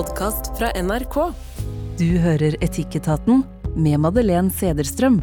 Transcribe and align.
podkast 0.00 0.58
fra 0.58 0.70
NRK. 0.82 1.32
Du 1.98 2.18
hører 2.18 2.54
Etikketaten 2.64 3.42
med 3.76 4.00
Madeleine 4.00 4.50
Cederström. 4.50 5.22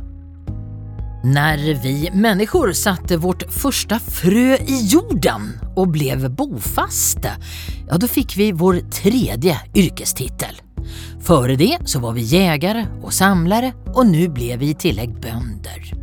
När 1.23 1.57
vi 1.83 2.09
människor 2.13 2.71
satte 2.71 3.17
vårt 3.17 3.53
första 3.53 3.99
frø 3.99 4.55
i 4.55 4.87
jorden 4.87 5.59
og 5.75 5.91
blev 5.91 6.31
bofaste, 6.31 7.31
ja 7.89 7.97
då 7.97 8.07
fick 8.07 8.37
vi 8.37 8.51
vår 8.51 8.79
tredje 8.91 9.59
yrkestitel. 9.75 10.61
Före 11.21 11.55
det 11.55 11.77
så 11.85 11.99
var 11.99 12.13
vi 12.13 12.21
jägare 12.21 12.85
og 13.03 13.13
samlere, 13.13 13.73
og 13.95 14.05
nå 14.05 14.29
ble 14.29 14.57
vi 14.57 14.69
i 14.69 14.77
tillegg 14.77 15.17
bønder. 15.21 15.93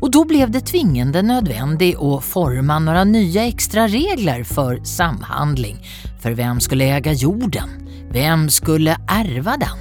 Og 0.00 0.12
da 0.12 0.24
ble 0.24 0.46
det 0.46 0.66
tvingende 0.68 1.22
nødvendig 1.24 1.94
å 1.96 2.18
forme 2.20 2.80
noen 2.84 3.16
nye 3.16 3.48
ekstra 3.48 3.88
regler 3.88 4.44
for 4.44 4.76
samhandling. 4.84 5.80
for 6.20 6.36
hvem 6.36 6.60
skulle 6.60 6.84
eie 6.84 7.14
jorden? 7.16 7.89
Vem 8.12 8.50
skulle 8.50 8.96
ärva 9.08 9.56
den? 9.56 9.78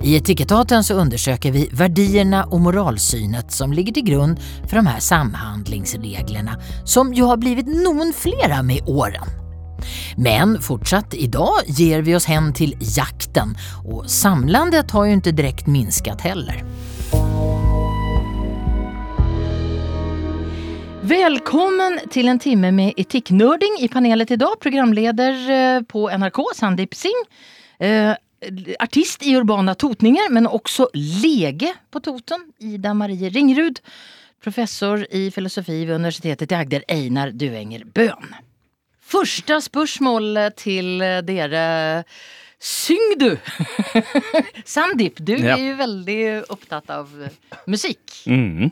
I 0.00 0.16
Etikettaten 0.16 0.84
så 0.84 0.94
undersöker 0.94 1.52
vi 1.52 1.68
värdierna 1.72 2.44
och 2.44 2.60
moralsynet 2.60 3.52
som 3.52 3.72
ligger 3.72 3.92
till 3.92 4.04
grund 4.04 4.40
för 4.68 4.76
de 4.76 4.86
här 4.86 5.00
samhandlingsreglerna 5.00 6.60
som 6.84 7.14
ju 7.14 7.22
har 7.22 7.36
blivit 7.36 7.66
någon 7.66 8.12
flera 8.16 8.62
med 8.62 8.80
åren. 8.86 9.26
Men 10.16 10.60
fortsatt 10.62 11.14
idag 11.14 11.54
ger 11.66 12.02
vi 12.02 12.16
oss 12.16 12.24
hem 12.24 12.52
till 12.52 12.76
jakten 12.80 13.56
och 13.84 14.10
samlandet 14.10 14.90
har 14.90 15.04
ju 15.04 15.12
inte 15.12 15.32
direkt 15.32 15.66
minskat 15.66 16.20
heller. 16.20 16.64
Välkommen 21.02 22.00
till 22.10 22.28
en 22.28 22.38
timme 22.38 22.70
med 22.72 22.92
etiknörding. 22.96 23.76
I 23.80 23.88
panelet 23.88 24.30
idag 24.30 24.60
programleder 24.60 25.50
eh, 25.50 25.82
på 25.82 26.10
NRK 26.18 26.36
Sandeep 26.54 26.94
Singh. 26.94 27.22
Eh, 27.78 28.14
artist 28.78 29.22
i 29.26 29.36
urbana 29.36 29.74
totningar 29.74 30.30
men 30.30 30.46
også 30.46 30.88
lege 30.94 31.72
på 31.90 32.00
Toten, 32.00 32.44
Ida 32.58 32.94
Marie 32.94 33.28
Ringrud. 33.30 33.80
Professor 34.42 35.06
i 35.10 35.30
filosofi 35.30 35.84
ved 35.84 35.94
universitetet 35.94 36.52
i 36.52 36.54
Agder, 36.54 36.82
Einar 36.88 37.30
Duenger 37.30 37.84
Bøhn. 37.94 38.32
Første 39.02 39.60
spørsmål 39.62 40.38
til 40.56 40.98
dere. 41.26 42.04
Syng 42.62 43.16
du! 43.18 43.36
Sandeep, 44.64 45.18
du 45.18 45.34
Ja. 45.36 45.56
er 45.56 45.64
jo 45.72 45.76
veldig 45.78 46.20
opptatt 46.50 46.90
av 46.94 47.10
musikk. 47.66 48.02
Mhm. 48.26 48.70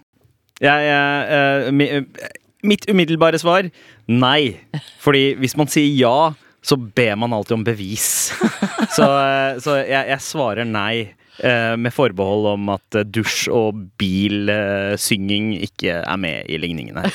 Jeg, 0.60 0.86
jeg, 0.86 1.26
eh, 1.36 1.70
mi, 1.72 1.86
eh, 1.88 2.34
mitt 2.68 2.84
umiddelbare 2.90 3.40
svar 3.40 3.70
nei. 4.10 4.58
Fordi 5.00 5.34
hvis 5.40 5.56
man 5.56 5.70
sier 5.72 5.88
ja, 5.96 6.32
så 6.60 6.76
ber 6.76 7.16
man 7.16 7.32
alltid 7.32 7.56
om 7.56 7.64
bevis. 7.64 8.30
så 8.96 9.08
eh, 9.08 9.60
så 9.64 9.80
jeg, 9.80 10.04
jeg 10.12 10.20
svarer 10.26 10.68
nei. 10.68 11.14
eh, 11.40 11.76
med 11.80 11.92
forbehold 11.94 12.46
om 12.52 12.68
at 12.74 13.00
eh, 13.00 13.06
dusj 13.08 13.48
og 13.54 13.78
bilsynging 14.00 15.54
ikke 15.64 16.00
er 16.02 16.20
med 16.20 16.48
i 16.52 16.58
ligningene. 16.60 17.06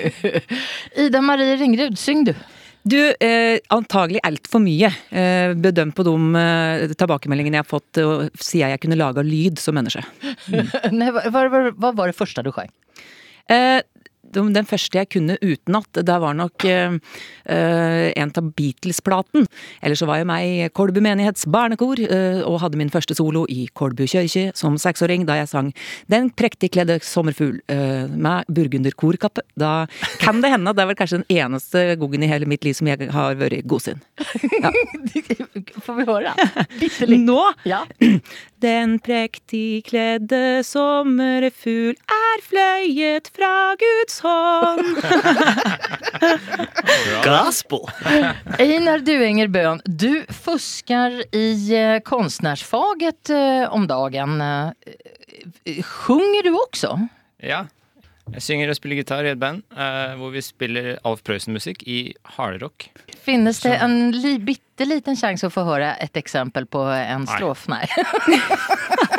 Ida 1.06 1.22
Marie 1.24 1.56
Ringrud, 1.60 1.96
syng 2.00 2.26
du. 2.28 2.34
Du, 2.82 2.96
eh, 3.20 3.60
antagelig 3.68 4.22
altfor 4.24 4.62
mye. 4.64 4.88
Eh, 5.12 5.52
bedømt 5.60 5.94
på 5.96 6.04
de 6.06 6.14
eh, 6.40 6.94
tilbakemeldingene 6.96 7.60
jeg 7.60 7.66
har 7.66 7.68
fått, 7.68 8.00
og 8.00 8.40
sier 8.40 8.72
jeg 8.72 8.80
kunne 8.80 8.98
laga 8.98 9.24
lyd 9.26 9.60
som 9.60 9.76
menneske. 9.76 10.04
Mm. 10.48 10.70
Nei, 11.00 11.10
hva, 11.12 11.24
hva, 11.28 11.64
hva, 11.74 11.92
var 11.92 12.10
det 12.10 12.16
første 12.16 12.44
du 12.46 12.52
sjöng? 12.54 12.72
Eh, 13.50 13.82
den 14.30 14.68
første 14.68 15.00
jeg 15.00 15.10
kunne 15.12 15.38
utenat, 15.42 16.02
det 16.06 16.18
var 16.22 16.36
nok 16.38 16.64
eh, 16.68 16.98
en 17.50 18.32
av 18.36 18.50
Beatles-platen. 18.56 19.46
Eller 19.82 19.98
så 19.98 20.08
var 20.08 20.20
jeg 20.20 20.28
meg 20.30 20.46
i 20.46 20.68
Kolbu 20.74 21.00
menighets 21.04 21.46
barnekor, 21.50 22.00
uh, 22.10 22.42
og 22.48 22.60
hadde 22.62 22.78
min 22.80 22.92
første 22.92 23.16
solo 23.16 23.44
i 23.50 23.66
Kolbu 23.76 24.04
kirke 24.10 24.50
som 24.58 24.76
seksåring, 24.80 25.26
da 25.28 25.38
jeg 25.40 25.50
sang 25.50 25.70
Den 26.10 26.30
prektigkledde 26.36 27.00
sommerfugl 27.04 27.58
uh, 27.72 28.06
med 28.10 28.48
burgunderkorkappe. 28.52 29.44
Da 29.58 29.86
kan 30.22 30.42
det 30.44 30.52
hende 30.52 30.70
at 30.70 30.78
det 30.78 30.84
er 30.84 30.90
vel 30.92 31.00
kanskje 31.00 31.22
den 31.22 31.40
eneste 31.42 31.84
gangen 32.00 32.24
i 32.24 32.30
hele 32.30 32.48
mitt 32.50 32.64
liv 32.66 32.76
som 32.78 32.90
jeg 32.90 33.10
har 33.14 33.38
vært 33.40 33.66
godsinn. 33.70 34.00
Får 35.84 35.98
vi 36.00 36.06
höra? 36.08 36.34
Bitterligt. 36.78 37.26
Nå 37.26 37.42
Ja. 37.68 37.84
Den 38.60 38.98
prektigkledde 39.00 40.60
sommerfugl 40.68 41.94
er 42.12 42.42
fløyet 42.44 43.30
fra 43.32 43.72
Guds 43.80 44.19
hånd. 44.22 45.00
Gospel! 47.24 47.84
Einar 48.58 48.98
Duenger 49.06 49.48
Bøhn, 49.52 49.80
du 49.84 50.24
fuskar 50.42 51.20
i 51.34 51.46
eh, 51.76 51.98
konstnärsfaget 52.06 53.30
eh, 53.34 53.66
om 53.72 53.86
dagen. 53.90 54.40
Eh, 54.40 54.72
Sjunger 55.84 56.42
du 56.48 56.54
også? 56.58 56.96
Ja. 57.44 57.64
Jeg 58.30 58.42
synger 58.46 58.70
og 58.70 58.76
spiller 58.78 59.00
gitar 59.00 59.26
i 59.26 59.32
et 59.32 59.40
band 59.42 59.64
eh, 59.74 60.12
hvor 60.20 60.30
vi 60.30 60.38
spiller 60.44 60.92
Alf 61.08 61.22
Prøysen-musikk 61.26 61.82
i 61.90 62.12
hardrock. 62.36 62.86
Finnes 63.24 63.58
det 63.64 63.72
en 63.82 64.12
li 64.14 64.36
bitte 64.38 64.86
liten 64.86 65.16
chans 65.18 65.42
å 65.44 65.50
få 65.52 65.64
høre 65.66 65.96
et 66.00 66.14
eksempel 66.20 66.64
på 66.70 66.84
en 66.94 67.26
strof? 67.26 67.66
Nej. 67.72 67.90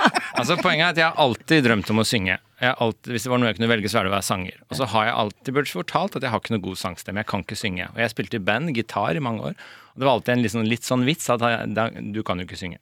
Altså 0.41 0.57
Poenget 0.57 0.85
er 0.85 0.93
at 0.93 0.99
jeg 1.01 1.07
har 1.07 1.21
alltid 1.21 1.67
drømt 1.67 1.91
om 1.93 2.01
å 2.01 2.07
synge. 2.07 2.37
Jeg 2.61 2.77
alltid, 2.85 3.11
hvis 3.13 3.25
det 3.25 3.31
var 3.31 3.41
noe 3.41 3.49
jeg 3.51 3.57
kunne 3.59 3.71
velge, 3.71 3.89
så 3.91 3.99
er 3.99 4.07
det 4.07 4.11
å 4.11 4.15
være 4.15 4.27
sanger. 4.27 4.61
Og 4.67 4.77
så 4.79 4.87
har 4.93 5.07
jeg 5.07 5.17
alltid 5.23 5.55
blitt 5.57 5.73
fortalt 5.73 6.17
at 6.17 6.25
jeg 6.25 6.33
har 6.33 6.41
ikke 6.41 6.55
noe 6.55 6.65
god 6.65 6.79
sangstemme. 6.81 7.23
Jeg 7.23 7.29
kan 7.31 7.45
ikke 7.45 7.59
synge. 7.59 7.89
Og 7.93 7.99
jeg 8.01 8.13
spilte 8.13 8.37
i 8.37 8.45
band, 8.51 8.73
gitar, 8.77 9.17
i 9.17 9.23
mange 9.23 9.51
år. 9.51 9.67
Og 9.93 10.01
det 10.01 10.07
var 10.07 10.17
alltid 10.17 10.33
en 10.35 10.45
litt 10.45 10.55
sånn, 10.55 10.69
litt 10.69 10.87
sånn 10.87 11.05
vits 11.07 11.29
at 11.33 11.45
jeg, 11.45 12.07
du 12.15 12.21
kan 12.25 12.41
jo 12.41 12.47
ikke 12.49 12.59
synge. 12.59 12.81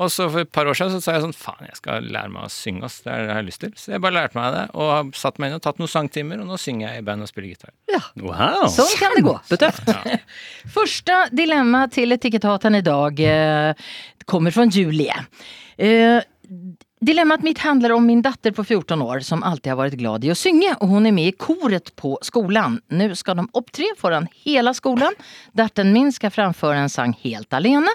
Og 0.00 0.08
så 0.08 0.24
for 0.32 0.40
et 0.40 0.50
par 0.50 0.64
år 0.66 0.76
siden 0.76 0.94
så 0.94 1.02
sa 1.04 1.14
jeg 1.14 1.22
sånn 1.26 1.34
faen, 1.36 1.66
jeg 1.68 1.76
skal 1.76 2.06
lære 2.14 2.32
meg 2.32 2.46
å 2.46 2.50
synge, 2.52 2.88
ass. 2.88 3.02
Det 3.04 3.12
er 3.12 3.20
det 3.20 3.28
jeg 3.28 3.36
har 3.36 3.44
lyst 3.44 3.60
til. 3.62 3.72
Så 3.76 3.92
jeg 3.92 4.02
bare 4.02 4.16
lærte 4.16 4.38
meg 4.38 4.54
det, 4.54 4.62
og 4.72 4.88
har 4.88 5.10
satt 5.20 5.36
meg 5.42 5.50
inn 5.50 5.58
og 5.58 5.64
tatt 5.66 5.82
noen 5.82 5.92
sangtimer, 5.92 6.40
og 6.40 6.48
nå 6.48 6.56
synger 6.60 6.86
jeg 6.88 7.02
i 7.02 7.06
band 7.06 7.26
og 7.26 7.28
spiller 7.28 7.52
gitar. 7.52 7.74
Wow! 8.16 8.64
Sånn 8.72 8.94
kan 8.96 9.12
det 9.18 9.24
gå. 9.26 9.36
Betøft. 9.52 9.92
Första 10.78 11.26
dilemma 11.30 11.84
til 11.92 12.16
Etikettaten 12.16 12.80
i 12.80 12.82
eh, 13.28 13.92
kommer 14.24 14.56
fra 14.56 14.64
Julie. 14.64 15.20
Dilemmat 17.00 17.42
mitt 17.42 17.58
handlar 17.58 17.90
om 17.92 18.06
min 18.06 18.22
datter 18.22 18.52
på 18.52 18.64
14 18.64 19.02
år 19.02 19.20
som 19.20 19.42
alltid 19.42 19.72
har 19.72 19.76
varit 19.76 19.94
glad 19.94 20.24
i 20.24 20.30
att 20.30 20.38
synge 20.38 20.74
och 20.80 20.88
hon 20.88 21.06
är 21.06 21.12
med 21.12 21.28
i 21.28 21.32
koret 21.32 21.96
på 21.96 22.18
skolan. 22.22 22.80
Nu 22.88 23.14
ska 23.14 23.34
de 23.34 23.48
opptre 23.52 23.84
foran 23.98 24.28
hela 24.44 24.74
skolan. 24.74 25.14
Datteren 25.52 25.92
min 25.92 26.12
skal 26.12 26.30
framføre 26.30 26.78
en 26.78 26.90
sang 26.90 27.18
helt 27.22 27.52
alene. 27.52 27.90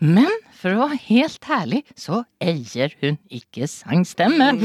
Men 0.00 0.30
for 0.56 0.72
å 0.72 0.86
være 0.88 0.98
helt 1.10 1.44
ærlig, 1.52 1.82
så 1.96 2.22
eier 2.40 2.94
hun 3.02 3.18
ikke 3.28 3.68
sangstemmen. 3.68 4.60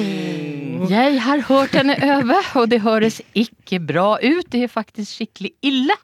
Jeg 0.89 1.19
har 1.23 1.43
hørt 1.49 1.75
henne 1.75 1.97
øve, 1.99 2.39
og 2.55 2.69
det 2.71 2.81
høres 2.83 3.19
ikke 3.35 3.81
bra 3.83 4.15
ut. 4.23 4.47
Det 4.51 4.63
er 4.63 4.71
faktisk 4.71 5.19
skikkelig 5.19 5.51
ille. 5.63 5.99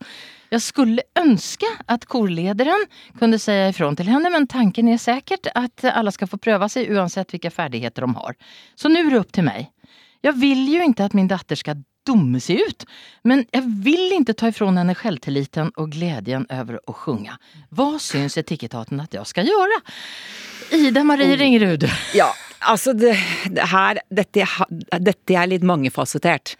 Jeg 0.52 0.64
skulle 0.66 1.04
ønske 1.16 1.68
at 1.88 2.04
korlederen 2.12 2.84
kunne 3.20 3.40
si 3.40 3.54
ifrån 3.70 3.96
til 3.96 4.10
henne, 4.12 4.32
men 4.34 4.50
tanken 4.52 4.90
er 4.92 5.00
sikkert 5.00 5.48
at 5.56 5.86
alle 5.94 6.12
skal 6.12 6.28
få 6.28 6.42
prøve 6.42 6.68
seg 6.72 6.92
uansett 6.92 7.32
hvilke 7.32 7.54
ferdigheter 7.54 8.04
de 8.04 8.18
har. 8.18 8.36
Så 8.76 8.92
nå 8.92 9.00
er 9.00 9.14
det 9.14 9.22
opp 9.22 9.32
til 9.36 9.48
meg. 9.48 9.72
Jeg 10.22 10.38
vil 10.38 10.68
jo 10.70 10.84
ikke 10.86 11.08
at 11.08 11.16
min 11.18 11.32
datter 11.32 11.58
skal 11.58 11.80
dumme 12.08 12.42
seg 12.42 12.62
ut, 12.66 12.86
men 13.30 13.44
jeg 13.54 13.64
vil 13.86 14.16
ikke 14.18 14.36
ta 14.38 14.50
ifrån 14.52 14.80
henne 14.82 14.96
selvtilliten 14.98 15.72
og 15.80 15.92
gleden 15.94 16.48
over 16.52 16.80
å 16.90 16.96
synge. 17.04 17.38
Hva 17.78 17.90
syns 18.02 18.40
etikettaten 18.42 19.02
at 19.04 19.14
jeg 19.16 19.30
skal 19.30 19.50
gjøre? 19.50 19.82
Ida 20.76 21.04
Marie 21.06 21.38
Ringerud. 21.38 21.86
Ja, 22.18 22.32
altså 22.68 22.96
det, 22.98 23.14
det 23.54 23.68
her 23.72 24.02
dette, 24.10 24.48
dette 25.00 25.38
er 25.38 25.52
litt 25.52 25.66
mangefasettert. 25.68 26.56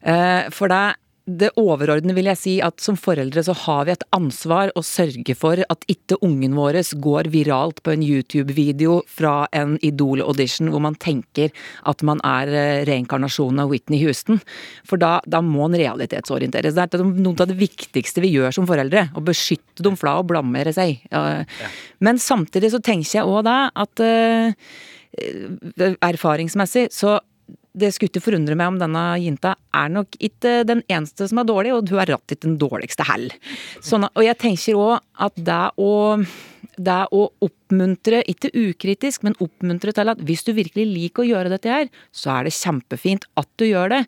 Uh, 0.00 0.48
for 0.54 0.72
det, 0.72 0.96
det 1.26 1.48
overordnede 1.58 2.14
vil 2.14 2.28
jeg 2.30 2.38
si 2.38 2.52
at 2.62 2.78
som 2.82 2.94
foreldre 2.98 3.42
så 3.42 3.54
har 3.64 3.86
vi 3.88 3.94
et 3.96 4.04
ansvar 4.14 4.70
å 4.78 4.82
sørge 4.86 5.34
for 5.34 5.58
at 5.58 5.86
ikke 5.90 6.20
ungen 6.22 6.54
vår 6.54 6.78
går 7.02 7.30
viralt 7.32 7.82
på 7.82 7.94
en 7.96 8.04
YouTube-video 8.04 9.00
fra 9.10 9.48
en 9.56 9.74
Idol-audition 9.82 10.70
hvor 10.70 10.84
man 10.84 10.94
tenker 11.02 11.50
at 11.82 12.04
man 12.06 12.22
er 12.26 12.52
eh, 12.54 12.84
reinkarnasjonen 12.86 13.64
av 13.64 13.74
Whitney 13.74 13.98
Houston. 14.04 14.38
For 14.86 15.02
da, 15.02 15.18
da 15.26 15.42
må 15.42 15.66
en 15.66 15.78
realitetsorienteres. 15.78 16.76
Det 16.78 17.00
er 17.00 17.06
noe 17.06 17.42
av 17.42 17.50
det 17.50 17.58
viktigste 17.58 18.22
vi 18.22 18.34
gjør 18.36 18.54
som 18.54 18.68
foreldre. 18.70 19.08
Å 19.16 19.24
beskytte 19.26 19.82
dem 19.86 19.98
fra 19.98 20.18
å 20.20 20.26
blamere 20.26 20.74
seg. 20.76 21.02
Men 21.98 22.22
samtidig 22.22 22.70
så 22.74 22.82
tenker 22.84 23.18
jeg 23.18 23.26
òg 23.26 23.42
da 23.48 23.58
at 23.74 24.02
eh, 24.04 24.54
erfaringsmessig 26.06 26.90
så 26.94 27.18
det 27.76 27.92
skulle 27.92 28.10
ikke 28.12 28.24
forundre 28.24 28.56
meg 28.58 28.72
om 28.72 28.80
denne 28.80 29.04
jenta 29.20 29.54
er 29.76 29.92
nok 29.92 30.16
ikke 30.16 30.62
den 30.68 30.82
eneste 30.88 31.28
som 31.28 31.42
er 31.42 31.48
dårlig, 31.48 31.74
og 31.76 31.90
hun 31.90 32.00
er 32.02 32.12
rett 32.14 32.34
ikke 32.34 32.48
den 32.48 32.58
dårligste 32.60 33.06
heller. 33.08 33.36
Sånn, 33.84 34.08
og 34.08 34.22
jeg 34.24 34.38
tenker 34.40 34.80
òg 34.80 34.94
at 35.26 35.36
det 35.48 35.60
å, 35.82 35.92
det 36.76 37.02
å 37.12 37.26
oppmuntre, 37.44 38.22
ikke 38.32 38.52
ukritisk, 38.56 39.26
men 39.26 39.36
oppmuntre 39.44 39.92
til 39.96 40.12
at 40.12 40.24
hvis 40.24 40.46
du 40.48 40.54
virkelig 40.56 40.88
liker 40.88 41.24
å 41.24 41.30
gjøre 41.34 41.52
dette 41.52 41.72
her, 41.72 41.92
så 42.16 42.38
er 42.38 42.48
det 42.48 42.56
kjempefint 42.56 43.28
at 43.36 43.48
du 43.60 43.68
gjør 43.68 43.92
det. 43.98 44.02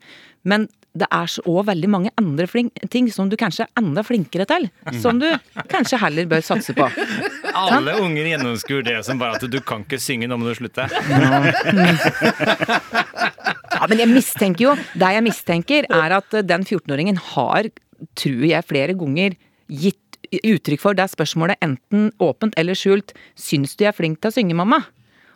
Men 0.49 0.69
det 0.99 1.07
er 1.15 1.35
òg 1.47 1.67
veldig 1.69 1.89
mange 1.93 2.11
andre 2.19 2.47
flink, 2.51 2.73
ting 2.91 3.09
som 3.13 3.29
du 3.31 3.37
kanskje 3.39 3.67
er 3.67 3.83
enda 3.83 4.03
flinkere 4.07 4.47
til. 4.49 4.69
Som 5.03 5.21
du 5.21 5.29
kanskje 5.71 6.01
heller 6.01 6.29
bør 6.31 6.43
satse 6.45 6.75
på. 6.77 6.89
Alle 7.53 7.99
unger 8.03 8.33
gjennomskuer 8.33 8.83
det 8.87 8.99
som 9.07 9.21
bare 9.21 9.39
at 9.39 9.47
du 9.51 9.61
kan 9.65 9.85
ikke 9.85 10.01
synge, 10.03 10.29
nå 10.31 10.39
må 10.41 10.49
du 10.49 10.55
slutte. 10.59 10.89
Ja, 10.89 11.53
men 13.89 14.03
jeg 14.03 14.11
mistenker 14.13 14.65
jo 14.69 14.75
Det 14.95 15.13
jeg 15.17 15.25
mistenker, 15.27 15.89
er 15.91 16.17
at 16.19 16.37
den 16.47 16.65
14-åringen 16.67 17.19
har, 17.35 17.71
tror 18.19 18.45
jeg, 18.49 18.69
flere 18.69 18.97
ganger 18.99 19.37
gitt 19.69 19.99
uttrykk 20.29 20.83
for 20.83 20.97
det 20.99 21.09
spørsmålet 21.13 21.57
enten 21.65 22.11
åpent 22.21 22.57
eller 22.61 22.77
skjult 22.77 23.15
Syns 23.39 23.77
du 23.77 23.85
jeg 23.87 23.93
er 23.93 23.97
flink 23.97 24.21
til 24.21 24.33
å 24.33 24.35
synge, 24.35 24.57
mamma? 24.59 24.83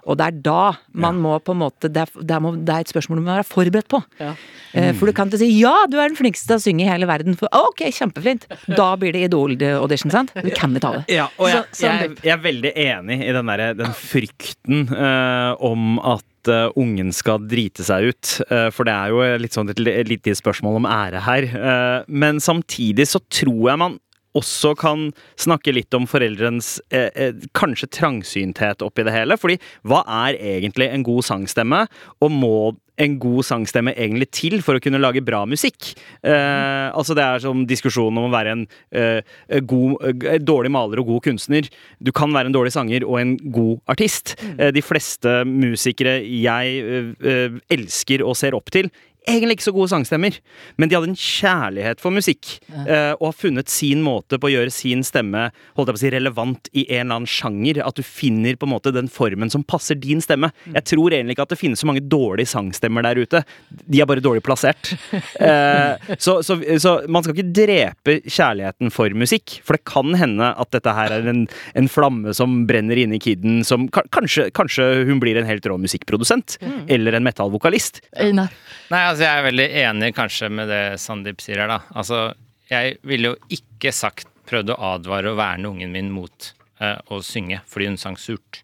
Og 0.02 0.16
det 0.18 0.26
er 0.26 0.38
da 0.42 0.62
man 0.98 1.20
må 1.22 1.36
på 1.44 1.54
en 1.54 1.60
måte 1.60 1.86
Det 1.92 2.02
er, 2.02 2.10
det 2.26 2.34
er, 2.34 2.80
et 2.80 2.90
spørsmål 2.90 3.20
du 3.20 3.22
må 3.22 3.36
være 3.36 3.46
forberedt 3.46 3.86
på. 3.92 4.00
Eh, 4.18 4.90
For 4.98 5.06
du 5.06 5.12
kan 5.14 5.30
ikke 5.30 5.38
si 5.38 5.50
'ja, 5.60 5.86
du 5.86 5.98
er 6.00 6.08
den 6.08 6.18
flinkeste 6.18 6.48
til 6.50 6.56
å 6.58 6.64
synge 6.64 6.82
i 6.82 6.90
hele 6.90 7.06
verden'. 7.06 7.36
For 7.38 7.46
ok, 7.52 7.84
kjempeflint. 7.94 8.48
Da 8.66 8.96
blir 8.96 9.12
det 9.12 9.30
Idol-audition, 9.30 10.10
sant? 10.10 10.32
Du 10.34 10.50
kan 10.50 10.74
ikke 10.74 10.80
ta 10.80 10.92
det. 10.98 11.04
Ja, 11.14 11.28
og 11.38 11.48
jeg, 11.48 11.64
Så- 11.70 11.86
sånn 11.86 12.00
jeg, 12.00 12.16
jeg 12.24 12.32
er 12.32 12.42
veldig 12.42 12.72
enig 12.74 13.20
i 13.22 13.32
den, 13.32 13.46
der, 13.46 13.74
den 13.74 13.94
frykten 13.94 14.88
uh, 14.90 15.54
om 15.62 15.98
at 16.00 16.24
eh, 16.48 16.70
ungen 16.78 17.12
skal 17.14 17.42
drite 17.46 17.84
seg 17.86 18.10
ut. 18.12 18.32
Eh, 18.50 18.70
for 18.74 18.88
det 18.88 18.94
er 18.94 19.12
jo 19.12 19.20
litt 19.42 19.52
sånn 19.56 19.70
et, 19.70 19.78
li- 19.82 19.98
lite 20.08 20.34
spørsmål 20.38 20.80
om 20.80 20.88
ære 20.90 21.20
her. 21.26 21.42
Eh, 21.50 21.98
men 22.08 22.40
samtidig 22.42 23.06
så 23.10 23.20
tror 23.30 23.68
jeg 23.70 23.78
man 23.84 23.98
også 24.32 24.70
kan 24.80 25.10
snakke 25.36 25.74
litt 25.76 25.92
om 25.92 26.06
foreldrens 26.08 26.78
eh, 26.90 27.10
eh, 27.14 27.34
kanskje 27.52 27.90
trangsynthet 27.92 28.80
oppi 28.86 29.04
det 29.04 29.12
hele. 29.12 29.36
Fordi 29.36 29.58
hva 29.84 30.00
er 30.24 30.38
egentlig 30.56 30.88
en 30.88 31.04
god 31.04 31.26
sangstemme, 31.28 31.82
og 32.24 32.32
må 32.32 32.54
en 33.02 33.18
god 33.22 33.46
sangstemme 33.46 33.94
egentlig 33.94 34.30
til 34.34 34.58
for 34.64 34.78
å 34.78 34.82
kunne 34.82 35.00
lage 35.02 35.24
bra 35.24 35.42
musikk? 35.48 35.92
Eh, 36.22 36.88
altså 36.92 37.16
Det 37.18 37.24
er 37.24 37.44
som 37.44 37.64
diskusjonen 37.68 38.20
om 38.20 38.28
å 38.28 38.34
være 38.34 38.54
en 38.56 38.66
eh, 38.94 39.60
god, 39.60 39.96
eh, 40.24 40.38
dårlig 40.42 40.72
maler 40.74 41.02
og 41.02 41.14
god 41.14 41.24
kunstner. 41.28 41.68
Du 42.00 42.12
kan 42.14 42.32
være 42.34 42.50
en 42.50 42.56
dårlig 42.56 42.74
sanger 42.74 43.06
og 43.08 43.20
en 43.20 43.36
god 43.54 43.80
artist. 43.92 44.36
Eh, 44.58 44.70
de 44.74 44.84
fleste 44.84 45.42
musikere 45.48 46.20
jeg 46.22 46.82
eh, 46.82 47.12
eh, 47.22 47.58
elsker 47.74 48.24
og 48.26 48.38
ser 48.38 48.56
opp 48.58 48.72
til, 48.74 48.90
egentlig 49.28 49.58
ikke 49.58 49.68
så 49.68 49.74
gode 49.74 49.90
sangstemmer, 49.92 50.36
men 50.80 50.90
de 50.90 50.96
hadde 50.96 51.10
en 51.12 51.18
kjærlighet 51.18 52.00
for 52.02 52.14
musikk. 52.14 52.58
eh, 52.72 53.12
og 53.20 53.28
har 53.28 53.36
funnet 53.38 53.68
sin 53.70 54.02
måte 54.02 54.38
på 54.40 54.48
å 54.48 54.52
gjøre 54.52 54.72
sin 54.74 55.02
stemme 55.06 55.50
holdt 55.76 55.90
jeg 55.90 55.94
på 55.94 55.98
å 55.98 56.02
si, 56.02 56.10
relevant 56.14 56.70
i 56.72 56.84
en 56.88 57.06
eller 57.06 57.20
annen 57.20 57.30
sjanger. 57.30 57.82
At 57.86 57.98
du 57.98 58.02
finner 58.06 58.56
på 58.56 58.66
en 58.66 58.72
måte 58.74 58.92
den 58.94 59.08
formen 59.12 59.50
som 59.52 59.64
passer 59.64 59.98
din 59.98 60.20
stemme. 60.24 60.50
Jeg 60.72 60.86
tror 60.90 61.14
egentlig 61.14 61.36
ikke 61.36 61.46
at 61.46 61.54
det 61.54 61.60
finnes 61.60 61.82
så 61.82 61.88
mange 61.88 62.04
dårlige 62.04 62.50
sangstemmer 62.52 63.06
der 63.06 63.20
ute. 63.22 63.42
De 63.70 64.00
er 64.02 64.08
bare 64.08 64.24
dårlig 64.24 64.44
plassert. 64.46 64.94
Eh, 65.42 66.14
så, 66.22 66.36
så, 66.44 66.54
så 66.78 66.90
man 67.10 67.24
skal 67.24 67.34
ikke 67.34 67.52
drepe 67.56 68.14
kjærligheten 68.30 68.92
for 68.94 69.12
musikk. 69.18 69.56
For 69.66 69.76
det 69.76 69.84
kan 69.88 70.12
hende 70.18 70.50
at 70.60 70.70
dette 70.74 70.92
her 70.94 71.14
er 71.16 71.26
en, 71.30 71.42
en 71.78 71.88
flamme 71.90 72.34
som 72.36 72.60
brenner 72.68 73.00
inni 73.00 73.18
kiden. 73.22 73.62
Som 73.66 73.88
kanskje, 73.90 74.48
kanskje 74.54 74.86
hun 75.08 75.20
blir 75.22 75.38
en 75.40 75.48
helt 75.48 75.66
rå 75.68 75.78
musikkprodusent. 75.82 76.58
Eller 76.92 77.18
en 77.18 77.26
metallvokalist. 77.26 78.02
Einar. 78.22 78.54
Nei, 78.92 79.02
altså 79.12 79.26
jeg 79.26 79.38
er 79.38 79.46
veldig 79.46 79.68
enig 79.84 80.10
kanskje 80.16 80.48
med 80.52 80.70
det 80.72 80.82
Sandeep 81.02 81.42
sier 81.44 81.62
her, 81.62 81.70
da. 81.70 81.80
Altså, 81.98 82.24
jeg 82.70 82.96
ville 83.06 83.32
jo 83.32 83.38
ikke 83.52 83.92
sagt 83.94 84.28
prøvd 84.48 84.74
å 84.74 84.80
advare 84.94 85.32
og 85.32 85.38
verne 85.40 85.70
ungen 85.70 85.92
min 85.94 86.10
mot 86.12 86.52
uh, 86.82 86.98
å 87.12 87.20
synge 87.24 87.60
fordi 87.70 87.90
hun 87.90 88.00
sang 88.00 88.18
surt. 88.20 88.62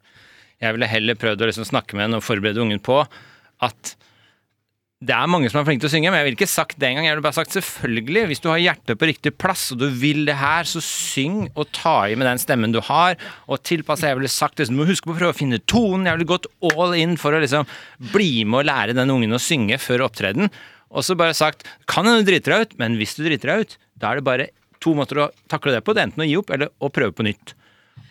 Jeg 0.59 0.75
ville 0.75 0.91
heller 0.91 1.19
prøvd 1.19 1.45
å 1.45 1.51
liksom 1.51 1.69
snakke 1.69 1.97
med 1.97 2.09
henne 2.09 2.21
og 2.21 2.27
forberede 2.27 2.63
ungen 2.65 2.83
på 2.83 2.99
at 3.65 3.95
det 4.99 5.15
er 5.15 5.31
mange 5.31 5.47
som 5.47 5.61
er 5.61 5.67
flinke 5.69 5.85
til 5.85 5.93
å 5.93 5.93
synge, 5.93 6.11
men 6.11 6.19
jeg 6.19 6.27
ville 6.27 6.37
ikke 6.41 6.51
sagt 6.51 6.79
det 6.83 6.89
engang. 6.89 7.05
Jeg 7.07 7.15
ville 7.15 7.23
bare 7.29 7.37
sagt 7.37 7.55
selvfølgelig, 7.55 8.23
hvis 8.33 8.41
du 8.43 8.49
har 8.51 8.59
hjertet 8.59 8.99
på 8.99 9.07
riktig 9.07 9.31
plass 9.39 9.69
og 9.71 9.79
du 9.79 9.87
vil 9.95 10.25
det 10.27 10.35
her, 10.41 10.67
så 10.67 10.83
syng 10.83 11.45
og 11.53 11.69
ta 11.77 12.01
i 12.11 12.17
med 12.19 12.27
den 12.27 12.43
stemmen 12.43 12.75
du 12.75 12.81
har, 12.83 13.15
og 13.47 13.63
tilpass 13.63 14.03
deg. 14.03 14.11
Jeg 14.11 14.19
ville 14.19 14.33
sagt 14.35 14.59
det, 14.59 14.67
så 14.67 14.75
du 14.75 14.81
må 14.81 14.89
huske 14.89 15.07
på 15.07 15.15
å 15.15 15.19
prøve 15.21 15.37
å 15.37 15.39
finne 15.39 15.61
tonen. 15.71 16.09
Jeg 16.11 16.19
ville 16.19 16.33
gått 16.33 16.51
all 16.67 16.97
in 16.99 17.15
for 17.21 17.31
å 17.31 17.43
liksom 17.45 17.71
bli 18.11 18.43
med 18.43 18.65
og 18.65 18.69
lære 18.73 18.99
den 18.99 19.15
ungen 19.15 19.39
å 19.39 19.43
synge 19.43 19.79
før 19.79 20.09
opptreden. 20.09 20.51
Og 20.91 21.07
så 21.07 21.15
bare 21.21 21.37
sagt 21.37 21.69
kan 21.87 22.09
hende 22.09 22.27
du 22.27 22.33
driter 22.33 22.57
deg 22.57 22.67
ut, 22.67 22.79
men 22.83 22.99
hvis 22.99 23.15
du 23.15 23.23
driter 23.23 23.55
deg 23.55 23.63
ut, 23.69 23.79
da 24.03 24.11
er 24.11 24.19
det 24.19 24.27
bare 24.27 24.51
to 24.83 24.99
måter 24.99 25.23
å 25.23 25.31
takle 25.47 25.77
det 25.77 25.85
på. 25.87 25.95
Det 25.95 26.03
er 26.03 26.11
enten 26.11 26.27
å 26.27 26.29
gi 26.29 26.39
opp 26.43 26.51
eller 26.59 26.75
å 26.83 26.91
prøve 26.91 27.15
på 27.15 27.27
nytt. 27.29 27.55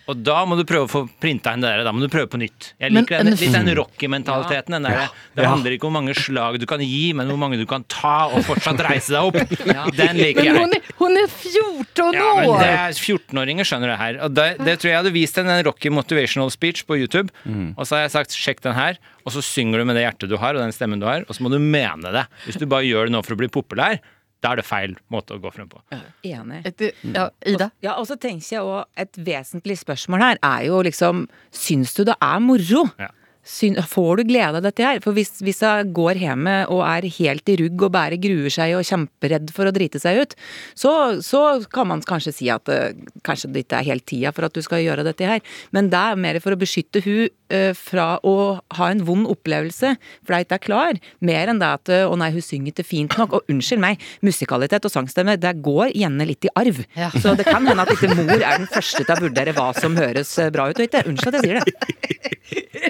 Og 0.07 0.21
da 0.23 0.45
må 0.47 0.55
du 0.55 0.63
prøve 0.63 0.87
å 0.87 0.89
få 0.91 1.01
printa 1.19 1.51
inn 1.51 1.59
det 1.59 1.67
der. 1.67 1.83
Da 1.83 1.91
må 1.91 1.99
du 1.99 2.07
prøve 2.07 2.29
på 2.31 2.39
nytt. 2.39 2.69
Jeg 2.79 2.93
Men- 2.93 3.03
liker 3.03 3.23
den, 3.25 3.33
litt 3.35 3.51
den 3.51 3.75
Rocky-mentaliteten. 3.75 4.79
Ja. 4.87 5.07
Det 5.35 5.43
Ja. 5.43 5.49
handler 5.51 5.71
ikke 5.75 5.83
om 5.83 5.93
hvor 5.93 6.01
mange 6.01 6.15
slag 6.15 6.59
du 6.59 6.65
kan 6.65 6.79
gi, 6.79 7.11
men 7.13 7.27
hvor 7.27 7.37
mange 7.37 7.57
du 7.59 7.65
kan 7.65 7.83
ta 7.89 8.27
og 8.31 8.43
fortsatt 8.47 8.79
reise 8.87 9.09
deg 9.11 9.21
opp. 9.21 9.33
Den 9.97 10.15
liker 10.15 10.43
Men 10.43 10.55
jeg. 10.55 10.55
hon 10.55 10.71
är, 10.71 10.81
hon 10.97 11.17
är 11.17 11.27
14 11.27 12.13
Ja, 12.13 12.35
men 12.39 12.49
år! 12.49 12.59
det 12.59 12.67
er 12.71 12.91
14-åringer 12.95 13.65
skjønner 13.67 13.87
det 13.91 13.97
her. 13.99 14.19
Og 14.23 14.33
det, 14.33 14.47
det 14.63 14.79
tror 14.79 14.89
jeg 14.91 14.97
hadde 15.03 15.11
vist 15.13 15.35
henne 15.35 15.49
en 15.59 15.65
Rocky 15.65 15.89
motivational 15.89 16.49
speech 16.51 16.85
på 16.87 16.97
YouTube. 16.97 17.29
Og 17.77 17.83
så 17.85 17.97
har 17.97 18.01
jeg 18.07 18.11
sagt 18.15 18.31
sjekk 18.31 18.61
den 18.61 18.73
her, 18.79 18.97
og 19.25 19.31
så 19.35 19.43
synger 19.43 19.79
du 19.79 19.85
med 19.85 19.95
det 19.99 20.05
hjertet 20.07 20.29
du 20.29 20.37
har 20.37 20.55
og 20.55 20.61
den 20.63 20.71
stemmen 20.71 20.99
du 21.01 21.05
har, 21.05 21.25
og 21.27 21.35
så 21.35 21.41
må 21.43 21.51
du 21.51 21.59
mene 21.59 22.11
det. 22.15 22.25
Hvis 22.45 22.57
du 22.59 22.65
bare 22.65 22.87
gjør 22.87 23.07
det 23.09 23.11
nå 23.17 23.23
for 23.25 23.35
å 23.35 23.41
bli 23.43 23.47
populær, 23.51 23.99
da 24.43 24.51
er 24.53 24.55
det 24.61 24.65
feil 24.65 24.95
måte 25.11 25.33
å 25.35 25.41
gå 25.41 25.51
frem 25.53 25.67
på. 25.69 25.79
Enig. 26.23 26.61
Ett- 26.65 26.93
Ja, 27.03 27.29
Ida? 27.45 27.71
Ja, 27.81 27.95
og 27.97 28.05
så 28.07 28.15
tenker 28.19 28.45
jeg 28.51 28.61
også 28.61 28.85
Et 28.97 29.13
vesentlig 29.17 29.77
spørsmål 29.79 30.19
her 30.21 30.37
er 30.43 30.65
jo 30.67 30.81
liksom 30.83 31.27
Syns 31.51 31.93
du 31.95 32.03
det 32.05 32.15
er 32.21 32.39
moro? 32.39 32.85
Ja. 32.99 33.09
Får 33.47 34.19
du 34.19 34.23
glede 34.27 34.59
av 34.59 34.65
dette 34.65 34.83
her? 34.83 34.99
For 35.03 35.15
hvis, 35.15 35.37
hvis 35.45 35.61
jeg 35.63 35.91
går 35.95 36.19
hjemme 36.19 36.55
og 36.73 36.83
er 36.83 37.07
helt 37.17 37.49
i 37.49 37.55
rugg 37.61 37.85
og 37.87 37.93
bare 37.95 38.19
gruer 38.19 38.51
seg 38.53 38.75
og 38.75 38.85
kjemperedd 38.87 39.53
for 39.55 39.69
å 39.69 39.73
drite 39.75 40.01
seg 40.03 40.19
ut, 40.21 40.35
så, 40.75 40.91
så 41.23 41.43
kan 41.71 41.87
man 41.89 42.03
kanskje 42.05 42.35
si 42.35 42.49
at 42.51 42.67
uh, 42.67 42.91
kanskje 43.27 43.51
det 43.53 43.65
ikke 43.65 43.79
er 43.79 43.89
helt 43.93 44.07
tida 44.09 44.33
for 44.35 44.47
at 44.47 44.55
du 44.55 44.61
skal 44.65 44.83
gjøre 44.83 45.05
dette 45.07 45.27
her. 45.27 45.43
Men 45.75 45.91
det 45.93 46.01
er 46.01 46.19
mer 46.19 46.41
for 46.43 46.55
å 46.55 46.59
beskytte 46.59 47.01
hun 47.05 47.29
uh, 47.53 47.71
fra 47.77 48.09
å 48.27 48.35
ha 48.79 48.91
en 48.91 49.05
vond 49.07 49.29
opplevelse, 49.31 49.93
for 50.25 50.35
det 50.35 50.47
ikke 50.47 50.59
er 50.59 50.65
klar. 50.67 51.01
Mer 51.23 51.53
enn 51.53 51.61
det 51.61 51.71
at 51.79 51.93
eh, 51.93 52.05
'å 52.07 52.17
nei, 52.19 52.29
hun 52.35 52.43
synger 52.43 52.73
ikke 52.73 52.87
fint 52.87 53.15
nok'. 53.19 53.37
Og 53.37 53.51
unnskyld 53.51 53.81
meg, 53.81 54.03
musikalitet 54.25 54.85
og 54.87 54.93
sangstemme, 54.93 55.37
det 55.39 55.55
går 55.63 55.95
gjerne 55.95 56.27
litt 56.27 56.47
i 56.47 56.53
arv. 56.59 56.83
Ja. 56.97 57.09
Så 57.15 57.35
det 57.37 57.47
kan 57.47 57.65
hende 57.67 57.83
at 57.83 57.93
ikke 57.95 58.11
mor 58.17 58.35
er 58.35 58.59
den 58.59 58.69
første 58.71 59.03
til 59.03 59.15
å 59.15 59.23
vurdere 59.27 59.55
hva 59.57 59.71
som 59.77 59.97
høres 59.99 60.35
bra 60.53 60.69
ut 60.71 60.79
og 60.79 60.87
ikke. 60.87 61.05
Unnskyld 61.11 61.39
at 61.39 61.39
jeg 61.39 61.47
sier 61.47 61.63
det. 61.63 62.83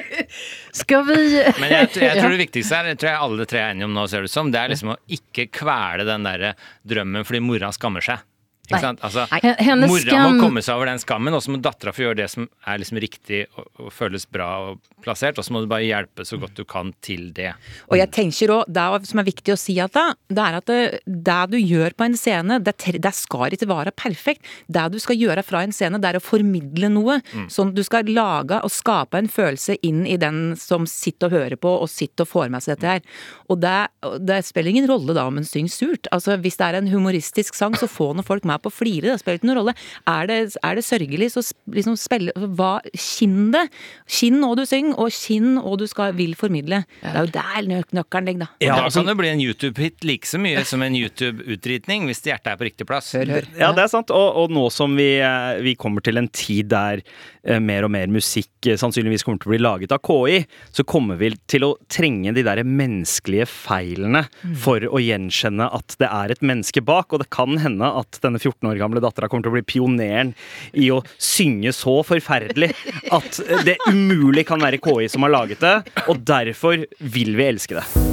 Ska 0.76 1.02
vi... 1.08 1.18
Men 1.62 1.72
jeg, 1.72 1.90
jeg 2.02 2.18
tror 2.22 2.34
det 2.36 2.42
viktigste 2.44 2.80
er, 2.80 2.90
det 2.92 2.98
tror 3.02 3.12
jeg 3.14 3.22
alle 3.28 3.46
tre 3.50 3.62
er 3.64 3.76
enige 3.76 3.88
om 3.90 3.94
nå, 3.96 4.08
ser 4.12 4.24
det 4.26 4.32
ut 4.32 4.36
som, 4.36 4.50
det 4.54 4.60
er 4.64 4.74
liksom 4.74 4.94
å 4.96 4.98
ikke 5.18 5.48
kvele 5.62 6.08
den 6.08 6.26
der 6.28 6.50
drømmen 6.88 7.28
fordi 7.28 7.44
mora 7.46 7.70
skammer 7.76 8.04
seg. 8.06 8.24
Ikke 8.68 8.82
sant? 8.84 9.00
Altså, 9.08 9.24
mora 9.88 10.02
skam- 10.04 10.26
må 10.36 10.42
komme 10.44 10.62
seg 10.66 10.76
over 10.76 10.90
den 10.92 11.00
skammen, 11.00 11.36
og 11.38 11.40
så 11.46 11.54
må 11.54 11.62
dattera 11.64 11.94
få 11.96 12.04
gjøre 12.04 12.18
det 12.20 12.26
som 12.34 12.50
er 12.68 12.82
liksom 12.82 13.00
riktig 13.00 13.46
og, 13.56 13.70
og 13.86 13.94
føles 13.96 14.26
bra 14.28 14.50
og 14.74 14.82
plassert, 15.04 15.38
og 15.38 15.46
så 15.46 15.54
må 15.54 15.62
du 15.64 15.70
bare 15.70 15.86
hjelpe 15.86 16.26
så 16.28 16.40
godt 16.42 16.58
du 16.58 16.64
kan 16.68 16.92
til 17.06 17.30
det. 17.36 17.52
Og 17.92 17.98
jeg 18.00 18.10
tenker 18.16 18.54
også, 18.54 18.74
det 18.74 19.10
som 19.10 19.22
er 19.22 19.28
viktig 19.28 19.54
å 19.54 19.60
si 19.60 19.78
at 19.84 19.94
da, 19.96 20.06
det 20.30 20.44
er 20.44 20.58
at 20.60 20.70
det, 20.70 20.80
det 21.06 21.40
du 21.54 21.58
gjør 21.60 21.96
på 21.98 22.08
en 22.08 22.18
scene, 22.20 22.60
det, 22.64 22.76
det 23.04 23.14
skal 23.16 23.54
ikke 23.56 23.70
være 23.70 23.94
perfekt. 23.98 24.46
Det 24.68 24.86
du 24.94 25.00
skal 25.02 25.20
gjøre 25.20 25.44
fra 25.46 25.64
en 25.66 25.76
scene, 25.76 26.00
det 26.02 26.12
er 26.12 26.20
å 26.20 26.24
formidle 26.24 26.90
noe. 26.94 27.20
Sånn 27.54 27.72
at 27.72 27.78
du 27.78 27.84
skal 27.86 28.10
lage 28.12 28.60
og 28.64 28.74
skape 28.74 29.20
en 29.20 29.30
følelse 29.32 29.78
inn 29.86 30.04
i 30.10 30.18
den 30.20 30.56
som 30.60 30.88
sitter 30.90 31.30
og 31.30 31.38
hører 31.38 31.60
på, 31.62 31.74
og 31.84 31.92
sitter 31.92 32.26
og 32.26 32.32
får 32.32 32.52
med 32.54 32.66
seg 32.66 32.78
dette 32.78 32.98
her. 32.98 33.24
Og 33.52 33.62
det, 33.64 34.42
spiller 34.48 34.72
ingen 34.74 34.90
rolle 34.90 35.16
da 35.18 35.28
om 35.30 35.40
en 35.40 35.48
synger 35.48 35.74
surt. 35.74 36.10
Altså 36.16 36.38
Hvis 36.42 36.60
det 36.60 36.68
er 36.68 36.80
en 36.80 36.92
humoristisk 36.92 37.58
sang, 37.58 37.76
så 37.78 37.90
få 37.92 38.12
noen 38.14 38.28
folk 38.28 38.48
med 38.48 38.62
på 38.64 38.72
å 38.72 38.76
flire. 38.76 39.12
Det 39.12 39.22
spiller 39.22 39.42
ikke 39.42 39.52
noen 39.52 39.62
rolle. 39.62 39.76
Er 40.10 40.30
det, 40.30 40.40
er 40.64 40.78
det 40.78 40.86
sørgelig, 40.88 41.32
så 41.34 41.44
liksom 41.74 41.98
spille 42.00 42.34
hva, 42.58 42.78
Kinn 42.98 43.52
det. 43.54 43.68
Kinn 44.10 44.42
hva 44.44 44.54
du 44.58 44.66
synger, 44.68 44.97
og 44.98 45.14
kinn 45.14 45.58
og 45.62 45.78
du 45.82 45.86
skal, 45.90 46.16
vil 46.18 46.36
formidle. 46.38 46.84
Det 47.02 47.14
er 47.14 47.26
jo 47.26 47.34
der 47.38 47.70
nøk 47.70 47.94
nøkkelen 47.96 48.30
ligger, 48.32 48.46
da. 48.46 48.50
Ja, 48.64 48.76
da 48.76 48.88
altså- 48.88 49.04
kan 49.04 49.12
det 49.12 49.18
bli 49.20 49.30
en 49.30 49.44
YouTube-hit 49.44 50.08
like 50.08 50.28
så 50.28 50.40
mye 50.42 50.64
som 50.66 50.82
en 50.82 50.96
YouTube-utdritning, 50.98 52.08
hvis 52.10 52.24
hjertet 52.26 52.52
er 52.54 52.58
på 52.58 52.68
riktig 52.68 52.88
plass. 52.88 53.14
Hør, 53.14 53.26
hør. 53.38 53.48
Ja, 53.58 53.72
det 53.72 53.86
er 53.86 53.92
sant. 53.92 54.12
Og, 54.12 54.36
og 54.44 54.54
nå 54.54 54.68
som 54.74 54.96
vi, 54.98 55.20
eh, 55.20 55.62
vi 55.64 55.76
kommer 55.76 56.04
til 56.04 56.18
en 56.18 56.28
tid 56.28 56.70
der 56.74 57.02
eh, 57.46 57.60
mer 57.60 57.88
og 57.88 57.92
mer 57.94 58.08
musikk 58.12 58.68
eh, 58.68 58.78
sannsynligvis 58.80 59.24
kommer 59.24 59.42
til 59.42 59.52
å 59.52 59.56
bli 59.56 59.62
laget 59.64 59.94
av 59.96 60.02
KI, 60.06 60.42
så 60.74 60.86
kommer 60.88 61.20
vi 61.20 61.32
til 61.48 61.68
å 61.68 61.74
trenge 61.92 62.34
de 62.36 62.44
der 62.46 62.64
menneskelige 62.68 63.48
feilene 63.50 64.26
for 64.58 64.82
å 64.82 65.02
gjenkjenne 65.02 65.70
at 65.74 65.98
det 66.02 66.10
er 66.10 66.34
et 66.34 66.44
menneske 66.46 66.84
bak. 66.86 67.14
Og 67.14 67.24
det 67.24 67.30
kan 67.34 67.58
hende 67.62 67.88
at 68.02 68.20
denne 68.24 68.42
14 68.42 68.70
år 68.72 68.82
gamle 68.82 69.04
dattera 69.04 69.30
kommer 69.30 69.48
til 69.48 69.54
å 69.54 69.58
bli 69.58 69.66
pioneren 69.68 70.34
i 70.78 70.90
å 70.94 71.02
synge 71.22 71.74
så 71.76 72.00
forferdelig 72.08 72.72
at 73.14 73.40
det 73.68 73.78
umulig 73.88 74.46
kan 74.48 74.62
være 74.64 74.77
KI 74.84 75.10
som 75.12 75.26
har 75.28 75.34
laget 75.34 75.64
det, 75.64 75.76
og 76.08 76.22
derfor 76.28 76.86
vil 77.00 77.36
vi 77.38 77.50
elske 77.52 77.80
det. 77.80 78.08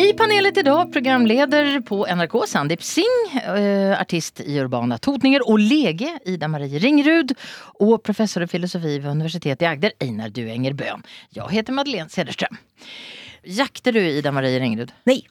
I 0.00 0.12
panelet 0.14 0.56
idag 0.56 0.92
programleder 0.92 1.80
på 1.80 2.04
NRK 2.06 2.34
Sandeep 2.46 2.82
Singh, 2.82 3.32
eh, 3.42 4.00
artist 4.00 4.40
i 4.40 4.60
Urbana 4.62 4.98
Totninger 4.98 5.42
og 5.42 5.58
Lege 5.58 6.12
Ida 6.30 6.48
Marie 6.48 6.78
Ringrud 6.78 7.34
og 7.82 7.98
professor 8.06 8.46
i 8.46 8.48
filosofi 8.48 8.94
ved 9.00 9.10
universitetet 9.10 9.66
i 9.66 9.68
Agder 9.68 9.96
Einar 10.00 10.30
Duenger 10.30 10.78
Bøhn. 10.78 11.02
Jeg 11.34 11.50
heter 11.50 11.74
Madeleine 11.74 12.08
Cederström. 12.08 12.54
Jakter 13.44 13.92
du 13.92 14.00
Ida 14.00 14.30
Marie 14.32 14.62
Ringrud? 14.62 14.94
Nei. 15.10 15.24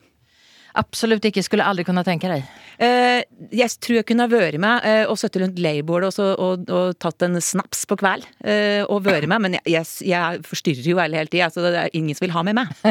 Absolutt 0.78 1.24
ikke. 1.26 1.42
Skulle 1.46 1.66
aldri 1.66 1.84
kunne 1.88 2.04
tenke 2.06 2.30
deg. 2.30 2.46
Eh, 2.80 3.22
jeg 3.54 3.76
tror 3.82 4.00
jeg 4.00 4.08
kunne 4.08 4.26
ha 4.26 4.32
vært 4.32 4.60
med 4.62 4.86
eh, 4.88 5.02
og 5.10 5.18
sittet 5.20 5.42
rundt 5.44 5.60
leirbordet 5.60 6.12
og, 6.22 6.30
og, 6.38 6.70
og 6.70 6.94
tatt 7.02 7.26
en 7.26 7.40
snaps 7.44 7.84
på 7.90 7.98
kveld. 8.00 8.28
Eh, 8.44 8.80
og 8.86 9.04
vært 9.08 9.28
med, 9.30 9.46
men 9.46 9.58
jeg, 9.58 9.66
jeg, 9.74 9.90
jeg 10.12 10.46
forstyrrer 10.46 10.90
jo 10.92 11.02
alle 11.02 11.20
hele 11.20 11.32
tida, 11.32 11.50
så 11.52 11.66
det 11.66 11.74
er 11.76 11.94
ingen 11.98 12.16
som 12.16 12.28
vil 12.28 12.34
ha 12.36 12.46
meg 12.46 12.60
med. 12.62 12.90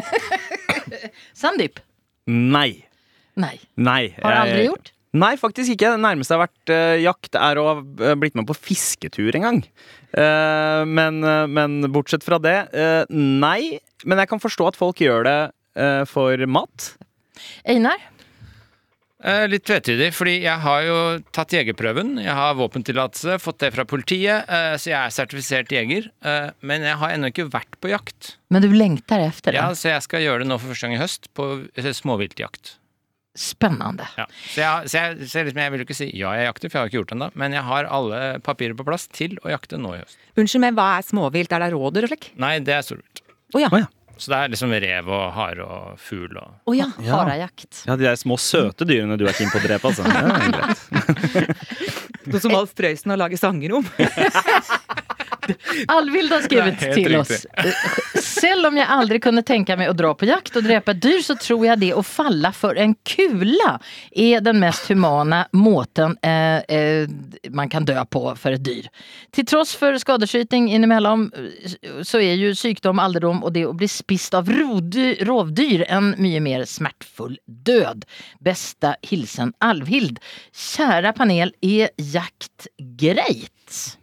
Sandeep? 1.40 1.82
Nei. 2.30 2.72
Nei. 3.40 3.58
Nei. 3.80 4.04
Har 4.20 4.36
du 4.36 4.42
aldri 4.44 4.70
gjort? 4.70 4.94
Nei, 5.18 5.34
faktisk 5.42 5.74
ikke. 5.74 5.96
Det 5.96 6.04
nærmeste 6.04 6.36
jeg 6.36 6.38
har 6.38 6.46
vært 6.46 6.74
uh, 6.74 6.98
jakt, 7.02 7.38
er 7.40 7.58
å 7.58 7.66
ha 7.66 7.76
eh, 7.80 8.16
blitt 8.20 8.36
med 8.38 8.46
på 8.50 8.58
fisketur 8.58 9.34
en 9.40 9.48
gang. 9.48 9.62
Uh, 10.14 10.86
men, 10.86 11.24
men 11.50 11.80
bortsett 11.94 12.26
fra 12.26 12.38
det, 12.42 12.58
eh, 12.78 13.10
nei. 13.10 13.80
Men 14.06 14.22
jeg 14.22 14.30
kan 14.30 14.42
forstå 14.42 14.70
at 14.70 14.78
folk 14.80 15.02
gjør 15.02 15.26
det 15.28 15.40
for 16.10 16.42
mat. 16.50 16.86
Einar? 17.68 18.00
Eh, 19.20 19.46
litt 19.52 19.66
tvetydig, 19.68 20.14
fordi 20.16 20.38
jeg 20.46 20.64
har 20.64 20.84
jo 20.88 20.98
tatt 21.36 21.52
jegerprøven. 21.52 22.14
Jeg 22.24 22.36
har 22.38 22.56
våpentillatelse, 22.56 23.36
fått 23.44 23.60
det 23.66 23.74
fra 23.76 23.84
politiet, 23.84 24.48
eh, 24.48 24.76
så 24.80 24.94
jeg 24.94 25.00
er 25.00 25.12
sertifisert 25.12 25.74
jeger. 25.76 26.08
Eh, 26.24 26.52
men 26.64 26.86
jeg 26.88 26.96
har 27.02 27.12
ennå 27.12 27.28
ikke 27.34 27.50
vært 27.52 27.76
på 27.84 27.92
jakt. 27.92 28.38
Men 28.48 28.64
du 28.64 28.72
lengter 28.72 29.20
efter 29.26 29.52
det? 29.52 29.60
Ja, 29.60 29.74
så 29.76 29.92
jeg 29.92 30.06
skal 30.08 30.24
gjøre 30.24 30.46
det 30.46 30.48
nå 30.54 30.60
for 30.62 30.72
første 30.72 30.88
gang 30.88 30.96
i 30.96 31.02
høst, 31.04 31.28
på 31.36 31.50
eh, 31.76 31.92
småviltjakt. 32.00 32.78
Spennende. 33.40 34.08
Ja. 34.18 34.26
Så, 34.48 34.64
jeg, 34.64 34.88
så, 34.88 34.96
jeg, 35.04 35.28
så 35.28 35.42
jeg, 35.42 35.50
liksom, 35.50 35.62
jeg 35.66 35.74
vil 35.74 35.84
jo 35.84 35.90
ikke 35.90 36.00
si 36.00 36.10
ja, 36.16 36.32
jeg 36.40 36.48
jakter, 36.48 36.72
for 36.72 36.78
jeg 36.78 36.82
har 36.82 36.90
ikke 36.94 37.00
gjort 37.02 37.12
det 37.12 37.20
ennå. 37.20 37.32
Men 37.44 37.60
jeg 37.60 37.68
har 37.68 37.92
alle 38.00 38.24
papirer 38.48 38.80
på 38.80 38.88
plass 38.88 39.12
til 39.12 39.36
å 39.44 39.52
jakte 39.52 39.80
nå 39.80 39.98
i 39.98 40.02
høst. 40.02 40.20
Unnskyld 40.40 40.64
meg, 40.64 40.80
hva 40.80 40.94
er 40.96 41.08
småvilt? 41.12 41.52
Er 41.52 41.68
det 41.68 41.74
rådyr 41.76 42.08
og 42.08 42.16
slik? 42.16 42.32
Nei, 42.40 42.56
det 42.64 42.80
er 42.80 42.88
storvilt. 42.88 43.24
Å 43.52 43.64
ja. 43.68 43.68
Oh, 43.68 43.82
ja. 43.84 43.92
Så 44.20 44.32
det 44.34 44.38
er 44.38 44.52
liksom 44.52 44.74
rev 44.84 45.08
og 45.16 45.26
hare 45.36 45.64
og 45.64 46.00
fugl 46.04 46.36
og 46.42 46.70
Å 46.70 46.74
ja. 46.76 46.90
Harejakt. 47.08 47.86
Ja, 47.88 47.96
De 47.96 48.04
der 48.04 48.18
små 48.20 48.36
søte 48.42 48.84
dyrene 48.90 49.16
du 49.20 49.24
er 49.30 49.38
keen 49.38 49.52
på 49.54 49.62
å 49.62 49.64
drepe, 49.64 49.88
altså. 49.88 50.04
Det 50.04 50.14
er. 50.60 51.56
Noe 52.30 52.42
som 52.44 52.54
Alf 52.58 52.76
Prøysen 52.78 53.14
har 53.14 53.18
laget 53.22 53.40
sanger 53.42 53.78
om. 53.80 53.88
Alvild 55.88 56.32
har 56.36 56.44
skrevet 56.46 56.80
till 56.80 57.08
riktig. 57.08 57.20
oss. 57.20 57.48
Selv 58.40 58.70
om 58.70 58.78
jeg 58.78 58.88
aldri 58.88 59.20
kunne 59.24 59.44
tenke 59.46 59.76
meg 59.80 59.92
å 59.92 59.96
dra 59.98 60.14
på 60.16 60.28
jakt 60.30 60.56
og 60.56 60.66
drepe 60.66 60.94
et 60.94 61.02
dyr, 61.04 61.20
så 61.26 61.36
tror 61.40 61.66
jeg 61.66 61.82
det 61.82 61.92
å 61.98 62.04
falle 62.06 62.52
for 62.56 62.78
en 62.80 62.96
kula 63.08 63.76
er 64.12 64.44
den 64.46 64.62
mest 64.62 64.88
humane 64.92 65.42
måten 65.58 66.16
eh, 66.26 66.64
eh, 66.72 67.12
man 67.56 67.72
kan 67.72 67.88
dø 67.88 67.98
på 68.10 68.24
for 68.40 68.56
et 68.56 68.64
dyr. 68.64 68.88
Til 69.36 69.48
tross 69.50 69.74
for 69.78 69.98
skadeskyting 70.00 70.70
innimellom, 70.72 71.28
så 72.08 72.22
er 72.24 72.40
jo 72.40 72.54
sykdom, 72.58 73.02
alderdom 73.02 73.44
og 73.44 73.54
det 73.58 73.66
å 73.68 73.76
bli 73.78 73.90
spist 73.92 74.38
av 74.38 74.50
rovdyr 74.50 75.86
en 75.90 76.14
mye 76.22 76.44
mer 76.44 76.66
smertefull 76.70 77.38
død. 77.46 78.06
Beste 78.46 78.96
hilsen 79.10 79.54
Alvhild. 79.64 80.22
Kjære 80.56 81.16
panel, 81.18 81.56
er 81.66 81.92
jakt 81.98 82.70
greit? 83.00 83.99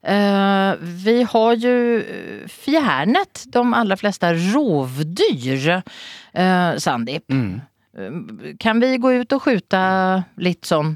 Eh, 0.00 0.74
vi 0.80 1.22
har 1.28 1.56
jo 1.60 1.74
eh, 2.00 2.46
fjernet 2.48 3.44
de 3.52 3.64
aller 3.76 4.00
fleste 4.00 4.30
rovdyr, 4.52 5.66
uh, 5.76 6.72
Sandeep. 6.80 7.26
Eh, 7.28 8.54
Kan 8.62 8.80
vi 8.80 8.94
gå 9.02 9.12
ut 9.20 9.36
og 9.36 9.44
skyte 9.44 9.82
litt 10.40 10.64
sånn 10.64 10.94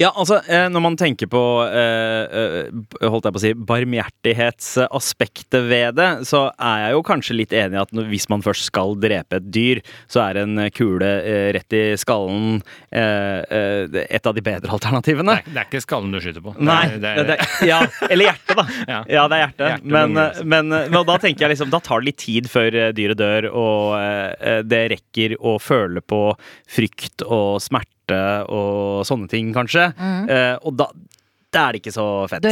Ja, 0.00 0.10
altså, 0.10 0.40
eh, 0.50 0.68
når 0.72 0.82
man 0.82 0.96
tenker 0.98 1.28
på 1.30 1.40
eh, 1.66 2.24
eh, 2.24 2.66
holdt 3.02 3.24
jeg 3.28 3.34
på 3.34 3.40
å 3.40 3.42
si, 3.42 3.52
barmhjertighetsaspektet 3.70 5.68
ved 5.68 5.94
det, 5.98 6.10
så 6.28 6.40
er 6.58 6.78
jeg 6.86 6.92
jo 6.96 7.02
kanskje 7.06 7.38
litt 7.38 7.52
enig 7.56 7.76
i 7.78 7.82
at 7.82 7.92
hvis 8.10 8.28
man 8.32 8.42
først 8.44 8.64
skal 8.70 8.96
drepe 9.00 9.36
et 9.40 9.48
dyr, 9.54 9.78
så 10.10 10.18
er 10.26 10.34
en 10.42 10.54
kule 10.74 11.10
rett 11.54 11.72
i 11.76 11.82
skallen 12.00 12.62
et 12.94 14.26
av 14.26 14.34
de 14.34 14.42
bedre 14.44 14.64
det 14.64 14.72
alternativene. 14.72 15.32
er, 15.40 15.42
det 15.48 15.60
er 15.60 15.66
ikke 15.68 15.82
skallen 15.84 16.12
du 16.14 16.18
skyter 16.22 16.42
på. 16.44 16.54
Nei, 16.64 16.84
det 16.94 17.00
det 17.04 17.10
er, 17.10 17.24
det 17.28 17.36
er, 17.36 17.40
ja, 17.68 17.80
eller 18.08 18.24
hjertet, 18.30 18.56
da. 18.56 18.64
Ja. 18.88 19.00
Ja, 19.16 19.22
det 19.28 19.36
er 19.36 19.42
hjertet. 19.44 19.66
Hjerte 19.74 19.88
Men, 19.94 20.10
men, 20.54 20.64
men 20.72 21.00
da 21.10 21.16
tenker 21.20 21.46
jeg 21.46 21.50
liksom, 21.54 21.70
da 21.74 21.80
tar 21.84 22.02
det 22.02 22.06
litt 22.10 22.20
tid 22.24 22.44
før 22.50 22.70
dyret 22.96 23.20
dør, 23.20 23.42
og 23.52 24.64
det 24.70 24.82
rekker 24.94 25.36
å 25.40 25.58
føle 25.62 26.00
på 26.04 26.22
frykt 26.76 27.24
og 27.26 27.62
smerte 27.64 27.93
og 28.12 29.04
sånne 29.08 29.28
ting, 29.30 29.52
kanskje. 29.54 29.92
Eh, 30.28 30.56
Og 30.64 30.76
da, 30.76 30.90
da 31.54 31.68
er 31.68 31.76
det 31.76 31.84
ikke 31.84 31.94
så 31.94 32.08
fett. 32.30 32.44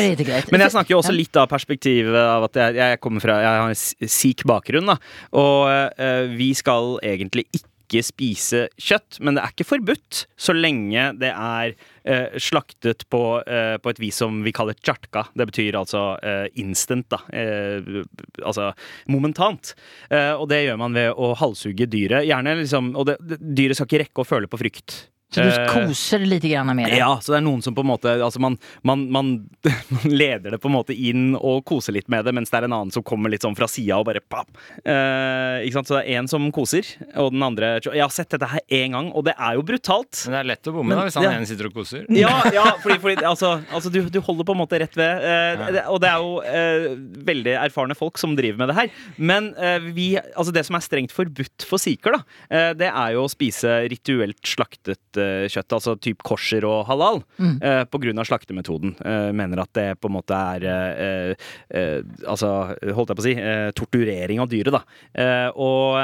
Men 0.52 0.64
jeg 0.64 0.74
snakker 0.76 0.94
jo 0.94 1.00
også 1.02 1.14
litt 1.14 1.36
av 1.40 1.50
perspektivet 1.50 2.16
av 2.16 2.46
at 2.48 2.60
jeg, 2.60 2.78
jeg 2.78 3.02
kommer 3.02 3.24
fra 3.24 3.40
Jeg 3.42 3.60
har 3.64 3.74
en 3.74 3.82
sik 3.82 4.08
sikh 4.22 4.46
bakgrunn, 4.48 4.88
da. 4.94 4.96
Og 5.38 5.66
uh, 5.98 6.24
vi 6.32 6.52
skal 6.58 6.96
egentlig 7.02 7.46
ikke 7.52 8.00
spise 8.06 8.66
kjøtt, 8.80 9.18
men 9.20 9.36
det 9.36 9.42
er 9.42 9.52
ikke 9.52 9.66
forbudt 9.68 10.22
så 10.40 10.54
lenge 10.56 11.10
det 11.20 11.28
er 11.28 11.74
eh, 12.08 12.38
slaktet 12.40 13.04
på, 13.12 13.20
eh, 13.44 13.74
på 13.76 13.92
et 13.92 14.00
vis 14.00 14.16
som 14.22 14.38
vi 14.46 14.54
kaller 14.56 14.78
tjartka. 14.80 15.26
Det 15.36 15.44
betyr 15.50 15.76
altså 15.76 16.16
instant, 16.56 17.04
da. 17.12 17.20
Eh, 17.36 18.00
altså 18.40 18.70
momentant. 19.12 19.74
Eh, 20.08 20.32
og 20.32 20.48
det 20.48 20.62
gjør 20.64 20.80
man 20.80 20.96
ved 20.96 21.12
å 21.12 21.34
halshugge 21.36 21.84
dyret. 21.92 22.24
Gjerne 22.30 22.56
liksom 22.62 22.94
Og 22.96 23.10
det, 23.10 23.18
det, 23.20 23.42
dyret 23.60 23.76
skal 23.76 23.90
ikke 23.90 24.04
rekke 24.06 24.24
å 24.24 24.30
føle 24.30 24.48
på 24.48 24.62
frykt. 24.64 25.02
Så 25.32 25.40
du 25.42 25.48
Eh, 25.48 25.68
koser 25.72 26.22
litt 26.28 26.44
grann 26.44 26.68
med 26.76 26.90
det? 26.90 26.98
ja, 27.00 27.10
så 27.22 27.32
det 27.32 27.38
er 27.40 27.44
noen 27.46 27.62
som 27.64 27.74
på 27.74 27.80
en 27.84 27.88
måte 27.88 28.12
Altså 28.22 28.40
man, 28.42 28.58
man, 28.84 29.06
man, 29.12 29.30
man 29.94 30.04
leder 30.12 30.52
det 30.54 30.58
på 30.60 30.68
en 30.68 30.74
måte 30.76 30.92
inn 30.94 31.32
og 31.38 31.64
koser 31.68 31.96
litt 31.96 32.08
med 32.12 32.26
det, 32.28 32.34
mens 32.36 32.52
det 32.52 32.60
er 32.60 32.66
en 32.68 32.74
annen 32.76 32.92
som 32.94 33.04
kommer 33.06 33.32
litt 33.32 33.42
sånn 33.46 33.56
fra 33.56 33.68
sida 33.70 33.96
og 33.98 34.06
bare 34.10 34.20
pam. 34.20 34.46
Eh, 34.84 35.64
ikke 35.66 35.78
sant? 35.78 35.88
Så 35.90 35.96
det 35.98 36.02
er 36.04 36.20
én 36.20 36.28
som 36.30 36.44
koser, 36.54 36.86
og 37.16 37.32
den 37.32 37.42
andre 37.46 37.72
Jeg 37.82 38.02
har 38.02 38.12
sett 38.12 38.30
dette 38.34 38.48
her 38.50 38.60
én 38.68 38.92
gang, 38.96 39.10
og 39.16 39.24
det 39.26 39.34
er 39.38 39.56
jo 39.58 39.64
brutalt. 39.66 40.24
men 40.26 40.36
det 40.36 40.40
er 40.42 40.48
lett 40.52 40.68
å 40.70 40.74
bomme 40.76 40.96
da, 40.98 41.06
hvis 41.08 41.16
han 41.18 41.26
ja. 41.26 41.32
ene 41.38 41.48
sitter 41.48 41.70
og 41.70 41.76
koser. 41.80 42.04
Ja, 42.12 42.32
ja 42.52 42.66
fordi, 42.82 42.98
fordi 43.02 43.24
altså, 43.28 43.54
altså 43.72 43.92
du, 43.92 44.00
du 44.12 44.20
holder 44.20 44.48
på 44.48 44.56
en 44.56 44.60
måte 44.62 44.80
rett 44.82 44.96
ved. 44.98 45.24
eh, 45.32 45.64
det, 45.78 45.84
og 45.88 46.00
det 46.04 46.10
er 46.12 46.22
jo 46.22 46.34
eh, 46.44 46.86
veldig 47.32 47.56
erfarne 47.62 47.96
folk 47.98 48.20
som 48.20 48.36
driver 48.38 48.60
med 48.62 48.72
det 48.72 48.78
her. 48.80 48.92
Men 49.16 49.52
eh, 49.56 49.88
vi, 49.96 50.08
altså 50.36 50.52
det 50.54 50.66
som 50.68 50.76
er 50.78 50.84
strengt 50.84 51.14
forbudt 51.14 51.66
for 51.68 51.80
sikher, 51.82 52.18
da, 52.18 52.22
eh, 52.52 52.70
det 52.82 52.90
er 52.92 53.16
jo 53.16 53.24
å 53.26 53.32
spise 53.32 53.78
rituelt 53.92 54.40
slaktet 54.46 55.21
eh, 55.22 55.46
kjøtt. 55.52 55.74
Altså 55.78 55.94
typ 56.02 56.22
korser 56.26 56.66
og 56.68 56.84
halal. 56.90 57.22
eh, 57.40 57.82
på 57.88 58.00
grunn 58.02 58.18
av 58.22 58.26
slaktemetoden. 58.28 58.94
Eh, 59.04 59.30
mener 59.38 59.62
at 59.64 59.72
det 59.78 59.86
på 60.02 60.10
en 60.10 60.16
måte 60.18 60.36
er 60.36 60.66
eh, 60.68 61.34
eh, 61.72 62.00
Altså, 62.28 62.50
holdt 62.94 63.12
jeg 63.12 63.18
på 63.18 63.24
å 63.24 63.28
si, 63.28 63.34
eh, 63.38 63.70
torturering 63.78 64.42
av 64.42 64.50
dyret, 64.52 64.72
da. 64.74 64.82
Eh, 65.14 65.48
og 65.54 65.96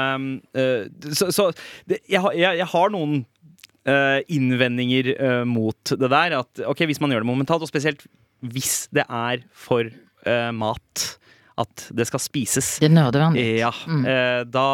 eh, 0.55 0.87
Så, 1.13 1.29
så 1.35 1.49
det, 1.89 2.01
jeg, 2.09 2.23
jeg, 2.39 2.57
jeg 2.63 2.67
har 2.73 2.89
noen 2.95 3.19
eh, 3.89 4.19
innvendinger 4.35 5.13
eh, 5.15 5.43
mot 5.49 5.93
det 5.99 6.09
der. 6.11 6.37
At 6.41 6.63
ok, 6.67 6.85
hvis 6.89 7.01
man 7.03 7.11
gjør 7.13 7.25
det 7.25 7.31
momentalt, 7.31 7.65
og 7.65 7.71
spesielt 7.71 8.05
hvis 8.39 8.85
det 8.95 9.03
er 9.11 9.41
for 9.51 9.83
eh, 9.89 10.51
mat, 10.55 11.05
at 11.59 11.89
det 11.91 12.05
skal 12.07 12.21
spises, 12.23 12.77
Det 12.79 12.87
er 12.87 12.93
nødvendig. 12.95 13.41
ja, 13.59 13.71
eh, 14.07 14.43
da 14.47 14.67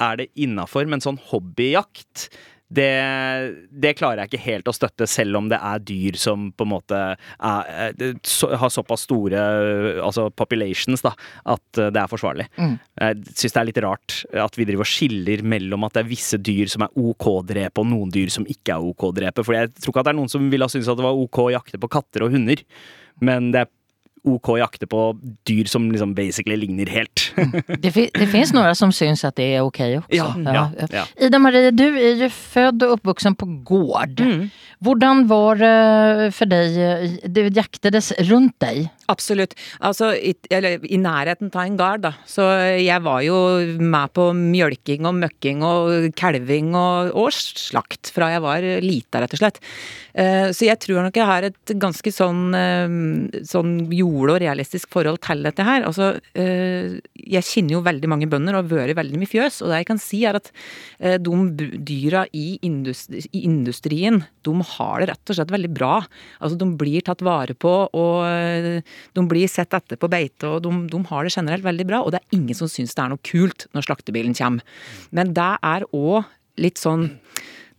er 0.00 0.16
det 0.22 0.30
innafor. 0.40 0.86
Men 0.88 1.02
sånn 1.04 1.18
hobbyjakt 1.30 2.30
det, 2.72 2.90
det 3.70 3.92
klarer 3.98 4.22
jeg 4.22 4.32
ikke 4.32 4.44
helt 4.46 4.68
å 4.70 4.74
støtte, 4.74 5.06
selv 5.10 5.36
om 5.38 5.50
det 5.52 5.58
er 5.60 5.82
dyr 5.84 6.16
som 6.18 6.48
på 6.56 6.64
en 6.64 6.70
måte 6.72 7.00
er, 7.14 7.92
så, 8.24 8.50
har 8.56 8.72
såpass 8.72 9.04
store 9.04 9.42
altså 10.02 10.30
populations 10.34 11.04
da, 11.04 11.12
at 11.54 11.80
eh, 11.80 11.92
det 11.94 12.00
er 12.00 12.10
forsvarlig. 12.10 12.48
Jeg 12.96 13.36
syns 13.36 13.56
det 13.56 13.60
er 13.60 13.68
litt 13.68 13.82
rart 13.84 14.18
at 14.46 14.58
vi 14.58 14.66
driver 14.68 14.86
og 14.86 14.90
skiller 14.90 15.44
mellom 15.54 15.86
at 15.86 15.98
det 15.98 16.04
er 16.04 16.10
visse 16.10 16.40
dyr 16.40 16.72
som 16.72 16.86
er 16.86 16.98
OK 17.04 17.28
å 17.30 17.38
drepe, 17.46 17.84
og 17.84 17.90
noen 17.92 18.12
dyr 18.14 18.32
som 18.32 18.48
ikke 18.48 18.78
er 18.78 18.90
OK 18.90 19.08
å 19.10 19.14
drepe. 19.20 19.46
For 19.46 19.58
jeg 19.58 19.74
tror 19.76 19.94
ikke 19.94 20.04
at 20.04 20.10
det 20.10 20.16
er 20.16 20.20
noen 20.22 20.32
som 20.32 20.50
ville 20.50 20.66
ha 20.66 20.72
syntes 20.72 20.90
at 20.90 21.00
det 21.00 21.06
var 21.06 21.20
OK 21.20 21.42
å 21.44 21.52
jakte 21.54 21.80
på 21.80 21.92
katter 21.92 22.26
og 22.26 22.34
hunder, 22.34 22.64
men 23.24 23.52
det 23.54 23.66
er 23.66 23.72
OK 24.24 24.54
å 24.54 24.60
jakte 24.62 24.88
på 24.88 25.06
dyr 25.48 25.68
som 25.68 25.90
liksom 25.92 26.16
basically 26.16 26.56
ligner 26.56 26.88
helt. 26.90 27.23
Det, 27.78 27.90
fi- 27.92 28.10
det 28.14 28.26
finns 28.26 28.52
några 28.52 28.74
som 28.74 28.92
syns 28.92 29.24
att 29.24 29.36
det 29.36 29.54
är 29.54 29.60
okej 29.60 29.98
också. 29.98 30.14
Ja, 30.14 30.34
ja, 30.44 30.70
ja. 30.90 31.04
Ida 31.16 31.38
Marie, 31.38 31.70
du 31.70 31.98
är 32.00 32.14
ju 32.14 32.28
född 32.30 32.82
och 32.82 32.92
uppvuxen 32.92 33.34
på 33.34 33.46
gård. 33.46 34.20
Mm. 34.20 34.50
Hvordan 34.84 35.26
var 35.30 35.56
det 35.56 36.32
for 36.36 36.44
deg 36.50 36.74
eh, 36.76 37.12
Det 37.24 37.46
jaktades 37.56 38.12
rundt 38.18 38.58
deg? 38.60 38.88
Absolutt. 39.08 39.54
Altså, 39.80 40.10
i, 40.16 40.34
eller, 40.50 40.82
i 40.84 40.98
nærheten 41.00 41.48
av 41.54 41.62
en 41.64 41.76
gard, 41.76 42.02
da. 42.04 42.12
Så 42.28 42.44
jeg 42.80 43.00
var 43.04 43.22
jo 43.24 43.36
med 43.80 44.12
på 44.16 44.26
mjølking 44.36 45.06
og 45.08 45.14
møkking 45.22 45.62
og 45.64 46.10
kalving 46.16 46.74
og, 46.76 47.12
og 47.16 47.32
slakt 47.32 48.12
fra 48.12 48.28
jeg 48.34 48.44
var 48.44 48.66
lita, 48.84 49.22
rett 49.24 49.36
og 49.36 49.40
slett. 49.40 49.60
Eh, 50.14 50.50
så 50.56 50.68
jeg 50.68 50.80
tror 50.84 51.02
nok 51.06 51.16
jeg 51.20 51.28
har 51.32 51.48
et 51.48 51.74
ganske 51.80 52.12
sånn, 52.12 52.42
eh, 52.56 53.40
sånn 53.48 53.74
jorde- 53.92 54.36
og 54.36 54.42
realistisk 54.44 54.92
forhold 54.92 55.20
til 55.24 55.42
dette 55.48 55.64
her. 55.64 55.84
Altså, 55.88 56.14
eh, 56.36 57.00
jeg 57.30 57.46
kjenner 57.46 57.76
jo 57.76 57.84
veldig 57.84 58.10
mange 58.10 58.28
bønder 58.30 58.56
og 58.56 58.64
har 58.64 58.84
vært 58.88 58.98
veldig 58.98 59.20
mye 59.20 59.30
fjøs, 59.30 59.60
og 59.62 59.70
det 59.70 59.80
jeg 59.80 59.88
kan 59.90 60.00
si 60.02 60.20
er 60.28 60.38
at 60.38 60.50
eh, 61.00 61.16
de 61.22 61.68
dyra 61.86 62.24
i, 62.36 62.58
industrien, 62.64 64.20
de 64.44 64.54
har 64.74 65.02
det 65.02 65.10
rett 65.12 65.32
og 65.32 65.38
slett 65.38 65.54
veldig 65.54 65.72
bra. 65.74 65.94
Altså, 66.40 66.58
de 66.60 66.68
blir 66.80 67.04
tatt 67.06 67.24
vare 67.24 67.56
på, 67.56 67.74
og 67.88 68.16
eh, 68.28 68.80
de 69.16 69.26
blir 69.30 69.50
sett 69.50 69.74
etter 69.76 70.00
på 70.00 70.10
beite, 70.12 70.48
og 70.50 70.64
de, 70.66 70.74
de 70.92 71.02
har 71.10 71.26
det 71.26 71.34
generelt 71.34 71.66
veldig 71.66 71.88
bra. 71.88 72.02
Og 72.04 72.14
det 72.14 72.22
er 72.22 72.38
ingen 72.38 72.58
som 72.58 72.70
syns 72.70 72.96
det 72.96 73.04
er 73.04 73.14
noe 73.14 73.26
kult 73.26 73.68
når 73.74 73.88
slaktebilen 73.88 74.36
kommer. 74.38 74.80
Men 75.14 75.34
det 75.36 75.52
er 75.64 75.88
òg 75.94 76.24
litt 76.60 76.78
sånn 76.78 77.08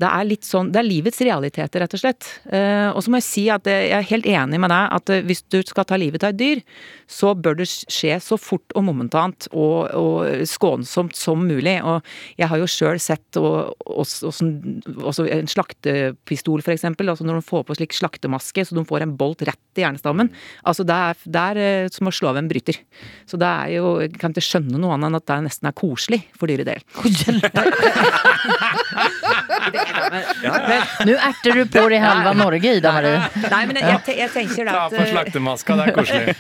det 0.02 0.08
er 0.10 0.28
litt 0.28 0.44
sånn, 0.44 0.74
det 0.76 0.82
er 0.82 0.88
livets 0.90 1.22
realiteter, 1.24 1.80
rett 1.80 1.94
og 1.96 2.02
slett. 2.02 2.28
Eh, 2.52 2.90
og 2.90 3.00
så 3.04 3.12
må 3.12 3.22
jeg 3.22 3.28
si 3.30 3.44
at 3.54 3.68
jeg 3.70 3.94
er 3.96 4.10
helt 4.10 4.26
enig 4.28 4.60
med 4.60 4.70
deg 4.74 4.96
at 4.98 5.12
eh, 5.14 5.24
hvis 5.24 5.46
du 5.48 5.62
skal 5.64 5.88
ta 5.88 5.96
livet 6.00 6.26
av 6.28 6.34
et 6.34 6.40
dyr, 6.42 6.64
så 7.08 7.32
bør 7.38 7.56
det 7.62 7.68
skje 7.70 8.18
så 8.20 8.36
fort 8.42 8.76
og 8.76 8.84
momentant 8.88 9.48
og, 9.54 9.88
og 9.96 10.44
skånsomt 10.52 11.16
som 11.16 11.46
mulig. 11.48 11.78
Og 11.88 12.04
jeg 12.36 12.50
har 12.52 12.60
jo 12.60 12.68
sjøl 12.68 13.00
sett 13.00 13.40
og, 13.40 13.72
også, 13.86 14.34
også 15.00 15.28
en 15.32 15.48
slaktepistol, 15.48 16.66
for 16.66 16.76
eksempel. 16.76 17.08
Altså 17.14 17.24
når 17.28 17.40
de 17.40 17.48
får 17.48 17.64
på 17.70 17.78
slik 17.80 17.96
slaktemaske 17.96 18.68
så 18.68 18.76
de 18.76 18.84
får 18.90 19.06
en 19.06 19.16
bolt 19.16 19.46
rett 19.48 19.80
i 19.80 19.86
hjernestammen. 19.86 20.28
Altså 20.68 20.84
det 20.88 20.98
er, 21.08 21.24
det 21.24 21.46
er 21.54 21.62
eh, 21.64 21.88
som 21.94 22.12
å 22.12 22.16
slå 22.16 22.34
av 22.34 22.42
en 22.42 22.52
bryter. 22.52 22.82
Så 23.30 23.40
det 23.40 23.48
er 23.48 23.78
jo 23.78 23.96
Jeg 24.04 24.12
kan 24.20 24.34
ikke 24.36 24.44
skjønne 24.44 24.76
noe 24.82 24.98
annet 24.98 25.08
enn 25.08 25.20
at 25.22 25.28
det 25.30 25.40
nesten 25.48 25.72
er 25.72 25.78
koselig 25.78 26.22
for 26.36 26.52
dyret 26.52 26.68
del. 26.68 26.84
Nå 31.06 31.16
erter 31.16 31.60
du 31.60 31.64
på 31.70 31.86
deg 31.92 32.04
halve 32.04 32.36
Norge, 32.38 32.76
Ida 32.80 32.94
Marie. 32.96 33.22
Nei, 33.46 33.64
men 33.70 33.80
jeg, 33.82 34.02
jeg, 34.10 34.20
jeg 34.24 34.34
tenker 34.36 34.70
Ta 34.70 34.86
at 34.86 34.96
på 34.96 35.02
eh, 35.04 35.12
slaktemaska, 35.14 35.80
det 35.80 35.88
er 35.88 35.96
koselig. 36.00 36.36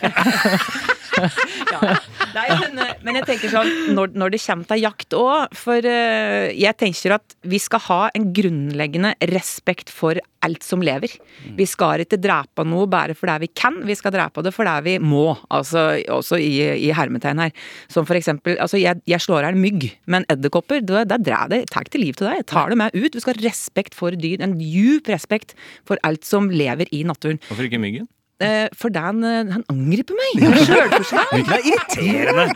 ja. 1.15 1.95
Nei, 2.35 2.45
men, 2.59 2.79
eh, 2.83 2.93
men 3.05 3.19
jeg 3.19 3.27
tenker 3.29 3.53
sånn 3.53 3.71
når, 3.95 4.15
når 4.17 4.35
det 4.35 4.41
kommer 4.43 4.69
til 4.69 4.83
jakt 4.83 5.15
òg, 5.15 5.55
for 5.55 5.87
uh, 5.87 6.51
jeg 6.51 6.79
tenker 6.79 7.15
at 7.17 7.35
vi 7.47 7.59
skal 7.61 7.83
ha 7.87 7.99
en 8.17 8.31
grunnleggende 8.35 9.13
respekt 9.31 9.91
for 9.93 10.19
alt 10.45 10.65
som 10.65 10.83
lever. 10.85 11.09
Vi 11.57 11.65
skal 11.69 12.03
ikke 12.03 12.19
drepe 12.21 12.65
noe 12.67 12.85
bare 12.91 13.15
fordi 13.17 13.45
vi 13.45 13.49
kan, 13.57 13.79
vi 13.87 13.95
skal 13.97 14.13
drepe 14.13 14.43
det 14.45 14.53
fordi 14.55 14.75
vi 14.85 14.95
må. 15.01 15.31
Altså 15.53 15.87
også 16.13 16.39
i, 16.41 16.51
i 16.85 16.91
hermetegn 16.95 17.41
her. 17.41 17.55
Som 17.91 18.07
for 18.07 18.17
eksempel, 18.19 18.57
altså 18.61 18.79
jeg, 18.81 19.01
jeg 19.09 19.23
slår 19.23 19.41
i 19.41 19.49
hjel 19.49 19.61
mygg, 19.61 19.87
men 20.11 20.27
edderkopper, 20.31 20.83
det, 20.85 21.07
det 21.11 21.21
drar 21.25 21.49
det, 21.51 21.63
tar 21.73 21.87
ikke 21.87 22.01
liv 22.01 22.19
til 22.19 22.29
deg. 22.29 22.43
Jeg 22.43 22.49
tar 22.51 22.71
det 22.71 22.79
med 22.81 22.95
ut. 22.95 23.15
Vi 23.15 23.23
skal 23.23 23.34
respekt 23.43 23.97
for 23.97 24.15
dyr. 24.15 24.43
En 24.45 24.57
djup 24.61 25.09
respekt 25.11 25.55
for 25.87 25.99
alt 26.07 26.27
som 26.27 26.51
lever 26.53 26.89
i 26.95 27.03
naturen. 27.07 27.41
Hvorfor 27.49 27.67
ikke 27.67 27.81
myggen? 27.81 28.09
Eh, 28.43 28.67
for 28.75 28.91
den, 28.91 29.23
eh, 29.23 29.47
han 29.47 29.63
angriper 29.71 30.17
meg! 30.19 30.41
Sjølforsvar. 30.67 31.29
Det 31.39 31.55
er 31.55 31.67
irriterende! 31.69 32.47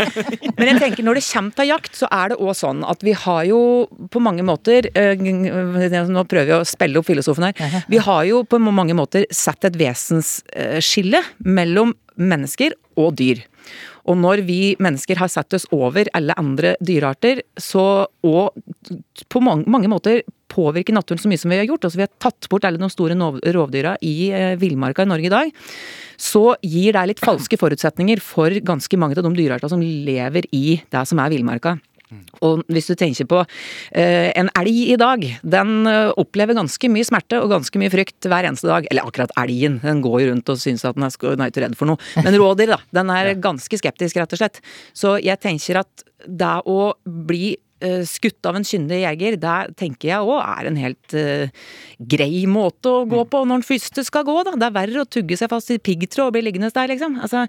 Men 0.58 0.72
jeg 0.72 0.80
tenker 0.82 1.06
når 1.06 1.20
det 1.20 1.22
kommer 1.28 1.54
til 1.54 1.70
jakt, 1.70 1.94
så 1.94 2.08
er 2.10 2.32
det 2.32 2.40
òg 2.42 2.56
sånn 2.58 2.82
at 2.82 3.04
vi 3.06 3.14
har 3.14 3.44
jo 3.46 3.60
på 4.10 4.22
mange 4.22 4.42
måter 4.46 4.88
eh, 4.90 5.14
Nå 5.14 6.24
prøver 6.26 6.50
jeg 6.50 6.58
å 6.58 6.66
spille 6.66 6.98
opp 6.98 7.06
filosofen 7.06 7.46
her. 7.46 7.78
Vi 7.86 8.02
har 8.02 8.24
jo 8.26 8.42
på 8.42 8.58
mange 8.58 8.96
måter 8.98 9.28
sett 9.30 9.68
et 9.70 9.78
vesensskille 9.78 11.22
mellom 11.46 11.94
mennesker 12.18 12.74
og 12.98 13.14
dyr. 13.22 13.44
Og 14.10 14.18
når 14.18 14.42
vi 14.46 14.74
mennesker 14.82 15.20
har 15.20 15.30
satt 15.30 15.54
oss 15.54 15.68
over 15.74 16.08
alle 16.16 16.34
andre 16.40 16.74
dyrearter, 16.82 17.44
så 17.54 17.86
og 18.26 18.58
på 19.30 19.42
mange, 19.44 19.90
måter 19.90 20.24
påvirker 20.50 20.96
naturen 20.96 21.20
så 21.22 21.30
mye 21.30 21.38
som 21.38 21.52
vi 21.52 21.60
har 21.60 21.68
gjort, 21.68 21.86
altså 21.86 22.00
vi 22.00 22.06
har 22.06 22.12
tatt 22.22 22.48
bort 22.50 22.66
alle 22.66 22.80
de 22.80 22.88
store 22.90 23.14
rovdyra 23.54 23.94
i 24.02 24.32
eh, 24.34 24.56
villmarka 24.58 25.06
i 25.06 25.10
Norge 25.12 25.28
i 25.28 25.32
dag, 25.32 25.52
så 26.18 26.42
gir 26.66 26.96
det 26.96 27.04
litt 27.12 27.22
falske 27.22 27.58
forutsetninger 27.60 28.22
for 28.24 28.56
ganske 28.66 28.98
mange 28.98 29.14
av 29.16 29.28
de 29.28 29.32
dyreartene 29.38 29.72
som 29.72 29.84
lever 29.84 30.48
i 30.56 30.80
det 30.90 31.04
som 31.06 31.22
er 31.22 31.30
villmarka. 31.32 31.76
Og 32.44 32.64
hvis 32.72 32.90
du 32.90 32.96
tenker 32.98 33.28
på 33.30 33.40
eh, 33.42 34.30
en 34.38 34.50
elg 34.58 34.82
i 34.94 34.98
dag, 35.00 35.24
den 35.56 35.72
eh, 35.88 36.10
opplever 36.20 36.58
ganske 36.58 36.90
mye 36.92 37.06
smerte 37.06 37.38
og 37.42 37.52
ganske 37.54 37.80
mye 37.80 37.92
frykt 37.92 38.28
hver 38.30 38.48
eneste 38.48 38.70
dag. 38.70 38.88
Eller 38.90 39.06
akkurat 39.06 39.34
elgen, 39.40 39.78
den 39.84 40.02
går 40.04 40.24
jo 40.24 40.28
rundt 40.32 40.52
og 40.52 40.60
syns 40.60 40.84
at 40.88 40.98
den 40.98 41.06
er, 41.06 41.16
den 41.22 41.44
er 41.44 41.52
ikke 41.52 41.64
redd 41.66 41.78
for 41.78 41.92
noe. 41.92 42.12
Men 42.24 42.38
rådyr, 42.40 42.74
da, 42.74 42.80
den 43.00 43.14
er 43.14 43.32
ganske 43.48 43.80
skeptisk, 43.80 44.20
rett 44.20 44.36
og 44.36 44.42
slett. 44.42 44.62
Så 44.96 45.16
jeg 45.22 45.38
tenker 45.42 45.84
at 45.84 46.06
det 46.26 46.54
å 46.68 46.80
bli 47.04 47.54
eh, 47.84 48.02
skutt 48.08 48.50
av 48.50 48.58
en 48.58 48.66
kyndig 48.66 49.02
jeger, 49.04 49.38
det 49.40 49.58
tenker 49.80 50.12
jeg 50.12 50.26
òg 50.26 50.42
er 50.42 50.68
en 50.68 50.80
helt 50.80 51.16
uh, 51.16 51.70
grei 52.12 52.44
måte 52.50 52.90
å 52.90 53.06
gå 53.08 53.22
på 53.30 53.44
når 53.44 53.60
den 53.60 53.68
første 53.70 54.04
skal 54.06 54.26
gå, 54.28 54.36
da. 54.48 54.58
Det 54.58 54.68
er 54.68 54.78
verre 54.82 55.04
å 55.04 55.08
tugge 55.08 55.38
seg 55.38 55.52
fast 55.52 55.72
i 55.72 55.80
piggtråd 55.80 56.28
og 56.28 56.36
bli 56.36 56.44
liggende 56.48 56.72
der, 56.74 56.92
liksom. 56.92 57.20
Altså, 57.22 57.46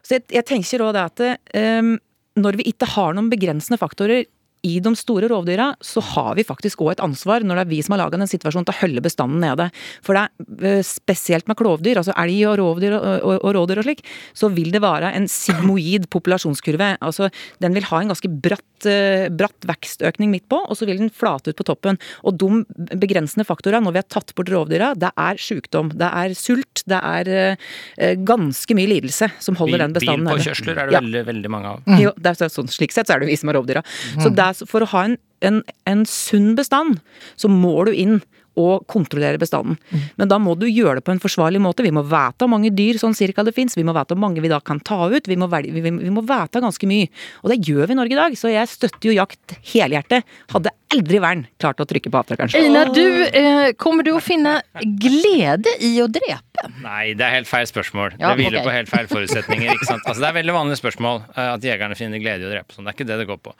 så 0.00 0.16
jeg, 0.16 0.30
jeg 0.32 0.48
tenker 0.48 0.86
òg 0.86 0.96
det 0.96 1.04
at 1.04 1.26
eh, 1.60 1.98
når 2.42 2.60
vi 2.60 2.68
ikke 2.72 2.88
har 2.96 3.16
noen 3.16 3.30
begrensende 3.32 3.80
faktorer 3.80 4.26
i 4.66 4.78
de 4.84 4.92
store 4.98 5.28
rovdyra, 5.30 5.70
så 5.80 6.02
har 6.14 6.34
vi 6.36 6.44
faktisk 6.44 6.82
òg 6.84 6.92
et 6.92 7.02
ansvar, 7.04 7.40
når 7.46 7.60
det 7.60 7.64
er 7.64 7.70
vi 7.70 7.80
som 7.82 7.94
har 7.96 8.02
laga 8.04 8.18
den 8.20 8.28
situasjonen, 8.30 8.66
til 8.68 8.74
å 8.76 8.80
holde 8.82 9.02
bestanden 9.04 9.40
nede. 9.40 9.70
For 10.04 10.16
det 10.18 10.24
er 10.26 10.76
eh, 10.78 10.82
spesielt 10.86 11.48
med 11.48 11.56
klovdyr, 11.60 11.96
altså 12.02 12.12
elg 12.20 12.40
og 12.50 12.58
rovdyr 12.60 12.96
og, 12.98 13.06
og, 13.24 13.36
og 13.44 13.54
rådyr 13.56 13.80
og 13.80 13.86
slik, 13.88 14.02
så 14.36 14.50
vil 14.52 14.70
det 14.74 14.82
være 14.84 15.12
en 15.16 15.28
sigmoid 15.30 16.10
populasjonskurve. 16.12 16.92
Altså 17.00 17.30
den 17.64 17.76
vil 17.76 17.86
ha 17.88 18.00
en 18.02 18.12
ganske 18.12 18.28
bratt, 18.44 18.86
eh, 18.90 19.28
bratt 19.32 19.64
vekstøkning 19.70 20.30
midt 20.34 20.46
på, 20.52 20.60
og 20.60 20.76
så 20.76 20.88
vil 20.88 21.00
den 21.00 21.12
flate 21.14 21.54
ut 21.54 21.58
på 21.60 21.66
toppen. 21.70 21.96
Og 22.28 22.36
de 22.40 22.62
begrensende 23.00 23.46
faktorene 23.48 23.84
når 23.86 23.96
vi 23.96 24.02
har 24.02 24.10
tatt 24.12 24.34
bort 24.36 24.52
rovdyra, 24.52 24.92
det 25.00 25.12
er 25.16 25.40
sykdom, 25.40 25.94
det 25.96 26.10
er 26.10 26.36
sult, 26.38 26.84
det 26.90 27.00
er 27.00 27.32
eh, 27.32 28.14
ganske 28.28 28.76
mye 28.76 28.90
lidelse 28.92 29.30
som 29.40 29.56
holder 29.60 29.86
den 29.86 29.96
bestanden 29.96 30.28
nede. 30.28 30.36
Bilpåkjørsler 30.40 30.76
er 30.76 30.90
det 30.92 30.98
Ja. 30.98 31.00
veldig, 31.00 31.24
veldig 31.32 31.50
mange 31.56 31.72
av. 31.74 31.82
Jo, 32.00 32.12
det 32.20 32.34
er 32.36 32.52
sånn, 32.52 32.68
slik 32.68 32.92
sett 32.92 33.08
så 33.08 33.16
er 33.16 33.24
det 33.24 33.30
vi 33.30 33.36
som 33.40 33.48
er 33.52 33.56
rovdyra. 33.60 33.82
Så 34.20 34.28
det 34.34 34.49
er, 34.50 34.66
for 34.68 34.84
å 34.84 34.90
ha 34.92 35.06
en, 35.08 35.16
en, 35.46 35.62
en 35.90 36.04
sunn 36.08 36.52
bestand, 36.58 37.00
så 37.40 37.50
må 37.52 37.76
du 37.88 37.94
inn 37.94 38.20
og 38.58 38.86
kontrollere 38.90 39.38
bestanden. 39.40 39.78
Men 40.18 40.30
da 40.30 40.38
må 40.42 40.56
du 40.58 40.66
gjøre 40.68 40.98
det 40.98 41.06
på 41.06 41.14
en 41.14 41.22
forsvarlig 41.22 41.60
måte. 41.62 41.84
Vi 41.86 41.92
må 41.94 42.02
vite 42.06 42.44
hvor 42.44 42.50
mange 42.50 42.72
dyr 42.74 42.98
sånn 43.00 43.16
cirka 43.16 43.44
det 43.46 43.54
fins, 43.56 43.76
vi 43.78 43.84
må 43.86 43.94
vite 43.96 44.16
hvor 44.16 44.22
mange 44.24 44.42
vi 44.42 44.50
da 44.50 44.60
kan 44.64 44.80
ta 44.82 45.06
ut. 45.10 45.30
Vi 45.30 45.38
må, 45.38 45.48
velge, 45.50 45.72
vi, 45.74 45.82
vi 45.86 46.12
må 46.12 46.24
vite 46.26 46.62
ganske 46.62 46.90
mye. 46.90 47.08
Og 47.44 47.52
det 47.52 47.60
gjør 47.68 47.86
vi 47.86 47.96
i 47.96 48.00
Norge 48.00 48.16
i 48.16 48.20
dag, 48.20 48.36
så 48.38 48.52
jeg 48.52 48.70
støtter 48.70 49.10
jo 49.10 49.16
jakt 49.16 49.56
helhjertet. 49.72 50.26
Hadde 50.52 50.74
aldri 50.90 51.20
vern 51.22 51.44
klart 51.62 51.82
å 51.82 51.86
trykke 51.88 52.10
på 52.10 52.20
avtrykkeren. 52.20 52.54
Einar, 52.58 52.90
du, 52.94 53.04
eh, 53.26 53.70
kommer 53.78 54.06
du 54.06 54.12
å 54.16 54.22
finne 54.24 54.58
glede 54.82 55.76
i 55.86 55.94
å 56.02 56.08
drepe? 56.10 56.66
Nei, 56.82 57.14
det 57.14 57.26
er 57.26 57.38
helt 57.38 57.50
feil 57.50 57.68
spørsmål. 57.70 58.18
Ja, 58.18 58.32
det 58.32 58.42
hviler 58.42 58.60
okay. 58.60 58.66
på 58.66 58.74
helt 58.74 58.90
feil 58.90 59.06
forutsetninger. 59.12 59.70
ikke 59.76 59.86
sant? 59.92 60.02
Altså, 60.02 60.24
det 60.24 60.32
er 60.32 60.40
veldig 60.40 60.58
vanlige 60.58 60.82
spørsmål 60.82 61.22
eh, 61.30 61.46
at 61.54 61.70
jegerne 61.70 61.98
finner 61.98 62.22
glede 62.22 62.44
i 62.44 62.50
å 62.50 62.52
drepe. 62.56 62.74
Sånn. 62.74 62.88
Det 62.88 62.92
er 62.92 62.98
ikke 62.98 63.10
det 63.12 63.22
det 63.22 63.30
går 63.30 63.40
på. 63.46 63.54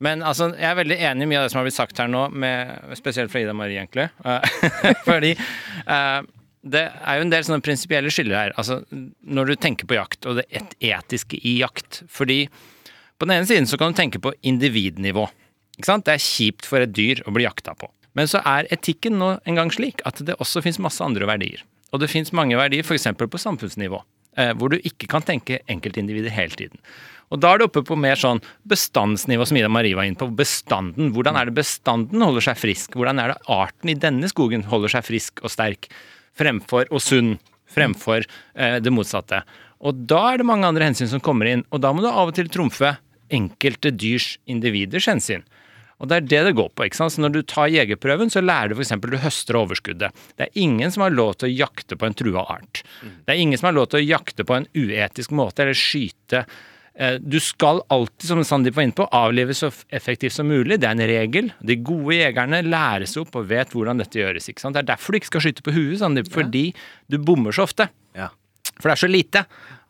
Men 0.00 0.24
altså, 0.24 0.50
jeg 0.56 0.64
er 0.70 0.78
veldig 0.78 0.96
enig 1.10 1.26
i 1.26 1.28
mye 1.28 1.40
av 1.40 1.46
det 1.46 1.52
som 1.52 1.60
har 1.60 1.66
blitt 1.68 1.76
sagt 1.76 1.98
her 2.00 2.08
nå, 2.08 2.26
med, 2.32 2.72
spesielt 2.96 3.32
fra 3.32 3.42
Ida 3.42 3.54
Marie, 3.56 3.82
egentlig. 3.82 4.08
Eh, 4.24 4.60
Fordi 5.08 5.34
uh, 5.36 6.20
det 6.60 6.86
er 6.88 7.18
jo 7.18 7.26
en 7.26 7.32
del 7.32 7.44
sånne 7.46 7.64
prinsipielle 7.64 8.12
skiller 8.12 8.38
her. 8.38 8.54
Altså, 8.60 8.80
når 9.20 9.52
du 9.52 9.54
tenker 9.60 9.88
på 9.88 9.98
jakt, 9.98 10.24
og 10.24 10.40
det 10.40 10.46
et 10.56 10.74
etiske 10.92 11.40
i 11.44 11.58
jakt. 11.60 12.02
Fordi 12.08 12.46
på 13.20 13.28
den 13.28 13.36
ene 13.36 13.48
siden 13.48 13.68
så 13.68 13.76
kan 13.80 13.92
du 13.92 14.00
tenke 14.00 14.22
på 14.22 14.32
individnivå. 14.40 15.26
Ikke 15.76 15.88
sant? 15.88 16.06
Det 16.08 16.16
er 16.16 16.24
kjipt 16.24 16.68
for 16.68 16.84
et 16.84 16.92
dyr 16.96 17.20
å 17.28 17.34
bli 17.36 17.44
jakta 17.44 17.76
på. 17.76 17.88
Men 18.16 18.28
så 18.28 18.40
er 18.48 18.68
etikken 18.74 19.20
nå 19.20 19.34
en 19.48 19.60
gang 19.60 19.70
slik 19.72 20.00
at 20.08 20.20
det 20.26 20.38
også 20.40 20.64
finnes 20.64 20.80
masse 20.82 21.04
andre 21.04 21.28
verdier. 21.28 21.62
Og 21.92 22.02
det 22.02 22.10
finnes 22.10 22.32
mange 22.36 22.58
verdier 22.58 22.84
f.eks. 22.86 23.08
på 23.20 23.40
samfunnsnivå, 23.40 24.00
eh, 24.38 24.52
hvor 24.58 24.72
du 24.72 24.78
ikke 24.80 25.08
kan 25.10 25.24
tenke 25.26 25.60
enkeltindivider 25.70 26.32
hele 26.34 26.56
tiden. 26.56 26.80
Og 27.30 27.38
da 27.38 27.52
er 27.52 27.60
det 27.60 27.68
oppe 27.68 27.84
på 27.86 27.98
mer 27.98 28.18
sånn 28.18 28.42
bestandsnivå, 28.68 29.46
som 29.46 29.58
Ida 29.60 29.70
Marie 29.70 29.94
var 29.98 30.08
inne 30.08 30.18
på. 30.18 30.30
Bestanden. 30.34 31.12
Hvordan 31.14 31.38
er 31.38 31.48
det 31.48 31.58
bestanden 31.60 32.24
holder 32.26 32.48
seg 32.48 32.58
frisk? 32.58 32.96
Hvordan 32.98 33.22
er 33.22 33.32
det 33.32 33.52
arten 33.54 33.92
i 33.92 33.98
denne 33.98 34.30
skogen 34.30 34.66
holder 34.70 34.96
seg 34.96 35.06
frisk 35.06 35.44
og 35.44 35.54
sterk? 35.54 35.90
Fremfor 36.38 36.90
og 36.90 37.02
sunn. 37.04 37.36
Fremfor 37.70 38.26
eh, 38.26 38.80
det 38.82 38.90
motsatte. 38.90 39.44
Og 39.86 40.02
da 40.10 40.24
er 40.32 40.40
det 40.40 40.48
mange 40.50 40.66
andre 40.66 40.90
hensyn 40.90 41.08
som 41.10 41.22
kommer 41.22 41.48
inn, 41.48 41.62
og 41.70 41.80
da 41.84 41.92
må 41.94 42.02
du 42.02 42.10
av 42.10 42.32
og 42.32 42.36
til 42.36 42.50
trumfe 42.52 42.96
enkelte 43.30 43.92
dyrs 43.94 44.34
individers 44.50 45.06
hensyn. 45.06 45.46
Og 46.00 46.08
det 46.08 46.16
er 46.16 46.26
det 46.26 46.40
det 46.48 46.56
går 46.56 46.70
på. 46.72 46.86
ikke 46.86 46.96
sant? 46.96 47.12
Så 47.12 47.20
Når 47.20 47.34
du 47.34 47.40
tar 47.44 47.68
jegerprøven, 47.68 48.32
så 48.32 48.40
lærer 48.40 48.72
du 48.72 48.80
f.eks. 48.80 48.96
du 49.04 49.18
høster 49.20 49.58
overskuddet. 49.60 50.16
Det 50.36 50.48
er 50.48 50.58
ingen 50.58 50.90
som 50.90 51.04
har 51.04 51.12
lov 51.12 51.36
til 51.36 51.50
å 51.50 51.52
jakte 51.52 51.98
på 52.00 52.08
en 52.08 52.16
trua 52.16 52.46
art. 52.56 52.82
Det 53.26 53.34
er 53.34 53.42
ingen 53.42 53.60
som 53.60 53.68
har 53.68 53.76
lov 53.76 53.90
til 53.92 54.00
å 54.00 54.06
jakte 54.06 54.46
på 54.48 54.56
en 54.56 54.68
uetisk 54.74 55.34
måte 55.36 55.62
eller 55.62 55.76
skyte. 55.76 56.46
Eh, 56.98 57.18
Du 57.22 57.38
skal 57.40 57.80
alltid, 57.88 58.26
som 58.28 58.42
Sandeep 58.44 58.74
var 58.76 58.82
inne 58.88 58.96
på, 58.96 59.06
avlive 59.12 59.54
så 59.54 59.70
effektivt 59.90 60.32
som 60.32 60.48
mulig. 60.48 60.80
Det 60.80 60.88
er 60.88 60.96
en 60.96 61.06
regel. 61.10 61.52
De 61.62 61.76
gode 61.76 62.16
jegerne 62.18 62.62
læres 62.66 63.16
opp 63.20 63.36
og 63.36 63.48
vet 63.48 63.70
hvordan 63.70 63.98
dette 64.02 64.18
gjøres. 64.18 64.48
ikke 64.50 64.60
sant? 64.60 64.74
Det 64.74 64.82
er 64.84 64.92
derfor 64.94 65.12
du 65.12 65.20
ikke 65.20 65.30
skal 65.32 65.40
skyte 65.46 65.62
på 65.62 65.72
huet, 65.76 65.98
Sandeep, 66.02 66.30
fordi 66.32 66.74
du 67.08 67.18
bommer 67.18 67.52
så 67.52 67.62
ofte. 67.68 67.88
Ja. 68.16 68.28
For 68.80 68.88
det 68.88 68.92
er 68.96 69.00
så 69.06 69.10
lite 69.12 69.40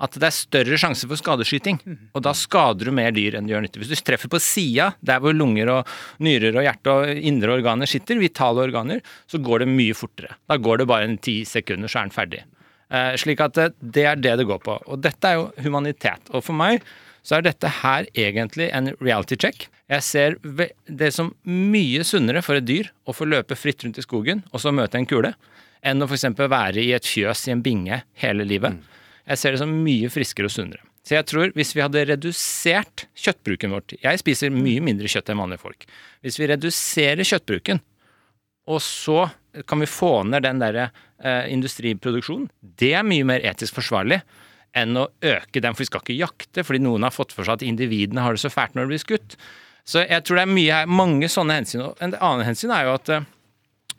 at 0.01 0.17
det 0.19 0.25
er 0.27 0.35
større 0.35 0.77
sjanse 0.81 1.07
for 1.07 1.15
skadeskyting. 1.21 1.79
Og 2.17 2.23
da 2.25 2.33
skader 2.35 2.89
du 2.89 2.93
mer 2.97 3.13
dyr 3.15 3.37
enn 3.39 3.47
du 3.47 3.53
gjør 3.53 3.63
nytte. 3.63 3.79
Hvis 3.79 3.93
du 3.93 4.03
treffer 4.03 4.29
på 4.33 4.41
sida, 4.43 4.95
der 5.05 5.21
hvor 5.23 5.37
lunger 5.37 5.69
og 5.71 5.87
nyrer 6.25 6.57
og 6.57 6.65
hjerte 6.67 6.95
og 6.95 7.21
indre 7.31 7.55
organer 7.61 7.87
sitter, 7.87 8.19
vitale 8.19 8.65
organer, 8.65 9.01
så 9.31 9.39
går 9.39 9.63
det 9.63 9.69
mye 9.71 9.95
fortere. 9.95 10.35
Da 10.51 10.57
går 10.59 10.79
det 10.83 10.89
bare 10.91 11.07
en 11.07 11.19
ti 11.23 11.45
sekunder, 11.47 11.87
så 11.87 12.01
er 12.01 12.09
den 12.09 12.17
ferdig. 12.17 12.43
Eh, 12.91 13.15
slik 13.23 13.41
at 13.45 13.59
eh, 13.61 13.71
det 13.81 14.07
er 14.11 14.19
det 14.19 14.35
det 14.41 14.49
går 14.49 14.61
på. 14.65 14.75
Og 14.91 14.99
dette 15.03 15.29
er 15.29 15.39
jo 15.39 15.49
humanitet. 15.63 16.31
Og 16.35 16.43
for 16.47 16.59
meg 16.59 16.83
så 17.23 17.37
er 17.37 17.47
dette 17.47 17.71
her 17.83 18.09
egentlig 18.19 18.71
en 18.75 18.91
reality 18.99 19.39
check. 19.39 19.69
Jeg 19.91 20.07
ser 20.07 20.37
det 20.87 21.11
som 21.15 21.33
mye 21.47 22.05
sunnere 22.07 22.43
for 22.47 22.59
et 22.59 22.67
dyr 22.67 22.91
å 23.05 23.15
få 23.15 23.29
løpe 23.29 23.59
fritt 23.59 23.85
rundt 23.85 23.99
i 24.01 24.05
skogen 24.07 24.45
og 24.51 24.63
så 24.63 24.73
møte 24.75 24.99
en 24.99 25.09
kule, 25.09 25.35
enn 25.83 26.03
å 26.03 26.09
f.eks. 26.09 26.29
være 26.39 26.83
i 26.83 26.93
et 26.97 27.09
fjøs 27.09 27.47
i 27.49 27.55
en 27.55 27.65
binge 27.65 28.03
hele 28.23 28.47
livet. 28.47 28.79
Jeg 29.27 29.41
ser 29.41 29.55
det 29.55 29.63
som 29.63 29.75
mye 29.85 30.11
friskere 30.13 30.49
og 30.49 30.55
sunnere. 30.55 30.83
Så 31.07 31.17
jeg 31.17 31.27
tror 31.31 31.53
hvis 31.57 31.73
vi 31.75 31.83
hadde 31.83 32.05
redusert 32.11 33.07
kjøttbruken 33.17 33.73
vårt 33.73 33.95
Jeg 33.97 34.21
spiser 34.21 34.53
mye 34.53 34.83
mindre 34.85 35.09
kjøtt 35.09 35.31
enn 35.33 35.41
vanlige 35.41 35.63
folk. 35.63 35.87
Hvis 36.21 36.37
vi 36.41 36.49
reduserer 36.51 37.27
kjøttbruken, 37.27 37.81
og 38.71 38.83
så 38.85 39.25
kan 39.67 39.83
vi 39.83 39.89
få 39.91 40.23
ned 40.29 40.45
den 40.47 40.61
der 40.63 40.79
eh, 40.85 41.51
industriproduksjonen, 41.53 42.49
det 42.61 42.93
er 42.99 43.07
mye 43.07 43.27
mer 43.29 43.45
etisk 43.47 43.81
forsvarlig 43.81 44.21
enn 44.77 44.95
å 44.99 45.09
øke 45.27 45.63
den, 45.63 45.75
for 45.75 45.83
vi 45.83 45.89
skal 45.89 46.05
ikke 46.05 46.21
jakte, 46.21 46.65
fordi 46.67 46.83
noen 46.85 47.03
har 47.07 47.15
fått 47.15 47.35
for 47.35 47.47
seg 47.47 47.59
at 47.59 47.67
individene 47.67 48.23
har 48.23 48.37
det 48.37 48.43
så 48.45 48.53
fælt 48.53 48.77
når 48.77 48.87
de 48.87 48.93
blir 48.93 49.03
skutt. 49.03 49.37
Så 49.89 50.05
jeg 50.05 50.23
tror 50.23 50.39
det 50.39 50.45
er 50.45 50.53
mye, 50.55 50.81
mange 50.87 51.31
sånne 51.33 51.57
hensyn. 51.59 51.83
En 51.99 52.15
annen 52.15 52.47
hensyn 52.47 52.71
er 52.75 52.87
jo 52.87 52.95
at 52.95 53.11
eh, 53.11 53.27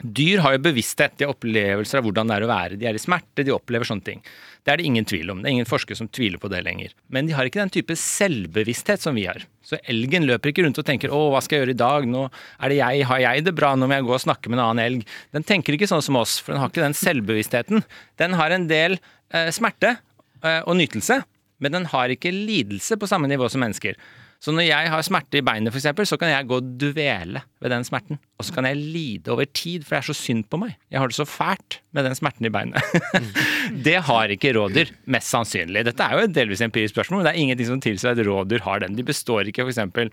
Dyr 0.01 0.41
har 0.41 0.55
jo 0.55 0.63
bevissthet, 0.65 1.13
de 1.17 1.27
har 1.27 1.33
opplevelser 1.35 1.99
av 1.99 2.07
hvordan 2.07 2.29
det 2.29 2.37
er 2.37 2.45
å 2.45 2.49
være. 2.49 2.77
De 2.81 2.87
er 2.89 2.97
i 2.97 3.01
smerte, 3.01 3.45
de 3.45 3.53
opplever 3.53 3.87
sånne 3.87 4.05
ting. 4.05 4.23
Det 4.65 4.73
er 4.73 4.81
det 4.81 4.85
ingen 4.89 5.05
tvil 5.09 5.31
om. 5.33 5.41
Det 5.41 5.49
er 5.49 5.55
ingen 5.55 5.69
forskere 5.69 5.97
som 5.97 6.09
tviler 6.09 6.41
på 6.41 6.49
det 6.53 6.61
lenger. 6.65 6.93
Men 7.13 7.29
de 7.29 7.35
har 7.37 7.47
ikke 7.47 7.61
den 7.61 7.73
type 7.73 7.95
selvbevissthet 7.97 9.01
som 9.01 9.17
vi 9.17 9.27
har. 9.29 9.45
Så 9.65 9.79
elgen 9.89 10.27
løper 10.29 10.51
ikke 10.51 10.65
rundt 10.65 10.77
og 10.81 10.85
tenker 10.85 11.09
'Å, 11.09 11.21
hva 11.33 11.41
skal 11.41 11.57
jeg 11.57 11.65
gjøre 11.65 11.75
i 11.77 11.81
dag? 11.81 12.05
Nå 12.05 12.29
er 12.61 12.69
det 12.69 12.77
jeg. 12.77 13.05
Har 13.05 13.19
jeg 13.19 13.45
det 13.45 13.55
bra? 13.55 13.75
Nå 13.75 13.87
må 13.87 13.97
jeg 13.97 14.05
gå 14.05 14.13
og 14.13 14.25
snakke 14.25 14.49
med 14.49 14.59
en 14.59 14.65
annen 14.65 14.85
elg.' 14.85 15.05
Den 15.33 15.43
tenker 15.43 15.73
ikke 15.73 15.89
sånn 15.89 16.05
som 16.05 16.15
oss, 16.15 16.39
for 16.39 16.53
den 16.53 16.61
har 16.61 16.69
ikke 16.69 16.85
den 16.85 16.97
selvbevisstheten. 16.97 17.83
Den 18.17 18.33
har 18.33 18.51
en 18.51 18.67
del 18.67 18.99
eh, 19.33 19.49
smerte 19.49 19.97
eh, 20.43 20.61
og 20.61 20.77
nytelse, 20.77 21.23
men 21.59 21.71
den 21.71 21.85
har 21.85 22.09
ikke 22.09 22.33
lidelse 22.33 22.97
på 22.97 23.09
samme 23.09 23.29
nivå 23.29 23.49
som 23.49 23.61
mennesker. 23.61 23.95
Så 24.41 24.49
når 24.55 24.65
jeg 24.65 24.89
har 24.89 25.03
smerte 25.05 25.37
i 25.37 25.43
beinet, 25.45 25.69
f.eks., 25.69 26.09
så 26.09 26.17
kan 26.17 26.31
jeg 26.31 26.47
gå 26.49 26.57
og 26.57 26.69
dvele 26.81 27.43
ved 27.61 27.69
den 27.69 27.83
smerten. 27.85 28.17
Og 28.41 28.47
så 28.47 28.55
kan 28.55 28.65
jeg 28.65 28.79
lide 28.79 29.29
over 29.29 29.45
tid, 29.45 29.83
for 29.85 29.93
det 29.93 29.99
er 29.99 30.07
så 30.07 30.15
synd 30.17 30.47
på 30.49 30.57
meg. 30.63 30.73
Jeg 30.89 30.97
har 30.97 31.11
det 31.11 31.17
så 31.19 31.27
fælt 31.29 31.77
med 31.93 32.09
den 32.09 32.17
smerten 32.17 32.49
i 32.49 32.53
beinet. 32.53 32.81
det 33.85 33.99
har 34.07 34.33
ikke 34.33 34.55
rådyr, 34.57 34.89
mest 35.13 35.29
sannsynlig. 35.29 35.85
Dette 35.85 36.07
er 36.07 36.17
jo 36.17 36.31
delvis 36.33 36.65
empirisk 36.65 36.95
spørsmål, 36.95 37.21
men 37.21 37.29
det 37.29 37.35
er 37.35 37.43
ingenting 37.43 37.69
som 37.69 37.83
tilsier 37.85 38.17
at 38.17 38.25
rådyr 38.25 38.65
har 38.65 38.81
den. 38.81 38.97
De 38.97 39.05
består 39.05 39.45
ikke 39.51 39.67
f.eks. 39.67 40.09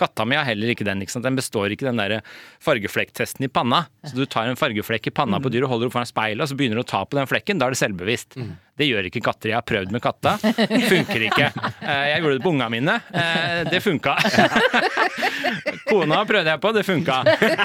Katta 0.00 0.24
mi 0.26 0.38
har 0.38 0.48
heller 0.48 0.72
ikke 0.72 0.86
den. 0.88 1.02
ikke 1.04 1.12
sant? 1.14 1.26
Den 1.28 1.36
består 1.38 1.70
ikke 1.74 1.86
den 1.90 2.00
der 2.00 2.20
fargeflekktesten 2.64 3.44
i 3.44 3.52
panna. 3.52 3.84
Så 4.08 4.16
du 4.16 4.24
tar 4.26 4.48
en 4.48 4.56
fargeflekk 4.56 5.10
i 5.10 5.14
panna 5.14 5.38
på 5.44 5.52
dyret 5.52 5.68
og 5.68 5.74
holder 5.76 5.90
opp 5.90 5.98
foran 5.98 6.08
speilet, 6.08 6.40
og 6.40 6.48
så 6.50 6.56
begynner 6.58 6.80
du 6.80 6.84
å 6.86 6.90
ta 6.90 7.04
på 7.04 7.18
den 7.20 7.28
flekken. 7.30 7.60
Da 7.60 7.68
er 7.68 7.76
det 7.76 7.80
selvbevisst. 7.82 8.38
Det 8.80 8.86
gjør 8.88 9.10
ikke 9.10 9.20
katter. 9.26 9.50
Jeg 9.52 9.58
har 9.58 9.66
prøvd 9.68 9.90
med 9.92 10.00
katta. 10.00 10.38
Funker 10.40 11.26
ikke. 11.28 11.50
Eh, 11.84 12.04
Jeg 12.14 12.22
gjorde 12.22 12.38
det 12.38 12.44
på 12.46 12.52
unga 12.54 12.68
mine. 12.72 12.94
Eh, 13.12 13.64
Det 13.68 13.82
funka. 13.84 14.14
Kona 15.90 16.22
prøvde 16.28 16.48
jeg 16.52 16.60
på, 16.62 16.70
det 16.76 16.84
funka. 16.86 17.16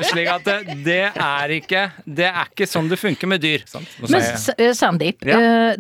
Slik 0.09 0.27
at 0.31 0.43
det- 0.47 0.75
det 0.83 0.99
er 1.15 1.47
ikke 1.55 1.83
Det 2.05 2.25
er 2.27 2.45
ikke 2.51 2.67
sånn 2.67 2.89
det 2.89 2.97
funker 2.99 3.27
med 3.27 3.41
dyr. 3.41 3.63
Men 4.01 4.09
jeg- 4.21 4.55
eh, 4.59 4.73
Sandeep, 4.73 5.23
Ja. 5.25 5.39
eh, 5.39 5.75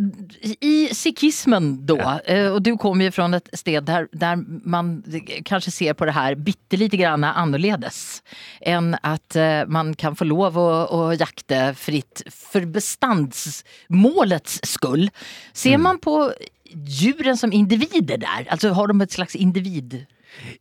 i 0.61 0.87
sikhismen 0.91 1.85
da, 1.85 2.19
og 2.53 2.63
du 2.63 2.75
kommer 2.77 3.05
jo 3.05 3.11
fra 3.11 3.25
et 3.35 3.49
sted 3.53 3.83
der, 3.85 4.07
der 4.13 4.35
man 4.63 5.03
kanskje 5.43 5.71
ser 5.71 5.93
på 5.93 6.05
det 6.05 6.13
här 6.45 6.51
bittelite 6.53 6.97
grann 6.97 7.23
annerledes 7.23 8.23
enn 8.61 8.95
att 9.01 9.35
eh, 9.35 9.65
man 9.67 9.95
kan 9.95 10.15
få 10.15 10.25
lov 10.25 10.57
å, 10.57 10.87
å 10.89 11.13
jakte 11.13 11.73
fritt 11.75 12.23
for 12.29 12.65
bestandsmålets 12.65 14.59
skull. 14.63 15.09
Ser 15.53 15.77
man 15.77 15.99
på 15.99 16.33
djuren 16.71 17.37
som 17.37 17.51
individer 17.53 18.17
der, 18.17 18.47
altså 18.49 18.73
har 18.73 18.87
de 18.87 19.01
et 19.01 19.11
slags 19.11 19.35
individ... 19.35 20.05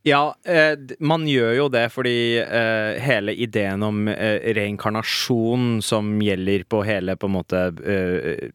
Ja, 0.05 0.35
eh, 0.45 0.75
man 0.99 1.25
gjør 1.29 1.53
jo 1.57 1.65
det 1.73 1.85
fordi 1.93 2.15
eh, 2.41 2.99
hele 3.01 3.33
ideen 3.33 3.83
om 3.85 4.05
eh, 4.11 4.37
reinkarnasjon 4.57 5.81
som 5.85 6.13
gjelder 6.23 6.65
på 6.69 6.83
hele 6.87 7.17
på 7.19 7.29
en 7.29 7.35
måte 7.35 7.63
eh, 7.81 8.47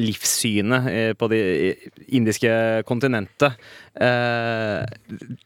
livssynet 0.00 0.90
eh, 0.90 1.12
på 1.18 1.30
det 1.32 1.42
indiske 2.08 2.52
kontinentet, 2.88 3.60
eh, 4.00 4.84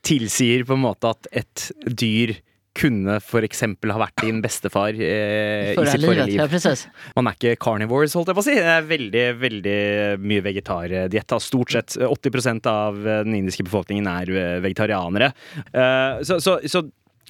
tilsier 0.07 0.67
på 0.69 0.79
en 0.79 0.85
måte 0.87 1.15
at 1.15 1.31
et 1.43 1.69
dyr 1.87 2.37
kunne 2.75 3.21
eksempel 3.47 3.93
ha 3.95 4.01
vært 4.03 4.25
din 4.25 4.41
bestefar 4.45 4.97
eh, 4.97 5.71
i 5.73 5.77
sitt 5.77 6.05
forrige 6.07 6.27
liv. 6.27 6.41
ja. 6.41 7.13
Man 7.17 7.31
er 7.31 7.39
ikke 7.39 7.55
carnivores, 7.63 8.17
holdt 8.19 8.33
jeg 8.33 8.39
på 8.39 8.45
å 8.45 8.47
si. 8.49 8.57
Det 8.59 8.75
er 8.75 8.89
veldig 8.91 9.25
veldig 9.45 9.79
mye 10.25 10.45
vegetardiett. 10.49 11.37
Stort 11.45 11.73
sett 11.77 11.97
80 12.03 12.67
av 12.71 12.99
eh, 13.07 13.23
den 13.27 13.39
indiske 13.39 13.65
befolkningen 13.67 14.11
er 14.11 14.35
eh, 14.35 14.61
vegetarianere. 14.65 15.33
Eh, 15.73 16.23
Så, 16.27 16.41
så, 16.43 16.59
så 16.71 16.83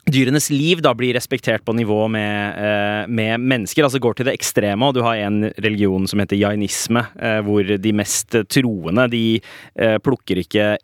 dyrenes 0.05 0.51
liv 0.53 0.83
da 0.85 0.93
blir 0.97 1.15
respektert 1.17 1.65
på 1.65 1.73
nivå 1.77 2.09
med, 2.13 2.59
eh, 2.59 3.07
med 3.09 3.41
mennesker. 3.41 3.85
Altså 3.87 4.01
går 4.03 4.19
til 4.19 4.29
det 4.29 4.35
ekstreme, 4.37 4.85
og 4.89 4.95
du 4.95 5.03
har 5.05 5.17
en 5.17 5.51
religion 5.57 6.07
som 6.11 6.21
heter 6.21 6.37
jainisme, 6.41 7.07
eh, 7.21 7.41
hvor 7.45 7.65
de 7.65 7.93
mest 7.97 8.37
troende 8.53 9.09
de 9.13 9.41
eh, 9.77 9.97
plukker 10.05 10.43
ikke 10.45 10.75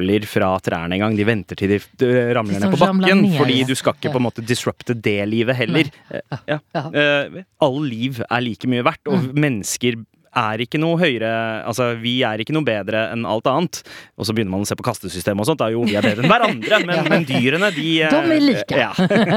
epler 0.00 0.24
fra 0.26 0.54
trærne 0.64 0.96
engang. 0.96 1.16
De 1.18 1.24
venter 1.28 1.56
til 1.60 1.68
de 1.76 1.80
eh, 1.80 2.32
ramler 2.36 2.60
ned 2.60 2.72
på 2.72 2.80
bakken, 2.80 3.22
ned, 3.26 3.36
fordi 3.38 3.58
du 3.68 3.74
skal 3.76 3.94
ikke 3.98 4.12
på 4.14 4.20
en 4.20 4.26
måte 4.30 4.44
disrupte 4.46 4.94
det 4.96 5.18
livet 5.28 5.56
heller. 5.60 5.90
Eh, 6.10 6.20
Ja. 6.48 6.58
Eh, 6.74 7.42
all 7.60 7.82
liv 7.84 8.22
er 8.30 8.40
like 8.40 8.66
mye 8.66 8.82
verdt, 8.86 9.04
og 9.06 9.20
Mm. 9.20 9.34
mennesker 9.36 10.00
er 10.30 10.58
ikke 10.62 10.78
noe 10.78 10.94
høyere 10.96 11.66
Altså, 11.66 11.88
vi 12.00 12.22
er 12.22 12.38
ikke 12.38 12.52
noe 12.54 12.62
bedre 12.62 13.10
enn 13.12 13.26
alt 13.26 13.44
annet. 13.50 13.82
Og 14.16 14.24
så 14.24 14.32
begynner 14.32 14.50
man 14.54 14.62
å 14.62 14.66
se 14.66 14.76
på 14.78 14.86
kastesystemet 14.86 15.40
og 15.42 15.46
sånt. 15.50 15.58
Da 15.58 15.68
jo, 15.74 15.82
vi 15.84 15.96
er 15.98 16.02
bedre 16.06 16.22
enn 16.22 16.30
hverandre, 16.30 16.78
men, 16.86 17.08
men 17.10 17.24
dyrene, 17.26 17.70
de 17.74 18.02
eh, 18.02 18.10
De 18.10 18.34
er 18.38 18.40
like. 18.40 18.78
Ja. 18.78 18.92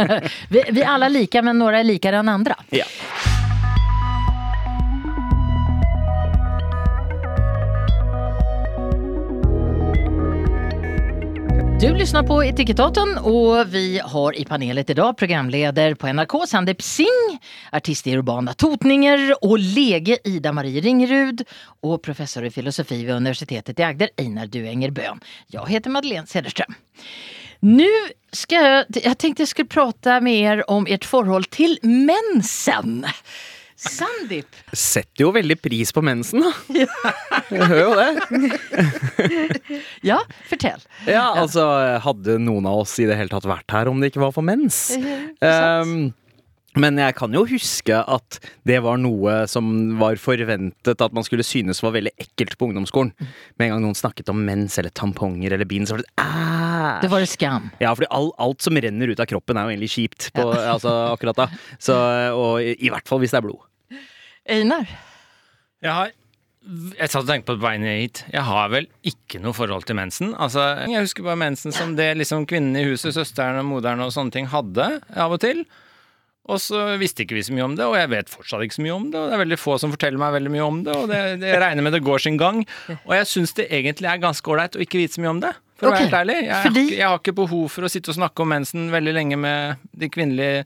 vi, 0.53 0.63
vi 0.71 0.83
alle 0.85 1.09
like, 1.09 1.41
men 1.43 1.57
noen 1.57 1.79
er 1.81 1.83
likere 1.83 2.21
enn 2.21 2.29
andre. 2.29 2.55
ja. 2.71 2.85
Du 11.83 11.95
lyssnar 11.95 12.23
på 12.23 12.43
Etikettaten 12.43 13.17
och 13.17 13.73
vi 13.73 14.01
har 14.03 14.39
i 14.39 14.45
panelet 14.45 14.89
idag 14.89 15.17
programleder 15.17 15.95
på 15.95 16.07
NRK 16.07 16.47
Sandeep 16.47 16.81
Singh, 16.81 17.39
artist 17.71 18.07
i 18.07 18.15
urbana 18.17 18.53
totninger 18.53 19.45
och 19.45 19.59
lege 19.59 20.17
Ida-Marie 20.23 20.81
Ringrud 20.81 21.43
och 21.81 22.01
professor 22.01 22.45
i 22.45 22.51
filosofi 22.51 23.05
vid 23.05 23.15
universitetet 23.15 23.79
i 23.79 23.83
Agder 23.83 24.09
Einar 24.17 24.47
Duenger 24.47 24.91
Bøhn. 24.91 25.19
Jag 25.47 25.69
heter 25.69 25.89
Madeleine 25.89 26.27
Cederström. 26.27 26.73
Nu 27.59 27.89
ska 28.31 28.55
jag, 28.55 28.85
jag 29.03 29.17
tänkte 29.17 29.41
jag 29.41 29.49
skulle 29.49 29.67
prata 29.67 30.21
med 30.21 30.33
er 30.33 30.69
om 30.69 30.87
ert 30.89 31.05
forhold 31.05 31.49
til 31.49 31.79
mensen. 31.83 33.05
Sandeep, 33.83 34.61
Setter 34.71 35.25
jo 35.25 35.31
veldig 35.35 35.57
pris 35.61 35.91
på 35.95 36.03
mensen, 36.05 36.43
da. 36.45 36.53
Jeg 37.53 37.67
hører 37.69 37.83
jo 37.83 37.93
det. 37.99 38.49
ja, 40.09 40.21
fortell. 40.49 40.81
Ja, 41.09 41.27
altså, 41.43 41.67
hadde 42.03 42.39
noen 42.41 42.67
av 42.69 42.83
oss 42.85 42.95
i 43.03 43.07
det 43.09 43.17
hele 43.19 43.33
tatt 43.33 43.47
vært 43.49 43.75
her 43.75 43.91
om 43.91 43.99
det 44.01 44.13
ikke 44.13 44.23
var 44.23 44.35
for 44.35 44.45
mens? 44.45 44.85
Um, 45.43 46.13
men 46.79 46.97
jeg 46.97 47.13
kan 47.19 47.33
jo 47.35 47.43
huske 47.45 47.97
at 47.99 48.39
det 48.65 48.79
var 48.85 48.97
noe 49.01 49.43
som 49.49 49.67
var 49.99 50.17
forventet 50.21 51.03
at 51.05 51.13
man 51.13 51.25
skulle 51.25 51.45
synes 51.45 51.83
var 51.85 51.93
veldig 51.93 52.15
ekkelt 52.17 52.57
på 52.57 52.71
ungdomsskolen. 52.71 53.11
Med 53.59 53.67
en 53.67 53.75
gang 53.75 53.83
noen 53.85 53.97
snakket 53.97 54.31
om 54.33 54.41
mens 54.47 54.79
eller 54.81 54.93
tamponger 54.97 55.53
eller 55.53 55.69
bind, 55.69 55.89
så 55.89 55.97
var 55.97 56.05
det 56.05 56.13
æsj! 56.17 57.03
Det 57.03 57.11
var 57.11 57.23
det 57.23 57.29
skam. 57.31 57.69
Ja, 57.81 57.93
for 57.95 58.07
all, 58.13 58.31
alt 58.41 58.65
som 58.65 58.77
renner 58.79 59.11
ut 59.13 59.21
av 59.21 59.29
kroppen 59.29 59.59
er 59.59 59.67
jo 59.67 59.75
egentlig 59.75 59.93
kjipt 59.93 60.31
på, 60.35 60.47
altså, 60.55 60.91
akkurat 61.13 61.43
da. 61.43 61.47
Så, 61.81 61.95
og 62.33 62.63
i, 62.63 62.73
i 62.87 62.91
hvert 62.93 63.07
fall 63.09 63.21
hvis 63.23 63.35
det 63.35 63.39
er 63.39 63.45
blod. 63.45 63.61
Einar? 64.49 64.89
Jeg 65.83 65.91
har 65.93 66.11
jeg 66.63 67.09
satt 67.11 67.25
og 67.25 67.27
tenkte 67.27 67.49
på 67.49 67.55
det 67.57 67.59
på 67.59 67.65
veien 67.67 67.83
hit. 67.83 68.21
Jeg 68.31 68.43
har 68.47 68.69
vel 68.71 68.85
ikke 69.09 69.41
noe 69.43 69.51
forhold 69.55 69.83
til 69.87 69.97
mensen. 69.99 70.29
Altså, 70.39 70.61
jeg 70.87 71.01
husker 71.03 71.25
bare 71.27 71.39
mensen 71.41 71.73
som 71.75 71.91
det 71.97 72.13
liksom 72.21 72.45
kvinnen 72.47 72.77
i 72.79 72.85
huset, 72.87 73.11
søsteren 73.17 73.59
og 73.59 73.67
moderen 73.67 73.99
og 74.05 74.13
sånne 74.15 74.31
ting 74.31 74.47
hadde 74.47 74.85
av 75.11 75.35
og 75.35 75.41
til. 75.43 75.65
Og 76.47 76.59
så 76.63 76.85
visste 76.99 77.23
ikke 77.23 77.35
vi 77.35 77.43
så 77.43 77.51
mye 77.55 77.65
om 77.67 77.75
det, 77.75 77.83
og 77.87 77.95
jeg 77.95 78.09
vet 78.11 78.31
fortsatt 78.31 78.63
ikke 78.63 78.77
så 78.77 78.83
mye 78.83 78.95
om 78.95 79.09
det. 79.11 79.19
Og 79.19 79.27
det 79.27 79.35
er 79.35 79.41
veldig 79.43 79.59
få 79.59 79.75
som 79.79 79.91
forteller 79.91 80.19
meg 80.23 80.33
veldig 80.37 80.51
mye 80.55 80.63
om 80.69 80.79
det, 80.87 80.95
og 80.95 81.05
det, 81.11 81.19
det 81.43 81.51
jeg 81.53 81.61
regner 81.63 81.85
med 81.87 81.95
det 81.95 82.01
går 82.03 82.23
sin 82.23 82.39
gang. 82.39 82.63
Og 82.95 83.13
jeg 83.15 83.29
syns 83.31 83.55
det 83.59 83.67
egentlig 83.71 84.11
er 84.11 84.23
ganske 84.23 84.51
ålreit 84.55 84.75
å 84.79 84.83
ikke 84.83 84.99
vite 85.03 85.15
så 85.19 85.23
mye 85.23 85.33
om 85.35 85.43
det. 85.43 85.53
For 85.79 85.87
å 85.89 85.93
være 85.93 86.03
helt 86.05 86.17
ærlig. 86.19 86.39
Jeg, 86.43 86.51
har 86.55 86.67
fordi- 86.67 86.89
jeg 86.95 87.07
har 87.09 87.19
ikke 87.19 87.35
behov 87.43 87.69
for 87.75 87.83
å 87.87 87.91
sitte 87.91 88.11
og 88.15 88.19
snakke 88.19 88.43
om 88.43 88.51
mensen 88.55 88.87
veldig 88.91 89.15
lenge 89.19 89.39
med 89.39 89.87
de 89.99 90.11
kvinnelige 90.15 90.63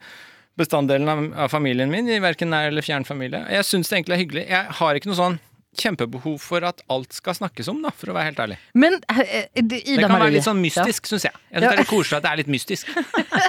bestanddelen 0.58 1.10
av, 1.12 1.26
av 1.46 1.52
familien 1.54 1.90
min, 1.94 2.10
i 2.10 2.20
verken 2.24 2.50
nær 2.54 2.72
eller 2.72 2.82
fjern 2.86 3.06
familie. 3.08 3.44
Jeg 3.54 3.66
syns 3.68 3.90
det 3.92 4.00
egentlig 4.02 4.18
er 4.18 4.24
hyggelig. 4.26 4.48
Jeg 4.50 4.80
har 4.80 4.98
ikke 5.00 5.12
noe 5.12 5.20
sånn 5.20 5.40
kjempebehov 5.78 6.40
for 6.42 6.64
at 6.66 6.80
alt 6.90 7.14
skal 7.14 7.36
snakkes 7.38 7.68
om, 7.70 7.84
da, 7.86 7.92
for 7.94 8.10
å 8.10 8.16
være 8.16 8.32
helt 8.32 8.40
ærlig. 8.42 8.56
Men 8.74 8.96
eh, 9.12 9.20
eh, 9.22 9.44
det- 9.62 9.84
Det 9.86 10.00
kan 10.00 10.10
Marie. 10.10 10.24
være 10.24 10.34
litt 10.34 10.48
sånn 10.48 10.62
mystisk, 10.64 11.06
syns 11.06 11.28
jeg. 11.28 11.34
Jeg 11.52 11.62
synes 11.62 11.68
Det 11.70 11.74
er 11.76 11.82
litt 11.84 11.92
koselig 11.92 12.18
at 12.18 12.24
det 12.24 12.32
er 12.32 12.40
litt 12.42 12.50
mystisk. 12.50 12.88
Ja, 12.96 13.04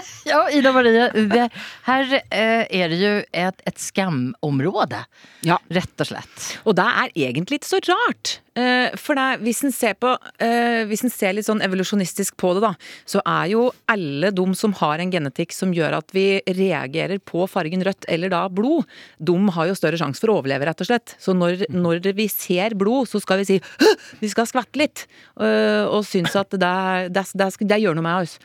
ja 0.33 0.41
Ida 0.59 0.73
Marie. 0.77 1.07
Det, 1.33 1.47
her 1.89 2.13
eh, 2.19 2.67
er 2.69 2.89
det 2.93 2.99
jo 3.01 3.15
et, 3.33 3.63
et 3.73 3.81
skamområde, 3.81 5.01
Ja. 5.49 5.57
rett 5.73 6.05
og 6.05 6.11
slett. 6.11 6.59
Og 6.69 6.77
det 6.77 6.85
er 6.85 7.17
egentlig 7.31 7.63
ikke 7.63 7.71
så 7.73 7.81
rart. 7.89 8.41
Eh, 8.59 8.95
for 8.99 9.19
det, 9.19 9.27
hvis 9.45 9.61
en 9.67 9.75
ser 9.75 9.95
på 10.01 10.11
eh, 10.43 10.83
Hvis 10.89 11.05
en 11.07 11.13
ser 11.13 11.35
litt 11.37 11.47
sånn 11.47 11.63
evolusjonistisk 11.63 12.35
på 12.41 12.55
det, 12.57 12.63
da, 12.65 12.73
så 13.09 13.23
er 13.23 13.53
jo 13.53 13.67
alle 13.91 14.33
de 14.35 14.47
som 14.59 14.75
har 14.81 15.03
en 15.03 15.13
genetikk 15.13 15.55
som 15.55 15.75
gjør 15.77 15.99
at 16.01 16.15
vi 16.17 16.41
reagerer 16.57 17.23
på 17.23 17.47
fargen 17.51 17.85
rødt 17.87 18.09
eller 18.11 18.33
da 18.33 18.43
blod, 18.51 18.89
de 19.21 19.37
har 19.55 19.69
jo 19.71 19.77
større 19.79 20.01
sjanse 20.01 20.23
for 20.23 20.33
å 20.33 20.39
overleve, 20.41 20.67
rett 20.67 20.83
og 20.83 20.89
slett. 20.91 21.15
Så 21.23 21.37
når, 21.37 21.69
når 21.71 22.11
vi 22.19 22.29
ser 22.33 22.75
blod, 22.79 23.11
så 23.11 23.23
skal 23.23 23.43
vi 23.43 23.49
si 23.53 23.61
«Hå!» 23.61 23.95
Vi 24.23 24.31
skal 24.33 24.49
skvette 24.49 24.81
litt. 24.81 25.07
eh, 25.41 25.85
og 25.87 26.07
synes 26.09 26.35
at 26.39 26.51
det, 26.55 26.75
det, 27.15 27.25
det, 27.39 27.51
det 27.71 27.81
gjør 27.83 27.99
noe 27.99 28.07
med 28.09 28.27
oss. 28.27 28.39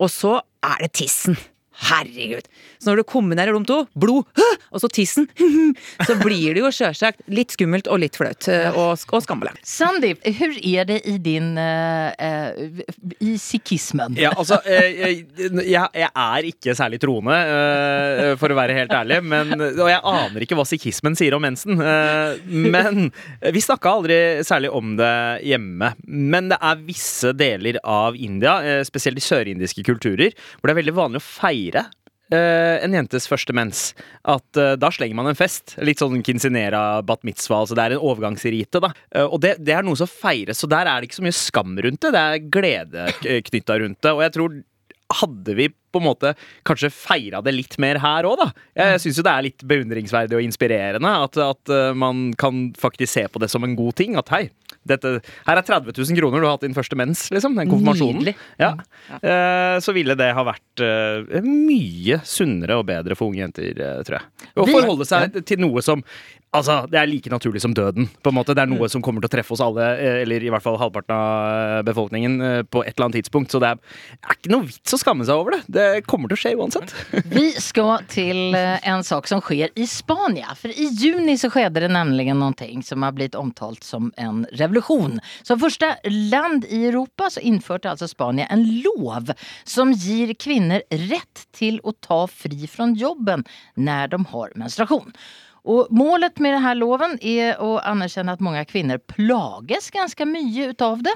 Og 0.00 0.10
så 0.12 0.38
er 0.66 0.86
det 0.86 0.94
tissen. 0.98 1.38
Herregud. 1.80 2.44
Så 2.80 2.90
når 2.90 3.00
du 3.00 3.06
kombinerer 3.08 3.56
de 3.56 3.60
to, 3.68 3.78
blod 3.98 4.28
og 4.70 4.82
så 4.82 4.88
tissen, 4.92 5.26
så 6.06 6.16
blir 6.20 6.54
det 6.56 6.60
jo 6.62 6.70
sjølsagt 6.74 7.22
litt 7.32 7.54
skummelt 7.56 7.88
og 7.90 8.02
litt 8.02 8.18
flaut. 8.20 8.46
eh, 8.52 8.68
Og, 8.76 9.00
og 9.16 9.22
skammelig. 9.24 9.54
Sandeep, 9.66 10.20
hvordan 10.24 10.58
er 10.70 10.88
det 10.90 10.98
i 11.08 11.16
din 11.24 11.48
eh, 11.60 12.12
eh, 12.20 12.84
i 13.24 13.34
sikhismen? 13.40 14.16
Ja, 14.20 14.32
altså, 14.36 14.60
jeg, 14.68 15.24
jeg, 15.66 16.10
er 16.10 16.48
ikke 16.50 16.76
særlig 16.78 17.00
troende, 17.02 17.36
eh, 17.36 18.34
for 18.40 18.52
å 18.52 18.58
være 18.60 18.76
helt 18.76 18.92
ærlig. 18.96 19.20
Men, 19.24 19.56
og 19.70 19.88
jeg 19.90 20.00
aner 20.12 20.44
ikke 20.46 20.58
hva 20.60 20.66
sikhismen 20.68 21.16
sier 21.18 21.36
om 21.36 21.44
mensen. 21.44 21.80
Men 22.50 23.08
vi 23.54 23.62
snakka 23.64 23.96
aldri 23.96 24.18
særlig 24.46 24.70
om 24.76 24.94
det 25.00 25.12
hjemme. 25.48 25.92
Men 26.06 26.52
det 26.52 26.60
er 26.60 26.84
visse 26.86 27.32
deler 27.36 27.80
av 27.88 28.16
India, 28.20 28.58
spesielt 28.86 29.20
i 29.20 29.24
sørindiske 29.24 29.84
kulturer, 29.86 30.36
hvor 30.60 30.68
det 30.70 30.74
er 30.76 30.80
veldig 30.82 30.96
vanlig 30.96 31.20
å 31.22 31.26
feire 31.26 31.69
eh, 31.74 32.76
en 32.84 32.92
jentes 32.94 33.26
første 33.30 33.54
mens. 33.56 33.82
At 34.24 34.56
eh, 34.60 34.76
da 34.78 34.90
slenger 34.94 35.16
man 35.18 35.30
en 35.30 35.38
fest. 35.38 35.76
Litt 35.82 35.98
sånn 36.02 36.22
kinsinera 36.26 37.02
bat 37.06 37.22
mitzvah. 37.26 37.64
Altså 37.64 37.74
det 37.78 37.84
er 37.88 37.96
en 37.96 38.04
overgangsrite. 38.10 38.80
da 38.82 38.92
Eh, 39.14 39.24
Og 39.26 39.40
det, 39.40 39.56
det 39.58 39.74
er 39.74 39.82
noe 39.86 39.98
som 39.98 40.10
feires, 40.10 40.58
så 40.62 40.68
der 40.70 40.86
er 40.86 41.00
det 41.00 41.10
ikke 41.10 41.20
så 41.20 41.26
mye 41.26 41.38
skam 41.38 41.76
rundt 41.78 42.00
det. 42.02 42.12
Det 42.14 42.24
er 42.24 42.50
glede 42.58 43.06
knytta 43.50 43.78
rundt 43.82 44.00
det. 44.02 44.12
Og 44.16 44.22
jeg 44.26 44.34
tror 44.38 44.58
hadde 45.10 45.54
vi 45.58 45.64
på 45.90 45.98
en 45.98 46.04
måte 46.06 46.30
kanskje 46.62 46.86
feira 46.94 47.40
det 47.42 47.50
litt 47.56 47.72
mer 47.82 47.98
her 47.98 48.28
òg, 48.28 48.36
da. 48.38 48.52
Jeg 48.78 49.00
syns 49.02 49.16
jo 49.18 49.24
det 49.26 49.32
er 49.32 49.42
litt 49.48 49.64
beundringsverdig 49.66 50.36
og 50.38 50.44
inspirerende 50.46 51.10
at, 51.24 51.34
at 51.42 51.72
man 51.98 52.28
kan 52.38 52.68
faktisk 52.78 53.10
se 53.16 53.24
på 53.26 53.42
det 53.42 53.48
som 53.50 53.66
en 53.66 53.74
god 53.74 53.96
ting. 53.98 54.14
At 54.14 54.30
hei, 54.30 54.44
dette, 54.88 55.10
her 55.46 55.58
er 55.60 55.66
30 55.66 55.92
000 55.92 56.16
kroner 56.16 56.40
du 56.40 56.46
har 56.48 56.54
hatt 56.56 56.64
din 56.64 56.74
første 56.76 56.96
mens, 56.96 57.26
liksom. 57.34 57.54
Den 57.58 57.68
konfirmasjonen. 57.68 58.22
Nydelig. 58.22 58.34
Ja. 58.60 58.72
Eh, 59.20 59.76
Så 59.84 59.92
ville 59.96 60.16
det 60.16 60.30
ha 60.36 60.44
vært 60.46 60.84
eh, 60.84 61.40
mye 61.44 62.20
sunnere 62.24 62.78
og 62.80 62.86
bedre 62.88 63.16
for 63.18 63.28
unge 63.28 63.42
jenter, 63.44 63.76
eh, 63.76 64.00
tror 64.08 64.20
jeg. 64.20 64.50
Å 64.56 64.66
forholde 64.70 65.06
seg 65.08 65.40
til 65.44 65.60
noe 65.60 65.84
som 65.84 66.04
Altså, 66.50 66.82
Det 66.90 66.98
er 66.98 67.06
like 67.06 67.30
naturlig 67.30 67.60
som 67.62 67.74
døden. 67.74 68.08
på 68.22 68.30
en 68.30 68.34
måte. 68.34 68.54
Det 68.54 68.62
er 68.62 68.66
noe 68.66 68.88
som 68.88 69.00
kommer 69.00 69.22
til 69.22 69.28
å 69.30 69.34
treffe 69.36 69.52
oss 69.54 69.60
alle, 69.60 69.84
eh, 69.98 70.22
eller 70.22 70.42
i 70.42 70.50
hvert 70.50 70.62
fall 70.62 70.78
halvparten 70.78 71.14
av 71.14 71.78
eh, 71.78 71.82
befolkningen, 71.86 72.40
eh, 72.42 72.62
på 72.62 72.82
et 72.82 72.96
eller 72.96 73.06
annet 73.06 73.22
tidspunkt. 73.22 73.50
Så 73.52 73.60
det 73.60 73.68
er, 73.70 73.78
er 74.26 74.34
ikke 74.34 74.50
noe 74.50 74.66
vits 74.66 74.92
å 74.92 74.98
skamme 74.98 75.24
seg 75.24 75.38
over 75.38 75.54
det. 75.54 75.60
Det 75.70 76.06
kommer 76.06 76.28
til 76.28 76.34
å 76.34 76.42
skje 76.42 76.56
uansett. 76.58 76.94
Vi 77.36 77.52
skal 77.62 78.02
till 78.10 78.54
eh, 78.58 78.80
en 78.82 79.04
sak 79.06 79.28
som 79.30 79.40
skjer 79.40 79.70
i 79.78 79.86
Spania. 79.86 80.56
For 80.58 80.74
i 80.74 80.88
juni 80.90 81.36
så 81.38 81.52
skjedde 81.54 81.84
det 81.84 81.92
nemlig 81.94 82.34
noe 82.34 82.82
som 82.82 83.02
har 83.06 83.12
blitt 83.14 83.38
omtalt 83.38 83.84
som 83.84 84.10
en 84.18 84.42
revolusjon. 84.58 85.20
Som 85.46 85.60
første 85.62 85.92
land 86.10 86.66
i 86.66 86.82
Europa 86.88 87.30
så 87.30 87.40
innførte 87.46 87.92
altså 87.92 88.08
Spania 88.10 88.48
en 88.50 88.66
lov 88.82 89.30
som 89.64 89.92
gir 89.94 90.34
kvinner 90.34 90.82
rett 90.90 91.46
til 91.54 91.78
å 91.86 91.94
ta 92.02 92.24
fri 92.26 92.66
fra 92.66 92.88
jobben 92.90 93.46
når 93.78 94.10
de 94.16 94.20
har 94.32 94.58
menstruation. 94.58 95.14
Och 95.64 95.86
målet 95.90 96.38
med 96.38 96.52
den 96.52 96.62
här 96.62 96.74
loven 96.74 97.18
är 97.20 97.50
att 97.76 97.84
anerkänna 97.86 98.32
att 98.32 98.40
många 98.40 98.64
kvinner 98.64 98.98
plages 98.98 99.90
ganska 99.90 100.24
ut 100.24 100.70
utav 100.70 101.02
det. 101.02 101.14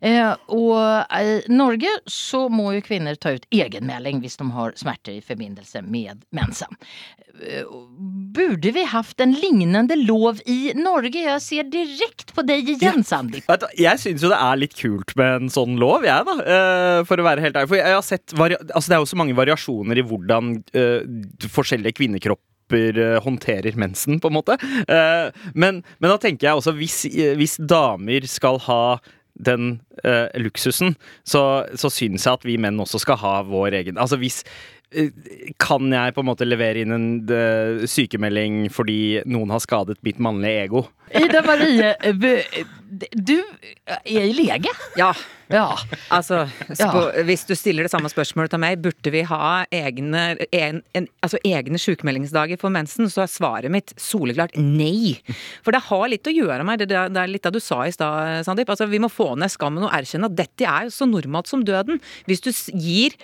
Eh, 0.00 0.32
og 0.48 1.04
i 1.20 1.42
Norge 1.52 1.88
så 2.06 2.48
må 2.48 2.70
jo 2.74 2.80
kvinner 2.80 3.14
ta 3.20 3.34
ut 3.36 3.44
egenmelding 3.52 4.20
hvis 4.22 4.36
de 4.40 4.50
har 4.54 4.72
smerter 4.76 5.12
i 5.18 5.20
forbindelse 5.20 5.82
med 5.82 6.22
mensen. 6.32 6.76
Eh, 7.42 7.66
Burde 8.34 8.70
vi 8.72 8.84
hatt 8.84 9.20
en 9.20 9.32
lignende 9.32 9.96
lov 9.96 10.40
i 10.46 10.72
Norge? 10.78 11.20
Jeg 11.26 11.42
ser 11.42 11.68
direkte 11.72 12.32
på 12.36 12.44
deg 12.46 12.68
igjen, 12.76 13.04
Sandeep. 13.04 13.44
Ja, 13.50 13.56
Jeg 13.76 14.00
syns 14.00 14.22
jo 14.24 14.30
det 14.32 14.38
er 14.40 14.60
litt 14.60 14.76
kult 14.78 15.16
med 15.18 15.42
en 15.42 15.50
sånn 15.52 15.76
lov, 15.80 16.06
jeg, 16.06 16.24
da. 16.28 16.36
eh, 16.44 17.00
For 17.08 17.20
å 17.20 17.26
være 17.26 17.44
helt 17.44 17.56
ærlig. 17.58 17.68
For 17.74 17.80
jeg 17.82 17.96
har 17.98 18.06
sett 18.06 18.32
altså, 18.38 18.86
Det 18.88 18.96
er 18.96 19.02
jo 19.04 19.10
så 19.12 19.20
mange 19.20 19.36
variasjoner 19.36 19.98
i 20.00 20.06
hvordan 20.06 20.54
eh, 20.72 21.02
forskjellige 21.50 21.98
kvinnekropper 22.00 22.46
eh, 22.76 23.18
håndterer 23.22 23.78
mensen, 23.78 24.20
på 24.20 24.30
en 24.30 24.36
måte. 24.36 24.56
Eh, 24.88 25.30
men, 25.54 25.82
men 25.98 26.12
da 26.12 26.18
tenker 26.20 26.48
jeg 26.48 26.60
også, 26.60 26.74
hvis, 26.78 27.04
eh, 27.10 27.34
hvis 27.38 27.58
damer 27.60 28.26
skal 28.30 28.60
ha 28.66 28.82
den 29.40 29.78
luksusen, 30.40 30.94
så, 31.24 31.64
så 31.78 31.88
syns 31.92 32.26
jeg 32.26 32.38
at 32.38 32.44
vi 32.44 32.58
menn 32.60 32.80
også 32.80 32.98
skal 33.00 33.18
ha 33.20 33.32
vår 33.44 33.76
egen 33.78 34.00
Altså 34.00 34.18
hvis 34.20 34.38
kan 35.60 35.92
jeg 35.94 36.14
på 36.16 36.24
en 36.24 36.28
måte 36.28 36.48
levere 36.48 36.82
inn 36.82 36.92
en 36.96 37.86
sykemelding 37.88 38.64
fordi 38.74 39.20
noen 39.30 39.52
har 39.54 39.62
skadet 39.62 40.00
mitt 40.04 40.18
mannlige 40.20 40.64
ego? 40.66 40.82
Ida 41.14 41.44
Marie, 41.46 41.92
du 42.90 43.36
er 43.86 44.00
i 44.10 44.32
lege. 44.34 44.72
Ja, 44.98 45.12
Ja. 45.50 45.76
altså. 46.14 46.44
Hvis 47.26 47.42
du 47.48 47.56
stiller 47.58 47.82
det 47.86 47.90
samme 47.90 48.10
spørsmålet 48.10 48.52
til 48.52 48.60
meg, 48.62 48.78
burde 48.82 49.10
vi 49.10 49.22
ha 49.26 49.64
egne, 49.74 50.36
en, 50.54 50.78
en, 50.94 51.08
altså 51.26 51.40
egne 51.46 51.78
sykemeldingsdager 51.78 52.58
for 52.60 52.70
mensen, 52.70 53.10
så 53.10 53.24
er 53.24 53.32
svaret 53.32 53.70
mitt 53.74 53.90
soleklart 53.98 54.54
nei. 54.58 55.16
For 55.66 55.74
det 55.74 55.82
har 55.88 56.06
litt 56.12 56.30
å 56.30 56.34
gjøre 56.34 56.66
med 56.66 56.84
det, 56.84 56.88
det 56.94 57.18
er 57.24 57.32
litt 57.32 57.46
det 57.46 57.54
du 57.56 57.60
sa 57.62 57.80
i 57.86 57.94
stad, 57.94 58.44
Sandeep. 58.46 58.70
Altså, 58.70 58.86
vi 58.90 59.02
må 59.02 59.10
få 59.10 59.32
ned 59.38 59.50
skammen 59.50 59.86
og 59.88 59.94
erkjenne 59.96 60.30
at 60.30 60.38
dette 60.38 60.66
er 60.70 60.90
så 60.94 61.08
normalt 61.10 61.50
som 61.50 61.66
døden. 61.66 61.98
Hvis 62.30 62.46
du 62.46 62.52
gir 62.78 63.18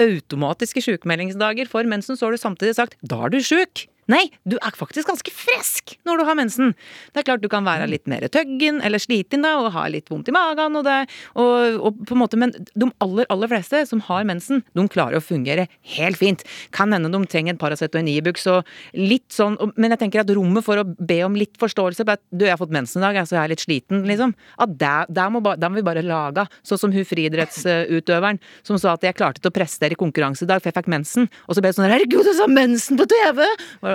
automatiske 0.00 0.82
sykemeldingsdager 0.84 1.68
for 1.68 1.84
mensen, 1.84 2.16
så 2.16 2.28
har 2.28 2.36
du 2.36 2.40
samtidig 2.40 2.76
sagt 2.80 2.96
da 3.04 3.26
er 3.26 3.34
du 3.36 3.40
sjuk. 3.44 3.86
Nei, 4.10 4.24
du 4.48 4.56
er 4.58 4.74
faktisk 4.74 5.10
ganske 5.10 5.32
frisk 5.34 5.94
når 6.08 6.20
du 6.20 6.26
har 6.26 6.38
mensen. 6.38 6.72
Det 7.12 7.22
er 7.22 7.26
klart 7.28 7.44
du 7.44 7.48
kan 7.52 7.66
være 7.66 7.86
litt 7.90 8.08
mer 8.10 8.26
tøggen 8.32 8.80
eller 8.84 9.02
sliten 9.02 9.44
da, 9.46 9.56
og 9.60 9.70
ha 9.76 9.86
litt 9.92 10.10
vondt 10.10 10.30
i 10.30 10.34
magen 10.34 10.78
og 10.80 10.86
det, 10.86 10.98
og, 11.38 11.78
og 11.78 12.00
på 12.08 12.16
en 12.16 12.22
måte, 12.22 12.38
men 12.40 12.54
de 12.54 12.88
aller, 13.04 13.28
aller 13.32 13.50
fleste 13.52 13.84
som 13.88 14.02
har 14.08 14.26
mensen, 14.28 14.64
de 14.76 14.86
klarer 14.90 15.20
å 15.20 15.24
fungere 15.24 15.68
helt 15.94 16.18
fint. 16.18 16.42
Kan 16.74 16.94
hende 16.94 17.10
de 17.12 17.20
trenger 17.30 17.54
en 17.54 17.60
Paracet 17.60 17.94
og 17.94 18.02
en 18.02 18.10
Ibux 18.10 18.46
og 18.50 18.68
litt 18.96 19.28
sånn, 19.34 19.58
men 19.76 19.94
jeg 19.94 20.02
tenker 20.04 20.24
at 20.24 20.32
rommet 20.34 20.66
for 20.66 20.80
å 20.80 20.86
be 20.86 21.20
om 21.26 21.38
litt 21.38 21.58
forståelse 21.60 22.06
på 22.06 22.16
at 22.16 22.24
du, 22.30 22.46
jeg 22.46 22.54
har 22.54 22.60
fått 22.60 22.74
mensen 22.74 23.02
i 23.02 23.06
dag, 23.06 23.20
så 23.22 23.36
jeg 23.36 23.42
er 23.44 23.54
litt 23.54 23.64
sliten, 23.64 24.04
liksom. 24.08 24.34
At 24.60 24.74
der, 24.80 25.10
der, 25.12 25.30
må, 25.32 25.42
der 25.44 25.70
må 25.70 25.80
vi 25.80 25.86
bare 25.86 26.04
lage, 26.06 26.46
sånn 26.66 26.82
som 26.84 26.94
hun 26.94 27.06
friidrettsutøveren 27.06 28.40
som 28.66 28.78
sa 28.80 28.96
at 28.96 29.06
jeg 29.06 29.16
klarte 29.18 29.42
til 29.42 29.52
å 29.52 29.54
prestere 29.54 29.94
i 29.96 30.00
konkurranse 30.00 30.46
i 30.46 30.50
dag, 30.50 30.62
for 30.62 30.70
jeg 30.70 30.78
fikk 30.80 30.90
mensen. 30.92 31.28
Og 31.46 31.56
så 31.56 31.62
ble 31.62 31.72
det 31.72 31.78
sånn 31.78 31.90
herregud, 31.90 32.26
du 32.26 32.34
sa 32.36 32.48
mensen 32.50 32.98
på 33.00 33.06
TV! 33.10 33.44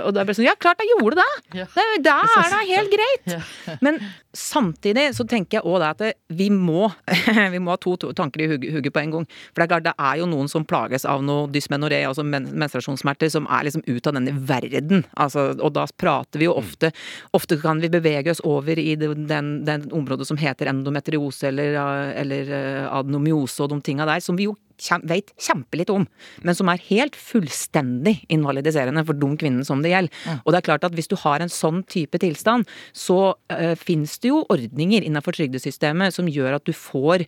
Og 0.06 0.16
da 0.16 0.24
ble 0.24 0.34
det 0.34 0.40
sånn 0.40 0.48
ja, 0.48 0.56
klart 0.60 0.82
jeg 0.84 0.92
gjorde 0.96 1.22
det! 1.22 1.32
Ja. 1.62 1.66
det 1.74 2.04
da 2.06 2.18
er 2.42 2.54
det 2.54 2.62
helt 2.70 2.94
greit! 2.94 3.80
Men 3.86 4.00
samtidig 4.36 5.08
så 5.18 5.26
tenker 5.30 5.60
jeg 5.60 5.66
òg 5.66 5.80
det 5.82 5.92
at 5.94 6.20
vi 6.38 6.50
må, 6.54 6.90
vi 7.54 7.62
må 7.62 7.74
ha 7.74 7.80
to, 7.82 7.96
to 8.02 8.12
tanker 8.18 8.46
i 8.46 8.50
hugget 8.50 8.94
på 8.96 9.04
en 9.04 9.16
gang. 9.16 9.28
For 9.52 9.62
det 9.62 9.68
er 9.68 9.72
klart 9.74 9.88
det 9.88 9.96
er 10.10 10.22
jo 10.22 10.30
noen 10.30 10.52
som 10.52 10.68
plages 10.68 11.08
av 11.10 11.24
noe 11.26 11.48
dysmenoré, 11.54 12.04
altså 12.08 12.26
men, 12.28 12.50
menstruasjonssmerter, 12.54 13.32
som 13.34 13.50
er 13.50 13.68
liksom 13.68 13.86
ut 13.88 14.10
av 14.10 14.18
denne 14.18 14.36
verden. 14.48 15.06
Altså, 15.14 15.52
og 15.56 15.76
da 15.76 15.88
prater 15.98 16.42
vi 16.42 16.50
jo 16.50 16.58
ofte 16.58 16.92
Ofte 17.36 17.58
kan 17.60 17.80
vi 17.82 17.90
bevege 17.92 18.32
oss 18.32 18.42
over 18.48 18.80
i 18.80 18.94
den, 19.00 19.50
den 19.66 19.86
området 19.96 20.28
som 20.30 20.40
heter 20.40 20.70
endometriose 20.72 21.50
eller, 21.50 21.78
eller 22.16 22.52
eh, 22.54 22.86
adenomyose 22.88 23.64
og 23.64 23.72
de 23.74 23.80
tinga 23.86 24.08
der, 24.08 24.24
som 24.24 24.38
vi 24.40 24.48
jo 24.48 24.56
kjem, 24.82 25.06
vet 25.10 25.32
kjempelitt 25.42 25.92
om, 25.94 26.08
men 26.46 26.58
som 26.58 26.70
er 26.72 26.82
helt 26.90 27.18
fullstendig 27.20 28.18
invalidiserende 28.34 29.06
for 29.08 29.18
de 29.18 29.32
kvinnene 29.40 29.68
som 29.68 29.84
det 29.84 29.94
gjelder. 29.94 30.42
Og 30.44 30.52
det 30.52 30.60
er 30.60 30.68
klart 30.70 30.88
at 30.88 30.96
hvis 30.96 31.10
du 31.12 31.18
har 31.22 31.44
en 31.44 31.52
sånn 31.52 31.84
type 31.92 32.20
tilstand, 32.22 32.70
så 32.96 33.36
uh, 33.36 33.76
finnes 33.80 34.18
det 34.24 34.32
jo 34.32 34.44
ordninger 34.52 35.06
innenfor 35.06 35.36
trygdesystemet 35.38 36.16
som 36.16 36.30
gjør 36.32 36.58
at 36.60 36.68
du 36.68 36.74
får 36.76 37.26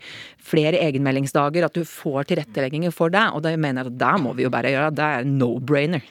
flere 0.48 0.80
egenmeldingsdager, 0.84 1.68
at 1.68 1.76
du 1.76 1.86
får 1.88 2.30
tilrettelegginger 2.32 2.94
for 2.96 3.14
det, 3.14 3.26
og 3.36 3.44
det 3.46 3.56
mener 3.60 3.84
jeg 3.84 3.94
at 3.94 4.00
det 4.02 4.14
må 4.24 4.34
vi 4.38 4.46
jo 4.46 4.54
bare 4.54 4.72
gjøre. 4.74 4.94
Det 4.98 5.08
er 5.18 5.28
no-brainer. 5.28 6.06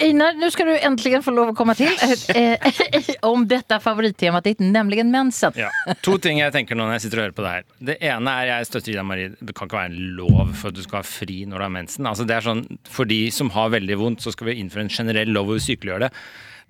Einar, 0.00 0.38
nå 0.38 0.50
skal 0.52 0.70
du 0.70 0.76
endelig 0.78 1.22
få 1.26 1.34
lov 1.34 1.52
å 1.52 1.56
komme 1.58 1.76
til 1.78 1.90
eh, 2.34 2.56
eh, 2.56 3.10
om 3.30 3.44
dette 3.48 3.80
favorittemaet 3.82 4.50
ditt, 4.50 4.64
nemlig 4.64 5.04
mensen. 5.06 5.56
Ja. 5.58 5.70
To 6.06 6.16
ting 6.22 6.40
jeg 6.40 6.54
tenker 6.54 6.78
nå 6.78 6.86
når 6.86 6.98
jeg 6.98 7.06
sitter 7.06 7.20
og 7.20 7.26
hører 7.28 7.36
på 7.36 7.46
det 7.46 7.54
her. 7.56 7.68
Det 7.90 7.98
ene 8.10 8.36
er 8.40 8.52
jeg 8.54 8.70
støtter 8.70 8.94
Ida 8.94 9.06
Marie, 9.06 9.34
det 9.38 9.56
kan 9.56 9.70
ikke 9.70 9.80
være 9.80 9.92
en 9.92 10.16
lov 10.18 10.49
for 10.56 10.70
at 10.70 10.78
du 10.78 10.82
skal 10.84 11.00
ha 11.02 11.06
fri 11.06 11.42
når 11.48 11.60
du 11.60 11.66
har 11.66 11.74
mensen. 11.74 12.06
Altså 12.10 12.26
det 12.28 12.36
er 12.36 12.46
sånn, 12.46 12.64
For 12.90 13.08
de 13.08 13.30
som 13.34 13.50
har 13.54 13.72
veldig 13.74 13.98
vondt, 14.00 14.24
så 14.24 14.32
skal 14.34 14.50
vi 14.50 14.58
innføre 14.60 14.86
en 14.86 14.94
generell 14.94 15.32
lov 15.34 15.50
hvor 15.50 15.60
vi 15.60 15.66
sykeliggjør 15.68 16.06
det. 16.06 16.10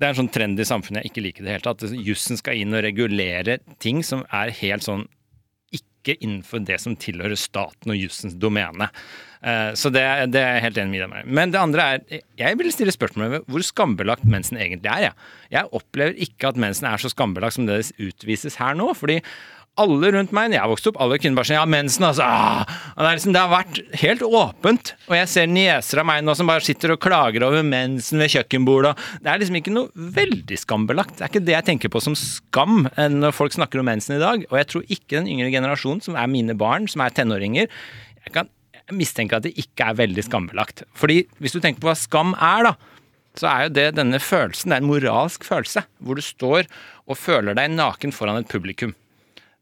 Det 0.01 0.07
er 0.09 0.15
en 0.15 0.21
sånn 0.23 0.33
trend 0.33 0.61
i 0.61 0.65
samfunnet 0.65 1.05
jeg 1.05 1.13
ikke 1.13 1.25
liker 1.27 1.45
i 1.45 1.49
det 1.49 1.57
hele 1.59 1.67
tatt. 1.67 1.83
Jussen 1.93 2.39
skal 2.41 2.57
inn 2.57 2.73
og 2.77 2.85
regulere 2.87 3.59
ting 3.85 4.03
som 4.07 4.25
er 4.33 4.53
helt 4.63 4.87
sånn 4.87 5.07
ikke 5.77 6.17
innenfor 6.25 6.63
det 6.65 6.79
som 6.81 6.95
tilhører 6.97 7.37
staten 7.37 7.93
og 7.93 7.99
jussens 8.01 8.33
domene. 8.41 8.89
Eh, 9.45 9.75
Så 9.77 9.93
det, 9.93 10.01
det 10.33 10.41
er 10.41 10.57
jeg 10.57 10.65
helt 10.65 10.81
enig 10.81 10.95
med 10.95 11.13
deg. 11.13 11.29
Men 11.29 11.53
det 11.53 11.61
andre 11.61 11.85
er 11.85 12.23
Jeg 12.41 12.59
vil 12.59 12.73
stille 12.73 12.95
spørsmål 12.97 13.31
ved 13.35 13.47
hvor 13.53 13.63
skambelagt 13.63 14.25
mensen 14.25 14.57
egentlig 14.57 14.89
er. 14.91 15.11
Jeg, 15.11 15.15
jeg 15.53 15.73
opplever 15.77 16.17
ikke 16.17 16.49
at 16.49 16.57
mensen 16.57 16.89
er 16.89 16.97
så 16.97 17.13
skambelagt 17.13 17.59
som 17.59 17.69
det 17.69 17.93
utvises 18.01 18.57
her 18.57 18.75
nå. 18.75 18.89
fordi 18.97 19.21
alle 19.81 20.11
rundt 20.15 20.35
meg, 20.37 20.51
når 20.51 20.59
jeg 20.59 20.73
vokste 20.73 20.91
opp, 20.93 21.01
alle 21.05 21.19
kunne 21.23 21.39
bare 21.39 21.49
si 21.49 21.57
ja, 21.57 21.65
mensen, 21.69 22.07
altså. 22.11 22.27
Ah! 22.27 22.77
Det, 22.97 23.09
liksom, 23.17 23.35
det 23.35 23.43
har 23.43 23.53
vært 23.53 23.81
helt 24.03 24.25
åpent. 24.27 24.93
Og 25.09 25.17
jeg 25.17 25.31
ser 25.33 25.51
nieser 25.51 26.03
av 26.03 26.09
meg 26.11 26.23
nå 26.27 26.37
som 26.39 26.51
bare 26.51 26.65
sitter 26.67 26.95
og 26.95 27.01
klager 27.03 27.47
over 27.47 27.65
mensen 27.67 28.23
ved 28.23 28.33
kjøkkenbordet. 28.35 28.95
Det 29.25 29.33
er 29.33 29.43
liksom 29.43 29.59
ikke 29.61 29.75
noe 29.75 30.07
veldig 30.21 30.61
skambelagt. 30.61 31.17
Det 31.19 31.27
er 31.27 31.33
ikke 31.33 31.45
det 31.49 31.57
jeg 31.57 31.69
tenker 31.73 31.93
på 31.93 32.05
som 32.05 32.19
skam 32.19 32.87
eh, 32.95 33.11
når 33.11 33.37
folk 33.37 33.57
snakker 33.57 33.83
om 33.83 33.91
mensen 33.91 34.19
i 34.19 34.23
dag. 34.23 34.47
Og 34.51 34.61
jeg 34.61 34.71
tror 34.71 34.87
ikke 34.87 35.19
den 35.19 35.31
yngre 35.33 35.51
generasjonen, 35.55 36.05
som 36.05 36.19
er 36.21 36.31
mine 36.31 36.57
barn, 36.59 36.89
som 36.91 37.05
er 37.05 37.15
tenåringer, 37.17 37.71
jeg 38.21 38.35
kan 38.37 38.51
jeg 38.91 38.99
mistenker 38.99 39.39
at 39.39 39.47
det 39.47 39.55
ikke 39.61 39.87
er 39.87 39.99
veldig 40.01 40.23
skambelagt. 40.27 40.83
Fordi 40.99 41.23
hvis 41.39 41.55
du 41.55 41.61
tenker 41.63 41.83
på 41.83 41.91
hva 41.91 41.95
skam 41.99 42.33
er, 42.35 42.67
da, 42.67 42.73
så 43.39 43.47
er 43.47 43.67
jo 43.67 43.75
det 43.77 43.87
denne 43.99 44.19
følelsen, 44.23 44.73
det 44.73 44.79
er 44.79 44.83
en 44.83 44.91
moralsk 44.91 45.47
følelse, 45.47 45.85
hvor 46.03 46.19
du 46.19 46.25
står 46.25 46.67
og 47.07 47.19
føler 47.19 47.55
deg 47.55 47.71
naken 47.77 48.15
foran 48.15 48.43
et 48.43 48.51
publikum. 48.51 48.97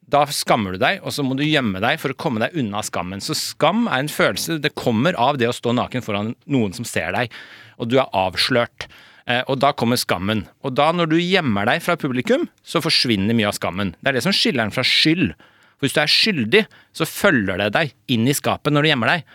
Da 0.08 0.22
skammer 0.32 0.72
du 0.72 0.80
deg, 0.80 1.02
og 1.04 1.12
så 1.12 1.24
må 1.26 1.36
du 1.36 1.44
gjemme 1.44 1.82
deg 1.84 1.98
for 2.00 2.14
å 2.14 2.16
komme 2.16 2.40
deg 2.40 2.54
unna 2.56 2.80
skammen. 2.86 3.20
Så 3.20 3.36
skam 3.36 3.84
er 3.90 4.00
en 4.00 4.08
følelse, 4.08 4.56
det 4.64 4.72
kommer 4.78 5.16
av 5.20 5.36
det 5.40 5.50
å 5.50 5.52
stå 5.56 5.74
naken 5.76 6.04
foran 6.04 6.30
noen 6.48 6.72
som 6.76 6.86
ser 6.88 7.12
deg, 7.12 7.34
og 7.76 7.90
du 7.92 7.98
er 8.00 8.08
avslørt. 8.16 8.88
Eh, 9.28 9.42
Og 9.46 9.58
da 9.60 9.74
kommer 9.76 10.00
skammen. 10.00 10.46
Og 10.64 10.72
da 10.74 10.88
når 10.96 11.10
du 11.12 11.18
gjemmer 11.20 11.68
deg 11.68 11.82
fra 11.84 11.98
publikum, 12.00 12.48
så 12.64 12.80
forsvinner 12.80 13.36
mye 13.36 13.50
av 13.50 13.58
skammen. 13.58 13.92
Det 14.00 14.08
er 14.08 14.16
det 14.16 14.24
som 14.24 14.32
skiller 14.32 14.64
den 14.64 14.72
fra 14.72 14.82
skyld. 14.86 15.34
For 15.76 15.86
hvis 15.86 15.94
du 15.94 16.00
er 16.00 16.10
skyldig, 16.14 16.62
så 16.96 17.04
følger 17.06 17.60
det 17.60 17.68
deg 17.76 17.92
inn 18.08 18.24
i 18.26 18.34
skapet 18.34 18.72
når 18.72 18.82
du 18.82 18.88
gjemmer 18.88 19.12
deg. 19.12 19.28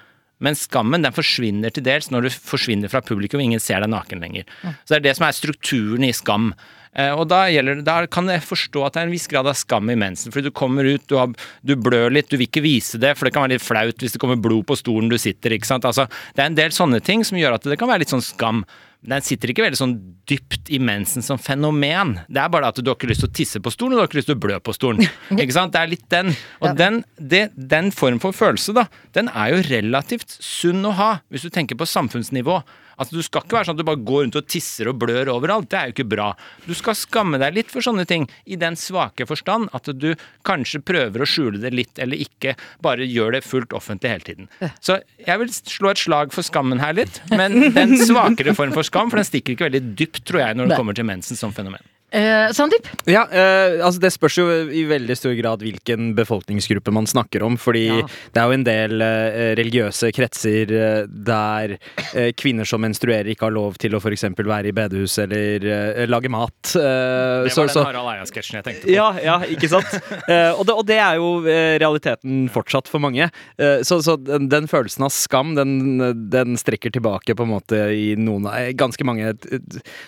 Men 0.43 0.57
skammen 0.59 1.05
den 1.05 1.13
forsvinner 1.15 1.71
til 1.71 1.85
dels 1.85 2.09
når 2.11 2.25
du 2.25 2.29
forsvinner 2.33 2.89
fra 2.91 2.99
publikum 3.05 3.39
ingen 3.39 3.61
ser 3.63 3.79
deg 3.85 3.93
naken 3.93 4.19
lenger. 4.25 4.49
Så 4.83 4.95
det 4.95 4.97
er 4.97 5.05
det 5.05 5.13
som 5.19 5.27
er 5.29 5.37
strukturen 5.37 6.03
i 6.03 6.11
skam. 6.11 6.49
Eh, 6.95 7.11
Og 7.13 7.25
da, 7.31 7.43
gjelder, 7.49 7.81
da 7.85 7.97
kan 8.11 8.29
jeg 8.29 8.43
forstå 8.45 8.85
at 8.85 8.95
det 8.95 9.01
er 9.03 9.09
en 9.09 9.15
viss 9.15 9.27
grad 9.31 9.49
av 9.49 9.57
skam 9.57 9.89
i 9.89 9.97
mensen. 9.99 10.33
Fordi 10.33 10.49
du 10.49 10.55
kommer 10.55 10.85
ut, 10.85 11.03
du, 11.09 11.17
har, 11.17 11.33
du 11.65 11.75
blør 11.75 12.13
litt, 12.13 12.29
du 12.29 12.37
vil 12.37 12.47
ikke 12.49 12.63
vise 12.65 13.01
det, 13.01 13.15
for 13.17 13.25
det 13.27 13.33
kan 13.35 13.47
være 13.47 13.57
litt 13.57 13.65
flaut 13.65 14.03
hvis 14.03 14.15
det 14.15 14.21
kommer 14.21 14.39
blod 14.41 14.67
på 14.69 14.77
stolen 14.79 15.09
du 15.11 15.17
sitter 15.21 15.55
ikke 15.57 15.69
sant? 15.69 15.85
Altså, 15.89 16.05
det 16.35 16.43
er 16.45 16.51
en 16.51 16.57
del 16.59 16.73
sånne 16.75 17.01
ting 17.03 17.25
som 17.27 17.39
gjør 17.39 17.57
at 17.57 17.65
det 17.69 17.79
kan 17.81 17.89
være 17.89 18.05
litt 18.05 18.13
sånn 18.13 18.23
skam. 18.25 18.63
Den 19.03 19.19
sitter 19.25 19.51
ikke 19.51 19.65
veldig 19.65 19.75
sånn 19.81 19.95
dypt 20.31 20.69
i 20.71 20.77
mensen 20.79 21.25
som 21.25 21.35
fenomen. 21.41 22.13
Det 22.31 22.39
er 22.39 22.51
bare 22.53 22.69
at 22.71 22.77
du 22.79 22.87
har 22.87 22.95
ikke 22.95 23.09
lyst 23.09 23.25
til 23.25 23.27
å 23.27 23.35
tisse 23.35 23.59
på 23.59 23.73
stolen, 23.73 23.97
og 23.97 23.99
du 23.99 24.03
har 24.05 24.07
ikke 24.07 24.19
lyst 24.21 24.29
til 24.31 24.37
å 24.37 24.43
blø 24.45 24.59
på 24.63 24.75
stolen. 24.77 25.03
Ikke 25.35 25.51
sant? 25.57 25.73
Det 25.75 25.81
er 25.81 25.91
litt 25.91 26.05
den. 26.13 26.31
Og 26.63 26.77
den, 26.79 27.01
det, 27.19 27.41
den 27.57 27.91
form 27.91 28.21
for 28.23 28.31
følelse, 28.37 28.71
da, 28.77 28.85
den 29.17 29.27
er 29.33 29.51
jo 29.51 29.59
relativt 29.67 30.37
sunn 30.39 30.87
å 30.87 30.93
ha, 30.95 31.09
hvis 31.33 31.43
du 31.43 31.51
tenker 31.51 31.75
på 31.75 31.89
samfunnsnivå. 31.89 32.61
Altså, 32.97 33.17
Du 33.17 33.23
skal 33.25 33.43
ikke 33.45 33.57
være 33.57 33.69
sånn 33.69 33.77
at 33.77 33.81
du 33.83 33.87
bare 33.87 34.03
går 34.03 34.23
rundt 34.25 34.37
og 34.39 34.47
tisser 34.49 34.89
og 34.91 34.99
blør 35.01 35.31
overalt. 35.33 35.69
Det 35.71 35.79
er 35.79 35.89
jo 35.89 35.95
ikke 35.97 36.07
bra. 36.15 36.27
Du 36.67 36.73
skal 36.77 36.97
skamme 36.97 37.39
deg 37.41 37.55
litt 37.57 37.71
for 37.73 37.85
sånne 37.85 38.05
ting, 38.09 38.27
i 38.45 38.57
den 38.59 38.77
svake 38.79 39.27
forstand 39.29 39.69
at 39.73 39.89
du 39.97 40.13
kanskje 40.47 40.81
prøver 40.85 41.23
å 41.23 41.29
skjule 41.29 41.61
det 41.63 41.73
litt, 41.73 41.99
eller 42.01 42.21
ikke 42.21 42.55
bare 42.83 43.07
gjør 43.07 43.37
det 43.37 43.43
fullt 43.47 43.73
offentlig 43.77 44.13
hele 44.13 44.27
tiden. 44.27 44.51
Så 44.83 44.99
jeg 45.25 45.39
vil 45.41 45.53
slå 45.53 45.93
et 45.93 46.03
slag 46.03 46.33
for 46.35 46.45
skammen 46.45 46.81
her 46.83 46.95
litt, 46.97 47.21
men 47.33 47.73
den 47.75 47.97
svakere 48.01 48.55
form 48.57 48.75
for 48.75 48.85
skam, 48.87 49.09
for 49.13 49.21
den 49.21 49.29
stikker 49.29 49.55
ikke 49.55 49.69
veldig 49.69 49.83
dypt, 49.99 50.23
tror 50.27 50.45
jeg, 50.47 50.59
når 50.59 50.71
det 50.73 50.79
kommer 50.81 50.97
til 50.97 51.07
mensen 51.09 51.39
som 51.39 51.53
fenomen. 51.55 51.81
Eh, 52.13 52.51
Sandeep? 52.53 52.85
Ja, 53.09 53.23
eh, 53.31 53.79
altså 53.81 53.99
Det 54.03 54.11
spørs 54.13 54.35
jo 54.37 54.45
i 54.69 54.83
veldig 54.85 55.15
stor 55.17 55.33
grad 55.33 55.63
hvilken 55.65 56.11
befolkningsgruppe 56.15 56.91
man 56.93 57.07
snakker 57.09 57.41
om. 57.47 57.55
Fordi 57.57 57.87
Ja. 57.87 58.05
det 58.33 58.37
er 58.41 58.45
jo 58.45 58.51
en 58.53 58.63
del 58.67 59.01
eh, 59.01 59.55
religiøse 59.57 60.11
kretser 60.13 60.69
eh, 60.77 61.05
der 61.09 61.77
eh, 62.13 62.29
kvinner 62.37 62.65
som 62.69 62.81
menstruerer, 62.85 63.31
ikke 63.33 63.47
har 63.49 63.55
lov 63.55 63.79
til 63.81 63.95
å 63.97 64.01
f.eks. 64.03 64.23
være 64.37 64.69
i 64.69 64.75
bedehus 64.77 65.17
eller 65.23 65.65
eh, 65.65 66.05
lage 66.05 66.29
mat. 66.29 66.53
Eh, 66.75 67.43
Det 67.47 67.51
så- 67.51 67.63
var 67.63 67.67
den 67.67 67.73
så- 67.73 67.85
Harald 67.87 68.11
Eia-sketsjen 68.13 68.59
jeg 68.61 68.63
tenkte 68.69 68.85
på. 68.85 68.93
ja, 68.93 69.09
ja, 69.23 69.39
ikke 69.49 69.69
sant? 69.69 69.89
Eh, 70.29 70.51
og, 70.53 70.65
det, 70.67 70.73
og 70.77 70.85
det 70.85 70.99
er 70.99 71.15
jo 71.17 71.41
realiteten 71.81 72.47
fortsatt 72.53 72.87
for 72.87 72.99
mange. 72.99 73.31
Eh, 73.57 73.81
så 73.81 73.97
så 74.03 74.17
den, 74.21 74.49
den 74.49 74.67
følelsen 74.67 75.03
av 75.03 75.09
skam, 75.11 75.55
den, 75.55 76.29
den 76.29 76.55
strekker 76.57 76.91
tilbake 76.93 77.33
på 77.35 77.41
en 77.43 77.49
måte 77.57 77.81
i 77.89 78.13
noen 78.15 78.45
ganske 78.77 79.03
mange 79.03 79.33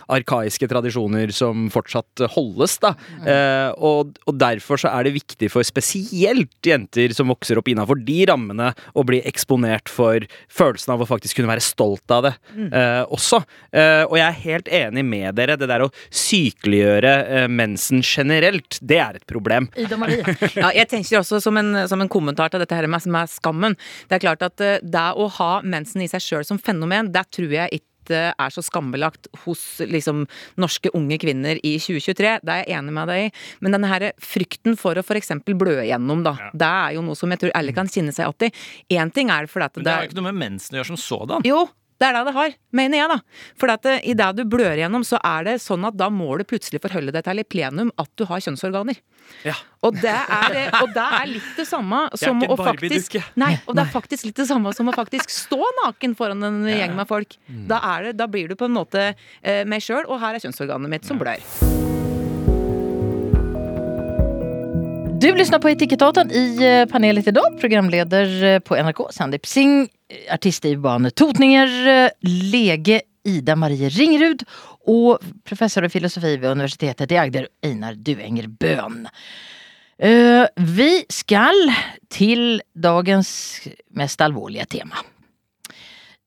arkaiske 0.10 0.68
tradisjoner 0.70 1.32
som 1.34 1.68
fortsatt 1.74 1.95
holdes. 2.36 2.78
da. 2.84 2.94
Eh, 3.26 3.72
og, 3.78 4.16
og 4.26 4.38
derfor 4.40 4.82
så 4.82 4.92
er 4.92 5.08
det 5.08 5.16
viktig 5.18 5.50
for 5.54 5.66
spesielt 5.68 6.56
jenter 6.66 7.14
som 7.16 7.32
vokser 7.32 7.60
opp 7.60 7.70
innafor 7.72 8.00
de 8.06 8.20
rammene, 8.30 8.72
å 8.96 9.06
bli 9.08 9.22
eksponert 9.28 9.92
for 9.92 10.26
følelsen 10.52 10.96
av 10.96 11.04
å 11.04 11.10
faktisk 11.10 11.40
kunne 11.40 11.52
være 11.52 11.64
stolt 11.64 12.12
av 12.14 12.28
det 12.28 12.34
eh, 12.68 13.04
også. 13.14 13.42
Eh, 13.72 14.04
og 14.08 14.18
jeg 14.20 14.28
er 14.28 14.44
helt 14.46 14.72
enig 14.82 15.06
med 15.08 15.38
dere. 15.40 15.58
Det 15.60 15.70
der 15.70 15.86
å 15.86 15.92
sykeliggjøre 16.14 17.16
eh, 17.24 17.48
mensen 17.52 18.04
generelt, 18.06 18.80
det 18.82 19.00
er 19.02 19.20
et 19.20 19.28
problem. 19.30 19.70
Ida 19.80 20.00
Marie? 20.00 20.24
Ja, 20.56 20.70
jeg 20.74 20.88
tenker 20.92 21.20
også 21.20 21.42
som 21.44 21.58
en, 21.60 21.74
som 21.90 22.02
en 22.02 22.12
kommentar 22.12 22.52
til 22.54 22.62
dette 22.62 22.78
her 22.78 22.88
med, 22.92 23.04
med 23.12 23.32
skammen. 23.32 23.76
Det 24.10 24.18
er 24.18 24.24
klart 24.24 24.46
at 24.46 24.64
eh, 24.64 24.80
det 24.84 25.10
å 25.16 25.28
ha 25.40 25.52
mensen 25.66 26.04
i 26.06 26.10
seg 26.12 26.24
sjøl 26.24 26.48
som 26.48 26.62
fenomen, 26.62 27.12
det 27.14 27.28
tror 27.36 27.54
jeg 27.54 27.80
ikke 27.80 27.95
er 28.14 28.54
så 28.54 28.62
skambelagt 28.66 29.28
hos 29.46 29.82
liksom, 29.82 30.26
norske 30.62 30.92
unge 30.94 31.18
kvinner 31.22 31.58
i 31.64 31.76
2023. 31.82 32.36
Det 32.46 32.54
er 32.54 32.64
jeg 32.64 32.78
enig 32.78 32.94
med 32.94 33.10
deg 33.10 33.24
i. 33.26 33.32
Men 33.66 33.78
denne 33.78 33.90
her 33.90 34.10
frykten 34.22 34.78
for 34.80 34.98
å 34.98 35.04
f.eks. 35.06 35.32
blø 35.46 35.80
igjennom, 35.84 36.22
da. 36.26 36.36
Det 36.54 36.68
er 36.68 36.98
jo 36.98 37.06
noe 37.06 37.18
som 37.18 37.32
jeg 37.34 37.42
tror 37.46 37.56
alle 37.58 37.74
kan 37.76 37.90
kjenne 37.90 38.14
seg 38.16 38.30
igjen 38.30 38.52
i. 38.52 38.98
Én 39.00 39.14
ting 39.16 39.32
er 39.34 39.50
fordi 39.52 39.66
at 39.66 39.76
Men 39.80 39.88
det 39.88 39.96
har 39.96 40.06
jo 40.06 40.12
ikke 40.12 40.20
noe 40.22 40.30
med 40.32 40.42
mensen 40.44 40.76
å 40.76 40.82
gjøre 40.82 40.92
som 40.94 41.02
sådan. 41.02 41.46
jo, 41.48 41.66
det 42.02 42.08
er 42.08 42.18
det 42.18 42.24
det 42.28 42.34
har, 42.36 42.56
mener 42.76 43.00
jeg, 43.00 43.12
da. 43.12 43.18
For 43.60 43.72
at 43.72 43.88
eh, 43.88 44.02
i 44.12 44.16
det 44.18 44.28
du 44.36 44.44
blør 44.52 44.74
igjennom, 44.76 45.06
så 45.08 45.20
er 45.24 45.48
det 45.48 45.56
sånn 45.64 45.86
at 45.88 45.96
da 45.96 46.10
må 46.12 46.34
du 46.40 46.44
plutselig 46.48 46.82
forholde 46.84 47.14
deg 47.16 47.24
til 47.28 47.40
i 47.40 47.48
plenum 47.48 47.92
at 48.02 48.12
du 48.20 48.26
har 48.28 48.44
kjønnsorganer. 48.44 49.00
Ja. 49.48 49.56
Og 49.86 49.96
det 50.02 50.12
er, 50.12 50.58
og 50.82 50.92
det 50.94 51.06
er 51.20 51.30
litt 51.32 51.52
det 51.58 51.68
samme 51.70 52.06
som 52.22 52.42
ikke 52.44 52.58
å 52.58 52.60
faktisk 52.60 53.18
Nei, 53.42 53.56
og 53.66 53.78
det 53.78 53.86
er 53.86 53.94
faktisk 53.94 54.28
litt 54.28 54.42
det 54.42 54.48
samme 54.50 54.74
som 54.76 54.92
å 54.92 54.96
faktisk 54.96 55.32
stå 55.34 55.62
naken 55.84 56.18
foran 56.20 56.44
en 56.46 56.64
gjeng 56.70 56.98
med 56.98 57.08
folk. 57.10 57.38
Da, 57.70 57.80
er 57.96 58.10
det, 58.10 58.18
da 58.20 58.30
blir 58.32 58.52
du 58.52 58.60
på 58.60 58.70
en 58.70 58.76
måte 58.76 59.12
eh, 59.14 59.64
meg 59.68 59.86
sjøl, 59.86 60.04
og 60.10 60.20
her 60.24 60.36
er 60.36 60.44
kjønnsorganet 60.44 60.92
mitt 60.92 61.08
som 61.08 61.22
blør. 61.22 61.42
Du 65.26 65.36
lyssnar 65.36 65.60
på 65.60 65.70
Etikettaten 65.70 66.32
i 66.32 66.64
eh, 66.64 66.86
panelet 66.86 67.28
idag. 67.28 67.56
Programleder 67.60 68.44
eh, 68.44 68.60
på 68.60 68.76
NRK, 68.78 69.00
Sandeep 69.12 69.46
Singh, 69.50 69.88
eh, 70.10 70.34
artist 70.34 70.66
i 70.66 70.76
Bane 70.78 71.10
Totninger, 71.10 71.72
lege 72.52 73.00
Ida 73.26 73.56
Marie 73.56 73.90
Ringrud 73.90 74.44
och 74.86 75.20
professor 75.44 75.86
i 75.86 75.90
filosofi 75.90 76.38
vid 76.38 76.50
universitetet 76.50 77.12
i 77.12 77.18
Agder, 77.18 77.48
Einar 77.66 77.94
Duenger 77.94 78.48
Bøhn. 78.48 79.08
Eh, 79.98 80.46
vi 80.56 81.06
skal 81.10 81.74
till 82.10 82.62
dagens 82.76 83.62
mest 83.90 84.22
alvorlige 84.22 84.66
tema. 84.66 84.96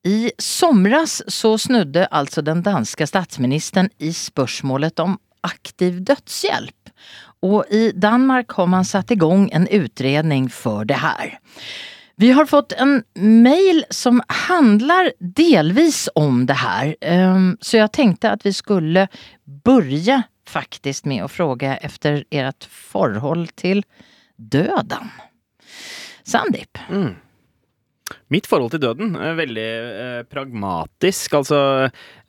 I 0.03 0.31
somras 0.37 1.21
så 1.27 1.57
snudde 1.57 2.05
alltså 2.05 2.41
den 2.41 2.63
danska 2.63 3.07
statsministern 3.07 3.89
i 3.97 4.13
spørsmålet 4.13 4.99
om 4.99 5.17
aktiv 5.41 6.03
dødshjelp. 6.03 6.78
Och 7.41 7.65
i 7.69 7.91
Danmark 7.91 8.49
har 8.51 8.67
man 8.67 8.85
satt 8.85 9.11
igång 9.11 9.49
en 9.53 9.67
utredning 9.67 10.49
för 10.49 10.85
det 10.85 10.93
här. 10.93 11.39
Vi 12.15 12.31
har 12.31 12.45
fått 12.45 12.71
en 12.71 13.03
mail 13.19 13.85
som 13.89 14.21
handlar 14.27 15.11
delvis 15.19 16.09
om 16.15 16.45
det 16.45 16.53
här. 16.53 16.95
Ehm, 17.01 17.57
Så 17.61 17.77
jag 17.77 17.91
tänkte 17.91 18.31
att 18.31 18.45
vi 18.45 18.53
skulle 18.53 19.07
börja 19.63 20.23
faktiskt 20.47 21.05
med 21.05 21.23
att 21.23 21.31
fråga 21.31 21.77
efter 21.77 22.23
ert 22.29 22.63
förhåll 22.63 23.47
till 23.47 23.83
döden. 24.35 25.09
Sandeep? 26.23 26.77
Mitt 28.33 28.47
forhold 28.49 28.73
til 28.73 28.81
døden 28.83 29.15
er 29.17 29.37
veldig 29.37 29.67
eh, 30.05 30.19
pragmatisk. 30.29 31.37
Altså 31.39 31.59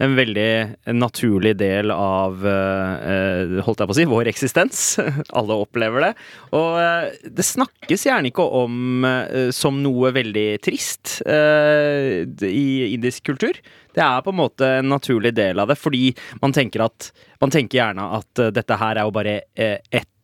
en 0.00 0.16
veldig 0.16 0.92
naturlig 0.96 1.54
del 1.60 1.92
av 1.94 2.46
eh, 2.46 3.58
holdt 3.66 3.82
jeg 3.82 3.90
på 3.90 3.96
å 3.96 3.98
si, 3.98 4.08
vår 4.10 4.30
eksistens. 4.32 4.84
Alle 5.38 5.58
opplever 5.60 6.08
det. 6.08 6.12
Og 6.56 6.80
eh, 6.80 7.28
det 7.28 7.46
snakkes 7.46 8.06
gjerne 8.08 8.32
ikke 8.32 8.46
om 8.62 9.06
eh, 9.08 9.50
som 9.54 9.82
noe 9.84 10.12
veldig 10.16 10.48
trist 10.64 11.20
eh, 11.28 12.24
i 12.48 12.66
indisk 12.94 13.28
kultur. 13.32 13.60
Det 13.94 14.02
er 14.04 14.22
på 14.22 14.32
en 14.32 14.38
måte 14.38 14.68
en 14.78 14.90
naturlig 14.92 15.32
del 15.36 15.60
av 15.60 15.70
det, 15.70 15.78
fordi 15.80 16.12
man 16.42 16.54
tenker, 16.54 16.86
at, 16.86 17.10
man 17.42 17.52
tenker 17.52 17.80
gjerne 17.80 18.06
at 18.20 18.42
eh, 18.42 18.52
dette 18.54 18.78
her 18.80 19.00
er 19.00 19.08
jo 19.08 19.14
bare 19.14 19.36
eh, 19.58 19.78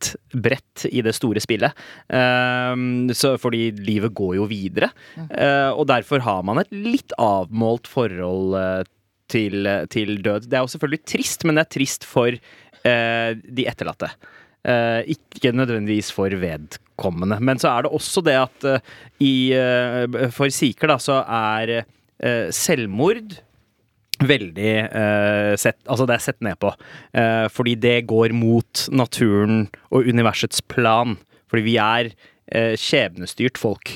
ett 0.06 0.32
brett 0.32 0.86
i 0.90 1.02
det 1.02 1.14
store 1.16 1.40
spillet. 1.40 1.72
Ehm, 2.08 3.12
så 3.14 3.36
fordi 3.38 3.70
livet 3.72 4.14
går 4.14 4.36
jo 4.36 4.46
videre. 4.50 4.90
Eh, 5.16 5.70
og 5.70 5.86
derfor 5.88 6.20
har 6.20 6.42
man 6.42 6.58
et 6.62 6.72
litt 6.72 7.12
avmålt 7.18 7.86
forhold 7.88 8.56
eh, 8.60 8.82
til, 9.28 9.66
til 9.90 10.22
død. 10.22 10.48
Det 10.48 10.56
er 10.56 10.64
jo 10.64 10.72
selvfølgelig 10.74 11.04
trist, 11.06 11.44
men 11.44 11.56
det 11.56 11.66
er 11.66 11.74
trist 11.78 12.06
for 12.06 12.30
eh, 12.30 13.30
de 13.34 13.66
etterlatte. 13.66 14.12
Ikke 14.66 15.52
nødvendigvis 15.54 16.08
for 16.10 16.32
vedkommende. 16.42 17.36
Men 17.38 17.60
så 17.62 17.70
er 17.70 17.84
det 17.84 17.92
også 17.94 18.18
det 18.26 18.32
at 18.34 18.64
i, 19.22 19.54
for 20.34 20.50
sikher 20.50 20.90
da, 20.90 20.96
så 20.98 21.20
er 21.22 21.84
selvmord 22.50 23.36
veldig 24.24 24.72
eh, 24.86 25.52
sett 25.60 25.78
Altså, 25.86 26.06
det 26.08 26.16
er 26.16 26.24
sett 26.24 26.40
ned 26.44 26.58
på. 26.62 26.72
Eh, 27.16 27.46
fordi 27.52 27.76
det 27.80 27.98
går 28.10 28.34
mot 28.36 28.86
naturen 28.92 29.66
og 29.90 30.08
universets 30.08 30.62
plan. 30.64 31.16
Fordi 31.50 31.62
vi 31.66 31.76
er 31.80 32.10
eh, 32.52 32.74
skjebnestyrt 32.78 33.58
folk. 33.60 33.92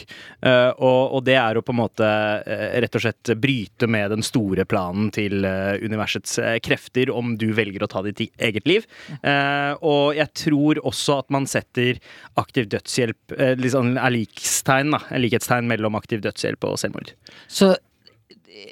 Eh, 0.47 0.71
og, 0.79 1.19
det 1.27 1.37
er 1.41 1.59
å 1.59 1.65
på 1.65 1.75
en 1.75 1.81
måte 1.81 2.07
eh, 2.07 2.79
rett 2.83 2.97
og 2.99 3.05
slett 3.05 3.33
bryte 3.41 3.89
med 3.91 4.13
den 4.15 4.25
store 4.27 4.67
planen 4.69 5.11
til 5.15 5.45
eh, 5.47 5.83
universets 5.83 6.39
krefter 6.65 7.13
om 7.15 7.35
du 7.41 7.51
velger 7.57 7.85
å 7.85 7.91
ta 7.91 8.05
ditt 8.07 8.23
eget 8.39 8.69
liv. 8.69 8.87
Og 9.21 10.17
jeg 10.17 10.31
tror 10.37 10.81
også 10.87 11.21
at 11.23 11.31
man 11.33 11.47
setter 11.51 11.99
aktiv 12.41 12.69
dødshjelp 12.71 13.35
liksom 13.61 13.95
er 13.99 14.15
likstegn, 14.15 14.95
da. 14.95 15.01
Likhetstegn 15.21 15.69
mellom 15.71 15.99
aktiv 15.99 16.23
dødshjelp 16.25 16.67
og 16.69 16.79
selvmord. 16.81 17.13
Så 17.51 17.73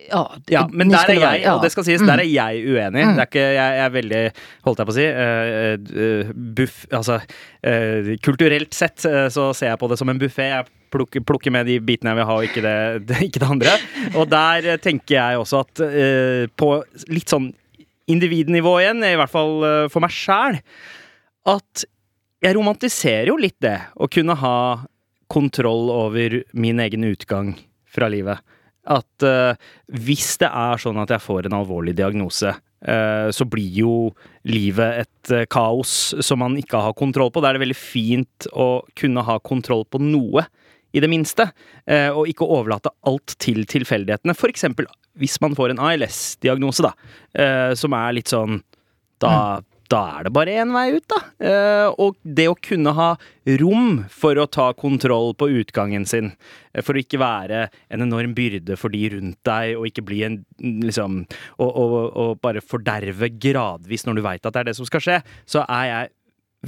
ja, 0.08 0.22
Ja, 0.50 0.62
men 0.72 0.90
der 0.92 1.12
er 1.12 1.18
jeg, 1.20 1.44
og 1.52 1.62
det 1.62 1.70
skal 1.72 1.86
sies, 1.86 2.02
der 2.04 2.22
er 2.22 2.28
jeg 2.28 2.62
uenig. 2.66 3.04
Det 3.04 3.22
er 3.22 3.28
ikke, 3.28 3.44
jeg, 3.56 3.76
er 3.84 3.92
veldig, 3.94 4.22
holdt 4.66 4.82
jeg 4.82 4.88
på 4.88 4.94
å 4.94 4.96
si, 4.96 5.06
uh, 5.12 6.32
buff 6.58 6.80
Altså, 6.98 7.20
uh, 7.20 8.10
kulturelt 8.24 8.74
sett 8.76 9.06
uh, 9.06 9.26
så 9.32 9.50
ser 9.56 9.72
jeg 9.72 9.80
på 9.80 9.90
det 9.92 10.00
som 10.00 10.10
en 10.10 10.20
buffé. 10.20 10.48
Jeg 10.50 10.68
plukker, 10.94 11.24
plukker 11.28 11.54
med 11.54 11.68
de 11.68 11.78
bitene 11.84 12.14
jeg 12.14 12.20
vil 12.20 12.28
ha, 12.30 12.38
og 12.40 12.48
ikke 12.48 12.64
det, 12.64 12.76
det, 13.10 13.22
ikke 13.28 13.44
det 13.44 13.52
andre. 13.54 13.76
Og 14.14 14.28
der 14.32 14.70
tenker 14.84 15.18
jeg 15.18 15.44
også 15.44 15.62
at 15.66 15.84
på 16.58 16.72
litt 17.12 17.30
sånn 17.30 17.52
individnivå 18.08 18.78
igjen, 18.80 19.04
i 19.04 19.16
hvert 19.20 19.32
fall 19.32 19.58
for 19.92 20.00
meg 20.00 20.14
sjæl, 20.16 20.56
at 21.48 21.84
jeg 22.44 22.56
romantiserer 22.56 23.28
jo 23.28 23.36
litt 23.40 23.58
det, 23.64 23.76
å 23.98 24.08
kunne 24.10 24.36
ha 24.40 24.58
kontroll 25.28 25.90
over 25.92 26.42
min 26.56 26.80
egen 26.80 27.04
utgang 27.04 27.52
fra 27.92 28.08
livet. 28.08 28.40
At 28.88 29.26
uh, 29.26 29.52
hvis 29.92 30.36
det 30.40 30.48
er 30.48 30.80
sånn 30.80 31.00
at 31.02 31.12
jeg 31.12 31.24
får 31.24 31.48
en 31.48 31.58
alvorlig 31.60 31.94
diagnose, 31.98 32.54
uh, 32.54 33.28
så 33.34 33.46
blir 33.48 33.80
jo 33.82 33.94
livet 34.48 35.04
et 35.04 35.34
uh, 35.34 35.44
kaos 35.50 36.14
som 36.24 36.40
man 36.40 36.56
ikke 36.60 36.80
har 36.88 36.96
kontroll 36.98 37.32
på. 37.34 37.42
Da 37.44 37.50
er 37.50 37.58
det 37.58 37.66
veldig 37.66 37.78
fint 37.78 38.48
å 38.52 38.80
kunne 38.98 39.24
ha 39.28 39.38
kontroll 39.44 39.84
på 39.88 40.00
noe, 40.02 40.48
i 40.96 41.02
det 41.04 41.10
minste. 41.12 41.44
og 42.16 42.30
ikke 42.30 42.46
overlate 42.48 42.88
alt 43.06 43.34
til 43.44 43.66
tilfeldighetene. 43.68 44.32
For 44.32 44.48
eksempel 44.48 44.86
hvis 45.20 45.34
man 45.44 45.52
får 45.52 45.74
en 45.74 45.82
ALS-diagnose, 45.84 46.80
da, 46.80 47.74
som 47.76 47.92
er 47.92 48.14
litt 48.16 48.32
sånn 48.32 48.56
da, 49.20 49.60
da 49.92 50.00
er 50.18 50.26
det 50.28 50.32
bare 50.36 50.54
én 50.60 50.72
vei 50.74 50.86
ut, 50.96 51.04
da. 51.08 51.18
Eh, 51.40 51.88
og 52.00 52.16
det 52.22 52.48
å 52.50 52.56
kunne 52.60 52.92
ha 52.96 53.08
rom 53.60 54.04
for 54.12 54.36
å 54.36 54.48
ta 54.50 54.70
kontroll 54.76 55.32
på 55.38 55.48
utgangen 55.62 56.04
sin, 56.08 56.32
eh, 56.74 56.82
for 56.84 56.94
å 56.94 57.02
ikke 57.02 57.20
være 57.22 57.68
en 57.90 58.04
enorm 58.04 58.34
byrde 58.36 58.76
for 58.76 58.92
de 58.92 59.08
rundt 59.16 59.40
deg, 59.48 59.76
og 59.78 59.88
ikke 59.88 60.04
bli 60.04 60.22
en 60.26 60.38
liksom 60.58 61.24
Og, 61.58 61.70
og, 61.70 61.92
og 62.16 62.40
bare 62.42 62.60
forderve 62.60 63.30
gradvis 63.40 64.04
når 64.06 64.18
du 64.18 64.22
veit 64.22 64.46
at 64.46 64.54
det 64.54 64.60
er 64.60 64.70
det 64.70 64.76
som 64.76 64.86
skal 64.86 65.02
skje, 65.02 65.18
så 65.48 65.64
er 65.64 65.84
jeg 65.88 66.10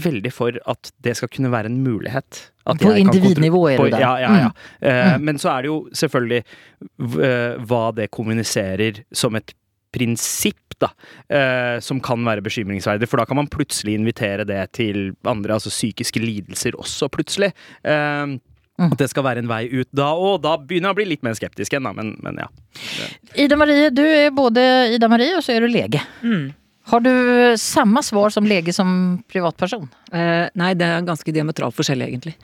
veldig 0.00 0.30
for 0.32 0.56
at 0.70 0.90
det 1.02 1.16
skal 1.18 1.30
kunne 1.32 1.50
være 1.50 1.70
en 1.70 1.80
mulighet. 1.82 2.50
På 2.78 2.92
individnivå 2.94 3.64
er 3.72 3.80
det 3.80 3.90
det. 3.96 4.00
Ja, 4.02 4.12
ja, 4.22 4.34
ja. 4.44 4.50
Mm. 4.80 4.88
Eh, 4.90 5.18
Men 5.18 5.38
så 5.42 5.50
er 5.50 5.62
det 5.62 5.70
jo 5.72 5.78
selvfølgelig 5.92 6.42
eh, 6.44 7.56
hva 7.66 7.82
det 7.96 8.10
kommuniserer 8.14 9.02
som 9.12 9.34
et 9.34 9.54
prinsipp, 9.92 10.76
da, 10.80 10.92
eh, 11.28 11.78
som 11.84 12.00
kan 12.00 12.22
være 12.24 12.44
bekymringsverdig. 12.46 13.08
For 13.10 13.20
da 13.20 13.26
kan 13.28 13.36
man 13.36 13.50
plutselig 13.52 13.98
invitere 13.98 14.46
det 14.48 14.62
til 14.78 15.10
andre, 15.28 15.58
altså 15.58 15.72
psykiske 15.72 16.22
lidelser 16.22 16.78
også, 16.78 17.10
plutselig. 17.12 17.52
Eh, 17.84 18.38
Mm. 18.80 18.94
At 18.94 19.02
det 19.02 19.10
skal 19.12 19.26
være 19.26 19.42
en 19.42 19.50
vei 19.50 19.66
ut 19.68 19.88
da 19.92 20.08
òg. 20.16 20.38
Da 20.40 20.54
begynner 20.56 20.88
jeg 20.90 20.94
å 20.94 20.98
bli 21.02 21.08
litt 21.10 21.26
mer 21.26 21.36
skeptisk 21.36 21.74
igjen, 21.74 21.84
da. 21.84 21.92
Men, 21.96 22.14
men 22.24 22.40
ja. 22.40 22.46
Ida 23.36 23.58
Marie, 23.60 23.90
du 23.92 24.02
er 24.06 24.30
både 24.32 24.62
Ida 24.94 25.10
Marie 25.12 25.34
og 25.36 25.44
så 25.44 25.52
er 25.52 25.66
du 25.66 25.68
lege. 25.68 26.00
Mm. 26.24 26.46
Har 26.90 27.04
du 27.04 27.10
samme 27.60 28.00
svar 28.02 28.32
som 28.32 28.48
lege 28.48 28.72
som 28.74 29.20
privatperson? 29.30 29.84
Eh, 30.16 30.48
nei, 30.58 30.72
det 30.80 30.88
er 30.88 31.04
ganske 31.06 31.34
diametralt 31.34 31.76
forskjellig, 31.76 32.08
egentlig. 32.08 32.34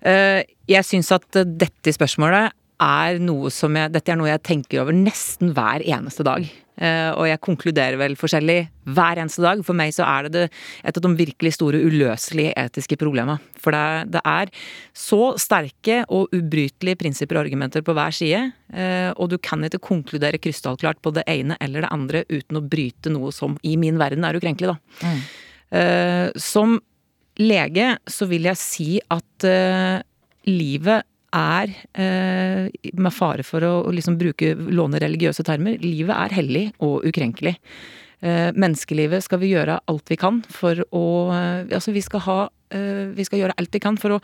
Eh, 0.00 0.40
jeg 0.70 0.88
syns 0.88 1.12
at 1.14 1.28
dette 1.44 1.92
spørsmålet 1.94 2.56
er 2.82 3.22
noe 3.22 3.50
som 3.54 3.76
jeg 3.78 3.92
Dette 3.94 4.12
er 4.12 4.18
noe 4.18 4.30
jeg 4.30 4.42
tenker 4.46 4.82
over 4.82 4.96
nesten 4.96 5.54
hver 5.56 5.84
eneste 5.86 6.26
dag. 6.26 6.44
Uh, 6.72 7.12
og 7.20 7.26
jeg 7.28 7.40
konkluderer 7.44 7.98
vel 8.00 8.14
forskjellig 8.16 8.56
hver 8.96 9.20
eneste 9.20 9.44
dag. 9.44 9.60
For 9.66 9.76
meg 9.76 9.92
så 9.94 10.06
er 10.08 10.26
det, 10.26 10.32
det 10.32 10.88
et 10.88 10.98
av 10.98 11.04
de 11.04 11.10
virkelig 11.18 11.52
store 11.58 11.82
uløselige 11.84 12.54
etiske 12.58 12.96
problemene. 13.00 13.36
For 13.60 13.76
det, 13.76 14.14
det 14.16 14.22
er 14.26 14.50
så 14.96 15.34
sterke 15.40 16.00
og 16.08 16.32
ubrytelige 16.34 16.98
prinsipper 17.04 17.38
og 17.38 17.44
argumenter 17.46 17.86
på 17.86 17.96
hver 17.98 18.18
side, 18.22 18.50
Uh, 18.72 19.12
og 19.20 19.26
du 19.28 19.34
kan 19.36 19.60
ikke 19.66 19.82
konkludere 19.84 20.38
krystallklart 20.40 20.96
på 21.04 21.10
det 21.12 21.26
ene 21.28 21.58
eller 21.60 21.84
det 21.84 21.90
andre 21.92 22.22
uten 22.30 22.56
å 22.56 22.62
bryte 22.64 23.10
noe 23.12 23.28
som 23.36 23.58
i 23.68 23.74
min 23.76 23.98
verden 24.00 24.24
er 24.24 24.38
ukrenkelig, 24.38 24.72
da. 24.72 25.10
Eh, 25.76 26.30
som 26.40 26.78
lege 27.36 27.90
så 28.08 28.30
vil 28.30 28.48
jeg 28.48 28.60
si 28.62 28.86
at 29.12 29.46
livet 30.48 31.04
er, 31.32 31.72
eh, 31.94 32.68
med 32.94 33.12
fare 33.12 33.42
for 33.42 33.64
å, 33.64 33.72
liksom 33.92 34.18
bruke, 34.20 34.54
låne 34.54 35.00
religiøse 35.00 35.44
termer, 35.44 35.78
livet 35.80 36.14
er 36.14 36.36
hellig 36.36 36.64
og 36.80 37.06
ukrenkelig. 37.08 37.56
Eh, 38.22 38.52
menneskelivet 38.52 39.24
skal 39.24 39.40
vi 39.42 39.52
gjøre 39.52 39.80
alt 39.88 40.08
vi 40.12 40.16
kan 40.16 40.44
for 40.46 40.78
å 40.94 41.06
eh, 41.34 41.74
Altså, 41.74 41.90
vi 41.90 42.00
skal 42.00 42.20
ha 42.22 42.50
Vi 42.72 43.24
skal 43.26 43.40
gjøre 43.40 43.54
alt 43.58 43.74
vi 43.74 43.80
kan 43.82 43.98
for 44.00 44.14
å 44.16 44.20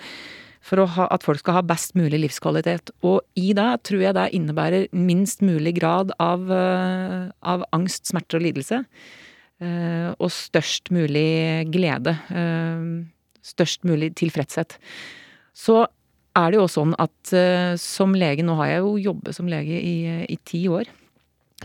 for 0.65 0.81
ha, 0.87 1.05
at 1.13 1.23
folk 1.23 1.39
skal 1.39 1.59
ha 1.59 1.61
best 1.63 1.95
mulig 1.95 2.19
livskvalitet. 2.23 2.91
Og 3.05 3.21
i 3.37 3.53
det 3.53 3.83
tror 3.85 4.01
jeg 4.03 4.15
det 4.17 4.25
innebærer 4.37 4.89
minst 4.93 5.41
mulig 5.41 5.75
grad 5.79 6.11
av, 6.19 6.49
av 6.51 7.63
angst, 7.73 8.09
smerte 8.11 8.37
og 8.37 8.43
lidelse. 8.43 8.81
Og 10.19 10.33
størst 10.35 10.91
mulig 10.93 11.69
glede. 11.73 12.17
størst 13.41 13.87
mulig 13.89 14.15
tilfredshet. 14.19 14.77
Så 15.55 15.87
er 16.39 16.53
det 16.53 16.61
jo 16.61 16.69
sånn 16.71 16.95
at 17.01 17.35
uh, 17.35 17.75
som 17.81 18.15
lege 18.19 18.47
Nå 18.47 18.57
har 18.61 18.73
jeg 18.73 18.85
jo 18.85 18.95
jobbet 19.11 19.37
som 19.37 19.51
lege 19.51 19.79
i, 19.81 19.97
i 20.29 20.39
ti 20.49 20.65
år. 20.71 20.89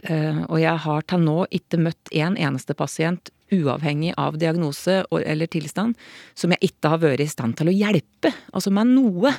Uh, 0.02 0.44
og 0.50 0.58
jeg 0.62 0.74
har 0.86 1.06
til 1.06 1.22
nå 1.22 1.38
ikke 1.54 1.80
møtt 1.86 2.14
en 2.18 2.38
eneste 2.40 2.76
pasient, 2.78 3.30
uavhengig 3.54 4.16
av 4.18 4.40
diagnose 4.42 5.04
og, 5.12 5.20
eller 5.22 5.50
tilstand, 5.52 5.94
som 6.34 6.56
jeg 6.56 6.72
ikke 6.72 6.90
har 6.96 7.02
vært 7.04 7.22
i 7.22 7.30
stand 7.30 7.58
til 7.60 7.70
å 7.70 7.76
hjelpe. 7.76 8.32
Altså 8.52 8.74
med 8.74 8.90
noe. 8.96 9.34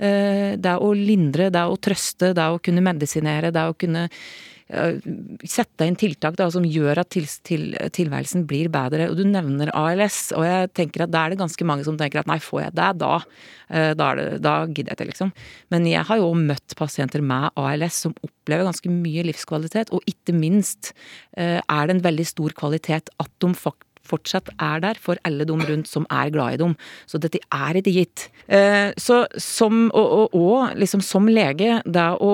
Uh, 0.00 0.56
det 0.56 0.76
å 0.80 0.94
lindre, 0.96 1.50
det 1.52 1.60
er 1.60 1.68
å 1.68 1.80
trøste, 1.80 2.32
det 2.36 2.40
er 2.40 2.56
å 2.56 2.62
kunne 2.64 2.84
medisinere, 2.84 3.52
det 3.52 3.60
er 3.60 3.74
å 3.74 3.76
kunne 3.76 4.06
eh, 4.08 4.22
sette 4.70 5.86
inn 5.86 5.96
tiltak 5.98 6.36
da, 6.38 6.46
som 6.52 6.66
gjør 6.66 7.00
at 7.02 7.10
til, 7.14 7.26
til, 7.46 7.64
tilværelsen 7.96 8.44
blir 8.50 8.70
bedre. 8.72 9.08
Og 9.10 9.18
du 9.18 9.24
nevner 9.26 9.72
ALS, 9.76 10.30
og 10.36 10.46
jeg 10.46 10.70
tenker 10.78 11.04
at 11.04 11.12
da 11.14 11.24
er 11.24 11.34
det 11.34 11.40
ganske 11.40 11.66
mange 11.66 11.86
som 11.86 11.98
tenker 12.00 12.22
at 12.22 12.30
nei, 12.30 12.38
får 12.42 12.62
jeg 12.66 12.76
det 12.78 12.88
da, 13.02 13.12
eh, 13.68 13.90
da, 13.98 14.12
det, 14.18 14.28
da 14.44 14.54
gidder 14.68 14.92
jeg 14.92 15.00
ikke, 15.00 15.10
liksom. 15.10 15.34
Men 15.74 15.90
jeg 15.90 16.06
har 16.06 16.22
jo 16.22 16.32
møtt 16.38 16.78
pasienter 16.78 17.24
med 17.24 17.50
ALS 17.60 18.02
som 18.06 18.16
opplever 18.22 18.68
ganske 18.68 18.94
mye 18.94 19.26
livskvalitet, 19.30 19.94
og 19.96 20.06
ikke 20.10 20.36
minst 20.36 20.92
eh, 21.36 21.58
er 21.58 21.86
det 21.86 21.98
en 21.98 22.06
veldig 22.06 22.28
stor 22.30 22.58
kvalitet 22.62 23.14
at 23.18 23.32
de 23.42 23.54
faktisk 23.54 23.88
fortsatt 24.10 24.50
er 24.58 24.82
der 24.82 25.00
for 25.00 25.20
alle 25.28 25.46
de 25.48 25.56
rundt 25.56 25.88
som 25.90 26.06
er 26.10 26.32
glad 26.34 26.56
i 26.56 26.60
dem. 26.62 26.76
Så 27.06 27.20
dette 27.22 27.42
er 27.52 27.78
ikke 27.80 27.94
gitt. 27.94 28.28
Eh, 28.48 28.90
så 29.00 29.22
som, 29.38 29.88
og, 29.94 30.10
og, 30.20 30.36
og 30.40 30.78
liksom 30.80 31.04
som 31.04 31.28
lege, 31.30 31.80
det 31.84 32.08
å 32.20 32.32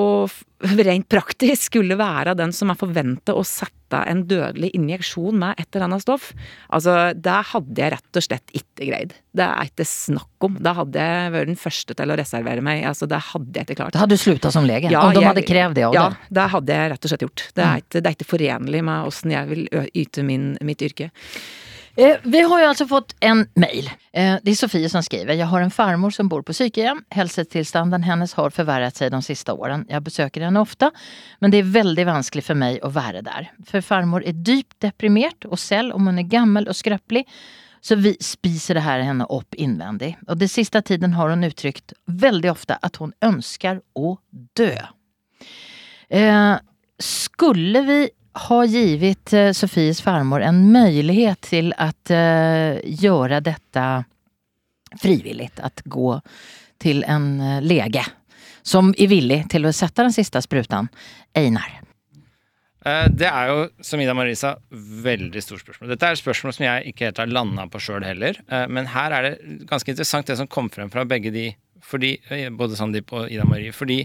rent 0.60 1.08
praktisk 1.12 1.68
skulle 1.70 1.96
være 2.00 2.32
den 2.38 2.52
som 2.56 2.70
er 2.72 2.78
forventet 2.80 3.34
å 3.36 3.42
sette 3.44 4.00
en 4.08 4.22
dødelig 4.26 4.70
injeksjon 4.74 5.36
med 5.38 5.60
et 5.60 5.68
eller 5.76 5.84
annet 5.86 6.02
stoff, 6.02 6.32
altså 6.74 7.12
det 7.14 7.34
hadde 7.52 7.76
jeg 7.84 7.92
rett 7.92 8.18
og 8.18 8.24
slett 8.24 8.54
ikke 8.56 8.88
greid. 8.88 9.12
Det 9.36 9.44
er 9.46 9.68
ikke 9.68 9.86
snakk 9.86 10.46
om. 10.48 10.56
Da 10.64 10.72
hadde 10.80 10.98
jeg 11.04 11.32
vært 11.36 11.50
den 11.52 11.60
første 11.60 11.94
til 11.94 12.10
å 12.10 12.16
reservere 12.18 12.64
meg. 12.66 12.82
Altså 12.88 13.06
det 13.06 13.20
hadde 13.28 13.52
jeg 13.60 13.68
ikke 13.68 13.76
klart. 13.82 13.92
Da 13.94 14.02
hadde 14.02 14.16
du 14.16 14.22
slutta 14.24 14.50
som 14.50 14.66
lege, 14.66 14.90
Ja, 14.90 15.04
om 15.06 15.12
de 15.14 15.20
jeg- 15.20 15.28
hadde 15.28 15.46
krevd 15.46 15.74
det 15.78 15.84
av 15.84 15.94
Ja, 15.94 16.08
dig. 16.08 16.18
det 16.32 16.48
hadde 16.56 16.72
jeg 16.80 16.90
rett 16.90 17.04
og 17.04 17.10
slett 17.12 17.24
gjort. 17.28 17.46
Det 17.54 17.64
er 17.64 17.76
ikke, 17.84 18.02
det 18.02 18.06
er 18.06 18.16
ikke 18.16 18.30
forenlig 18.32 18.82
med 18.84 19.06
åssen 19.06 19.30
jeg 19.30 19.48
vil 19.48 19.68
yte 19.94 20.24
min, 20.24 20.56
mitt 20.62 20.78
yrke. 20.82 21.10
Eh, 21.96 22.16
vi 22.22 22.40
har 22.40 22.60
ju 22.60 22.66
alltså 22.66 22.86
fått 22.86 23.14
en 23.20 23.48
mail. 23.54 23.90
Eh, 24.12 24.36
det 24.42 24.50
är 24.50 24.54
Sofie 24.54 24.88
som 24.88 25.02
skriver. 25.02 25.34
Jag 25.34 25.46
har 25.46 25.60
en 25.60 25.70
farmor 25.70 26.10
som 26.10 26.28
bor 26.28 26.42
på 26.42 26.52
psykhem. 26.52 27.04
Hälsotillstånden 27.10 28.02
hennes 28.02 28.34
har 28.34 28.50
förvärrat 28.50 28.96
sig 28.96 29.10
de 29.10 29.22
sista 29.22 29.54
åren. 29.54 29.86
Jag 29.88 30.02
besöker 30.02 30.40
henne 30.40 30.60
ofta, 30.60 30.90
men 31.38 31.50
det 31.50 31.56
är 31.56 31.62
väldigt 31.62 32.06
vanskelig 32.06 32.44
för 32.44 32.54
mig 32.54 32.80
att 32.80 32.92
vara 32.92 33.22
där. 33.22 33.52
För 33.66 33.80
farmor 33.80 34.24
är 34.24 34.32
djupt 34.32 34.80
deprimert 34.80 35.44
och 35.44 35.58
selv 35.58 35.92
om 35.92 36.06
hon 36.06 36.18
är 36.18 36.22
gammal 36.22 36.68
och 36.68 36.76
skröplig 36.76 37.28
så 37.80 37.94
vi 37.94 38.16
spiser 38.20 38.74
det 38.74 38.80
här 38.80 39.00
henne 39.00 39.24
upp 39.24 39.54
invändig. 39.54 40.18
Och 40.26 40.36
det 40.36 40.48
sista 40.48 40.82
tiden 40.82 41.12
har 41.12 41.30
hon 41.30 41.44
uttryckt 41.44 41.92
väldigt 42.06 42.50
ofta 42.50 42.74
att 42.74 42.96
hon 42.96 43.12
önskar 43.20 43.76
att 43.76 44.18
dö. 44.56 44.78
Eh, 46.08 46.56
skulle 46.98 47.80
vi 47.80 48.10
ha 48.36 48.64
givit 48.64 49.32
eh, 49.32 49.52
Sofies 49.52 50.02
farmor 50.02 50.42
en 50.42 50.72
möjlighet 50.72 51.40
till 51.40 51.74
att 51.76 52.10
uh, 52.10 52.78
göra 52.84 53.40
detta 53.40 54.04
frivilligt 55.00 55.60
att 55.60 55.80
gå 55.84 56.20
till 56.78 57.04
en 57.04 57.40
eh, 57.40 57.62
lege 57.62 58.06
som 58.62 58.94
är 58.98 59.06
villig 59.06 59.50
till 59.50 59.64
att 59.64 59.76
sätta 59.76 60.02
den 60.02 60.12
sista 60.12 60.42
sprutan. 60.42 60.88
Einar. 61.34 61.80
Det 63.10 63.26
er 63.26 63.48
jo, 63.50 63.62
som 63.82 64.00
Ida 64.00 64.12
Marie 64.14 64.36
sa, 64.38 64.52
veldig 65.02 65.40
stort 65.42 65.64
spørsmål. 65.64 65.88
Dette 65.90 66.06
er 66.06 66.14
et 66.14 66.20
spørsmål 66.20 66.52
som 66.54 66.64
jeg 66.68 66.92
ikke 66.92 67.08
helt 67.08 67.18
har 67.18 67.30
landa 67.30 67.64
på 67.66 67.80
sjøl 67.82 68.06
heller. 68.06 68.38
Men 68.70 68.86
her 68.92 69.10
er 69.16 69.26
det 69.26 69.56
ganske 69.66 69.90
interessant 69.90 70.30
det 70.30 70.36
som 70.38 70.46
kom 70.46 70.70
frem 70.70 70.92
fra 70.92 71.02
begge 71.02 71.32
de, 71.34 71.48
fordi, 71.82 72.12
både 72.54 72.78
Sandeep 72.78 73.10
og 73.10 73.26
Ida 73.26 73.42
Marie. 73.50 73.74
Fordi 73.74 74.04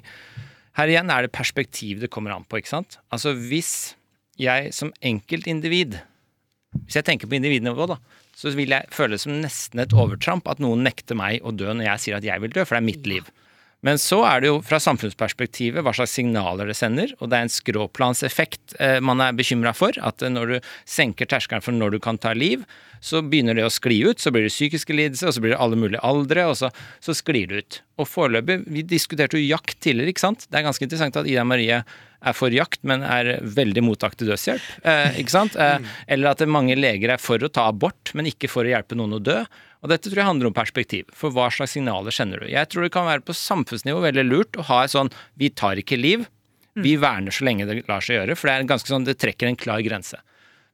her 0.80 0.94
igjen 0.94 1.14
er 1.14 1.28
det 1.28 1.34
perspektiv 1.38 2.02
det 2.02 2.10
kommer 2.10 2.34
an 2.34 2.48
på, 2.50 2.58
ikke 2.58 2.74
sant. 2.74 2.98
Altså 3.14 3.36
hvis 3.38 3.94
jeg 4.40 4.72
som 4.76 4.94
enkeltindivid 5.02 6.00
Hvis 6.86 6.96
jeg 7.00 7.08
tenker 7.08 7.28
på 7.28 7.36
individnivå, 7.36 7.88
da, 7.92 7.98
så 8.38 8.54
vil 8.56 8.72
jeg 8.72 8.88
føle 8.96 9.18
det 9.18 9.24
som 9.26 9.34
nesten 9.44 9.82
et 9.84 9.92
overtramp 9.92 10.48
at 10.48 10.62
noen 10.64 10.86
nekter 10.88 11.18
meg 11.20 11.44
å 11.44 11.52
dø 11.52 11.68
når 11.74 11.90
jeg 11.90 12.04
sier 12.04 12.20
at 12.20 12.28
jeg 12.28 12.40
vil 12.40 12.54
dø, 12.56 12.64
for 12.64 12.78
det 12.78 12.80
er 12.80 12.88
mitt 12.88 13.10
liv. 13.12 13.28
Men 13.86 13.98
så 14.02 14.22
er 14.30 14.44
det 14.44 14.52
jo 14.52 14.60
fra 14.66 14.78
samfunnsperspektivet 14.82 15.82
hva 15.82 15.94
slags 15.96 16.14
signaler 16.14 16.70
det 16.70 16.78
sender, 16.78 17.16
og 17.18 17.32
det 17.32 17.38
er 17.38 17.48
en 17.48 17.54
skråplanseffekt 17.54 18.76
eh, 18.78 19.00
man 19.02 19.24
er 19.26 19.34
bekymra 19.38 19.74
for. 19.78 19.98
At 20.06 20.22
eh, 20.22 20.30
når 20.30 20.54
du 20.54 20.70
senker 20.86 21.30
terskelen 21.30 21.66
for 21.66 21.74
når 21.74 21.96
du 21.96 22.00
kan 22.04 22.20
ta 22.22 22.36
liv, 22.38 22.68
så 23.02 23.24
begynner 23.26 23.58
det 23.58 23.66
å 23.66 23.74
skli 23.74 24.04
ut. 24.06 24.22
Så 24.22 24.30
blir 24.34 24.46
det 24.46 24.54
psykiske 24.54 24.94
lidelser, 24.94 25.32
og 25.32 25.36
så 25.36 25.42
blir 25.42 25.56
det 25.56 25.64
alle 25.66 25.80
mulige 25.82 26.04
aldre, 26.06 26.46
og 26.52 26.60
så, 26.60 26.70
så 27.02 27.18
sklir 27.18 27.50
det 27.50 27.64
ut. 27.64 27.82
Og 28.02 28.10
foreløpig 28.10 28.62
Vi 28.70 28.86
diskuterte 28.86 29.40
jo 29.40 29.50
jakt 29.50 29.80
tidligere, 29.82 30.14
ikke 30.14 30.28
sant. 30.28 30.46
Det 30.46 30.62
er 30.62 30.68
ganske 30.70 30.86
interessant 30.86 31.18
at 31.18 31.30
Ida 31.30 31.46
Marie 31.48 31.82
er 31.82 32.38
for 32.38 32.54
jakt, 32.54 32.84
men 32.86 33.02
er 33.02 33.40
veldig 33.42 33.82
mot 33.86 34.06
aktiv 34.06 34.30
dødshjelp. 34.30 34.70
Eh, 34.86 35.20
ikke 35.24 35.34
sant? 35.34 35.58
Eh, 35.58 35.82
eller 36.14 36.36
at 36.36 36.46
mange 36.46 36.78
leger 36.78 37.16
er 37.16 37.22
for 37.22 37.42
å 37.42 37.50
ta 37.50 37.66
abort, 37.72 38.14
men 38.14 38.30
ikke 38.30 38.52
for 38.52 38.68
å 38.68 38.74
hjelpe 38.76 38.98
noen 39.00 39.18
å 39.18 39.24
dø. 39.26 39.42
Og 39.82 39.90
dette 39.90 40.10
tror 40.10 40.22
jeg 40.22 40.28
handler 40.30 40.50
om 40.52 40.54
perspektiv. 40.56 41.08
For 41.18 41.34
hva 41.34 41.48
slags 41.54 41.74
signaler 41.74 42.14
sender 42.14 42.44
du? 42.44 42.50
Jeg 42.52 42.70
tror 42.70 42.86
det 42.86 42.92
kan 42.94 43.08
være 43.08 43.26
på 43.26 43.34
samfunnsnivå 43.34 44.04
veldig 44.04 44.26
lurt 44.28 44.60
å 44.62 44.66
ha 44.70 44.84
et 44.86 44.94
sånn 44.94 45.10
vi 45.42 45.50
tar 45.50 45.82
ikke 45.82 45.98
liv, 45.98 46.28
vi 46.78 46.94
verner 47.02 47.34
så 47.36 47.44
lenge 47.44 47.66
det 47.68 47.82
lar 47.90 48.04
seg 48.06 48.20
gjøre. 48.20 48.36
For 48.38 48.48
det 48.48 48.54
er 48.56 48.68
ganske 48.70 48.88
sånn, 48.88 49.08
det 49.08 49.18
trekker 49.20 49.50
en 49.50 49.58
klar 49.60 49.82
grense. 49.84 50.22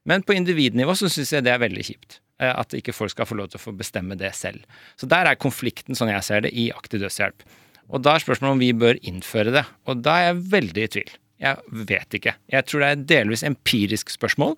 Men 0.07 0.23
på 0.23 0.35
individnivå 0.37 0.93
så 0.95 1.09
syns 1.11 1.31
jeg 1.33 1.45
det 1.47 1.53
er 1.55 1.63
veldig 1.63 1.85
kjipt. 1.87 2.19
eh, 2.39 2.51
At 2.53 2.75
ikke 2.77 2.93
folk 2.93 3.11
skal 3.11 3.25
få 3.25 3.35
lov 3.39 3.49
til 3.49 3.57
å 3.59 3.63
få 3.63 3.73
bestemme 3.75 4.15
det 4.19 4.33
selv. 4.35 4.61
Så 4.95 5.07
der 5.09 5.25
er 5.25 5.39
konflikten, 5.39 5.95
sånn 5.97 6.11
jeg 6.11 6.23
ser 6.23 6.41
det, 6.45 6.51
i 6.53 6.69
aktiv 6.71 7.01
dødshjelp. 7.01 7.47
Og 7.89 8.03
da 8.03 8.13
er 8.15 8.23
spørsmålet 8.23 8.53
om 8.53 8.59
vi 8.61 8.73
bør 8.75 8.99
innføre 9.01 9.51
det. 9.55 9.65
Og 9.87 10.03
da 10.03 10.19
er 10.19 10.25
jeg 10.29 10.43
veldig 10.51 10.83
i 10.83 10.91
tvil. 10.97 11.11
Jeg 11.39 11.83
vet 11.89 12.17
ikke. 12.19 12.33
Jeg 12.51 12.65
tror 12.67 12.81
det 12.83 12.87
er 12.87 12.97
et 12.97 13.07
delvis 13.07 13.43
empirisk 13.47 14.09
spørsmål. 14.13 14.55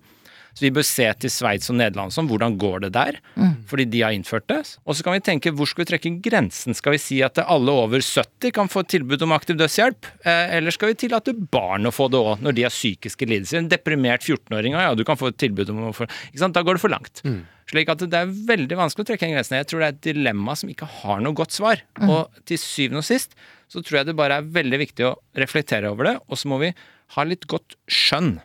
Så 0.54 0.64
vi 0.64 0.72
bør 0.74 0.84
se 0.86 1.06
til 1.22 1.30
Sveits 1.32 1.70
og 1.70 1.76
Nederland 1.78 2.12
som 2.14 2.28
hvordan 2.30 2.56
går 2.60 2.86
det 2.86 2.92
der, 2.96 3.18
fordi 3.70 3.86
de 3.92 4.00
har 4.02 4.14
innført 4.16 4.48
det. 4.50 4.58
Og 4.84 4.96
så 4.98 5.04
kan 5.06 5.14
vi 5.14 5.22
tenke 5.24 5.52
hvor 5.54 5.68
skal 5.70 5.84
vi 5.84 5.90
trekke 5.92 6.12
grensen? 6.24 6.74
Skal 6.76 6.96
vi 6.96 7.00
si 7.02 7.20
at 7.22 7.38
alle 7.44 7.70
over 7.72 8.02
70 8.02 8.52
kan 8.56 8.68
få 8.72 8.82
tilbud 8.90 9.22
om 9.26 9.32
aktiv 9.36 9.56
dødshjelp? 9.60 10.08
Eh, 10.24 10.56
eller 10.58 10.74
skal 10.74 10.92
vi 10.92 10.98
tillate 11.04 11.34
barn 11.36 11.86
å 11.88 11.94
få 11.94 12.08
det 12.12 12.18
òg, 12.18 12.42
når 12.44 12.56
de 12.58 12.66
har 12.66 12.74
psykiske 12.74 13.28
lidelser? 13.30 13.62
En 13.62 13.70
deprimert 13.70 14.26
14-åring, 14.26 14.74
ja, 14.74 14.90
du 14.98 15.04
kan 15.06 15.18
få 15.20 15.30
tilbud 15.32 15.70
om 15.70 15.88
å 15.90 15.94
få 15.96 16.08
Ikke 16.30 16.42
sant? 16.42 16.56
Da 16.56 16.64
går 16.66 16.78
det 16.78 16.84
for 16.84 16.92
langt. 16.92 17.22
Slik 17.70 17.90
at 17.92 18.02
det 18.10 18.18
er 18.18 18.30
veldig 18.50 18.76
vanskelig 18.80 19.06
å 19.06 19.08
trekke 19.12 19.28
den 19.28 19.36
grensen. 19.36 19.60
Jeg 19.60 19.70
tror 19.70 19.82
det 19.82 19.88
er 19.88 19.94
et 19.94 20.06
dilemma 20.10 20.56
som 20.58 20.70
ikke 20.72 20.88
har 21.00 21.20
noe 21.22 21.36
godt 21.38 21.54
svar. 21.54 21.84
Og 22.02 22.42
til 22.50 22.58
syvende 22.58 23.04
og 23.04 23.06
sist 23.06 23.36
så 23.70 23.82
tror 23.86 24.00
jeg 24.00 24.10
det 24.10 24.16
bare 24.18 24.40
er 24.40 24.48
veldig 24.50 24.80
viktig 24.82 25.06
å 25.06 25.14
reflektere 25.38 25.92
over 25.92 26.08
det, 26.08 26.16
og 26.26 26.40
så 26.40 26.50
må 26.50 26.58
vi 26.58 26.72
ha 27.14 27.24
litt 27.26 27.46
godt 27.50 27.76
skjønn. 27.86 28.40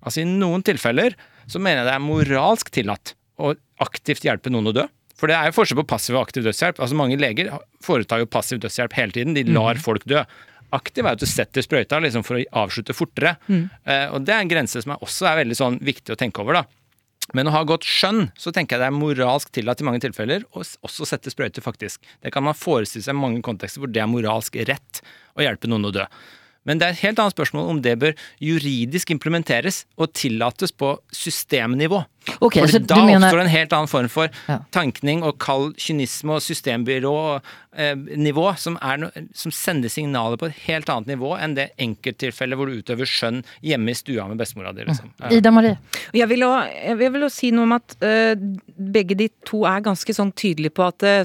Altså 0.00 0.22
I 0.22 0.30
noen 0.30 0.64
tilfeller 0.64 1.12
så 1.46 1.60
mener 1.62 1.82
jeg 1.82 1.90
det 1.90 1.94
er 1.96 2.04
moralsk 2.04 2.70
tillatt 2.74 3.14
å 3.42 3.54
aktivt 3.82 4.26
hjelpe 4.26 4.52
noen 4.52 4.70
å 4.70 4.76
dø. 4.76 4.86
For 5.18 5.30
det 5.30 5.36
er 5.38 5.50
jo 5.50 5.56
forskjell 5.56 5.78
på 5.82 5.88
passiv 5.92 6.16
og 6.16 6.24
aktiv 6.26 6.42
dødshjelp. 6.46 6.80
Altså 6.82 6.96
Mange 6.98 7.18
leger 7.20 7.52
foretar 7.84 8.22
jo 8.22 8.26
passiv 8.30 8.58
dødshjelp 8.62 8.96
hele 8.98 9.14
tiden. 9.14 9.36
De 9.36 9.44
lar 9.54 9.78
folk 9.78 10.04
dø. 10.10 10.24
Aktiv 10.74 11.04
er 11.04 11.14
at 11.14 11.20
du 11.20 11.28
setter 11.28 11.62
sprøyta 11.62 12.00
liksom 12.02 12.24
for 12.26 12.40
å 12.40 12.44
avslutte 12.64 12.96
fortere. 12.96 13.36
Eh, 13.84 14.06
og 14.10 14.24
det 14.26 14.34
er 14.34 14.40
en 14.42 14.50
grense 14.50 14.82
som 14.82 14.94
er 14.94 15.04
også 15.04 15.28
er 15.30 15.42
veldig 15.44 15.58
sånn 15.58 15.78
viktig 15.84 16.14
å 16.14 16.18
tenke 16.18 16.42
over. 16.42 16.62
da. 16.62 16.64
Men 17.38 17.46
å 17.46 17.52
ha 17.54 17.62
godt 17.64 17.86
skjønn, 17.86 18.32
så 18.34 18.50
tenker 18.52 18.76
jeg 18.76 18.82
det 18.82 18.88
er 18.90 18.96
moralsk 18.98 19.52
tillatt 19.54 19.80
i 19.80 19.86
mange 19.86 20.02
tilfeller 20.02 20.42
å 20.58 20.64
også 20.64 21.06
sette 21.06 21.30
sprøyter, 21.30 21.62
faktisk. 21.62 22.02
Det 22.20 22.32
kan 22.34 22.42
man 22.42 22.58
forestille 22.58 23.04
seg 23.06 23.14
i 23.14 23.20
mange 23.20 23.42
kontekster 23.46 23.80
hvor 23.84 23.92
det 23.92 24.02
er 24.02 24.10
moralsk 24.10 24.58
rett 24.68 25.02
å 25.38 25.44
hjelpe 25.44 25.70
noen 25.70 25.86
å 25.86 25.94
dø. 25.94 26.08
Men 26.68 26.78
det 26.78 26.86
er 26.86 26.94
et 26.94 27.04
helt 27.04 27.18
annet 27.18 27.34
spørsmål 27.34 27.70
om 27.72 27.82
det 27.82 27.96
bør 27.98 28.16
juridisk 28.42 29.10
implementeres 29.14 29.82
og 29.98 30.12
tillates 30.14 30.72
på 30.72 30.94
systemnivå. 31.14 32.04
Okej, 32.38 32.62
Fordi 32.62 32.78
da 32.86 32.96
mener... 33.04 33.26
oppstår 33.26 33.40
en 33.42 33.48
helt 33.50 33.72
annen 33.72 33.88
form 33.90 34.08
for 34.12 34.28
Ja. 34.48 34.58
tankning 34.70 35.22
og 35.26 35.38
kald 35.42 35.74
kynisme 35.80 36.32
og 36.36 36.42
systembyrå-nivå, 36.42 38.44
som, 38.58 38.76
er 38.82 38.96
no, 39.02 39.08
som 39.34 39.50
sender 39.54 39.88
signaler 39.90 40.36
på 40.38 40.46
et 40.50 40.56
helt 40.66 40.88
annet 40.92 41.08
nivå 41.14 41.32
enn 41.38 41.54
det 41.56 41.70
enkelttilfellet 41.82 42.56
hvor 42.58 42.66
du 42.70 42.74
utøver 42.82 43.06
skjønn 43.08 43.42
hjemme 43.64 43.90
i 43.90 43.94
stua 43.98 44.28
med 44.30 44.38
bestemora 44.42 44.72
di. 44.76 44.82
Liksom. 44.86 45.08
Ja. 45.18 45.26
Ida 45.38 45.50
Marie. 45.54 45.76
Jeg 46.14 46.28
vil, 46.30 46.42
også, 46.46 46.68
jeg 46.86 47.12
vil 47.16 47.22
også 47.26 47.38
si 47.42 47.50
noe 47.54 47.64
om 47.68 47.72
at 47.78 47.88
uh, 48.04 48.34
begge 48.76 49.14
de 49.18 49.28
to 49.48 49.58
er 49.68 49.80
ganske 49.84 50.14
sånn 50.14 50.32
tydelige 50.38 50.72
på 50.78 50.82
at 50.86 51.02
uh, 51.02 51.24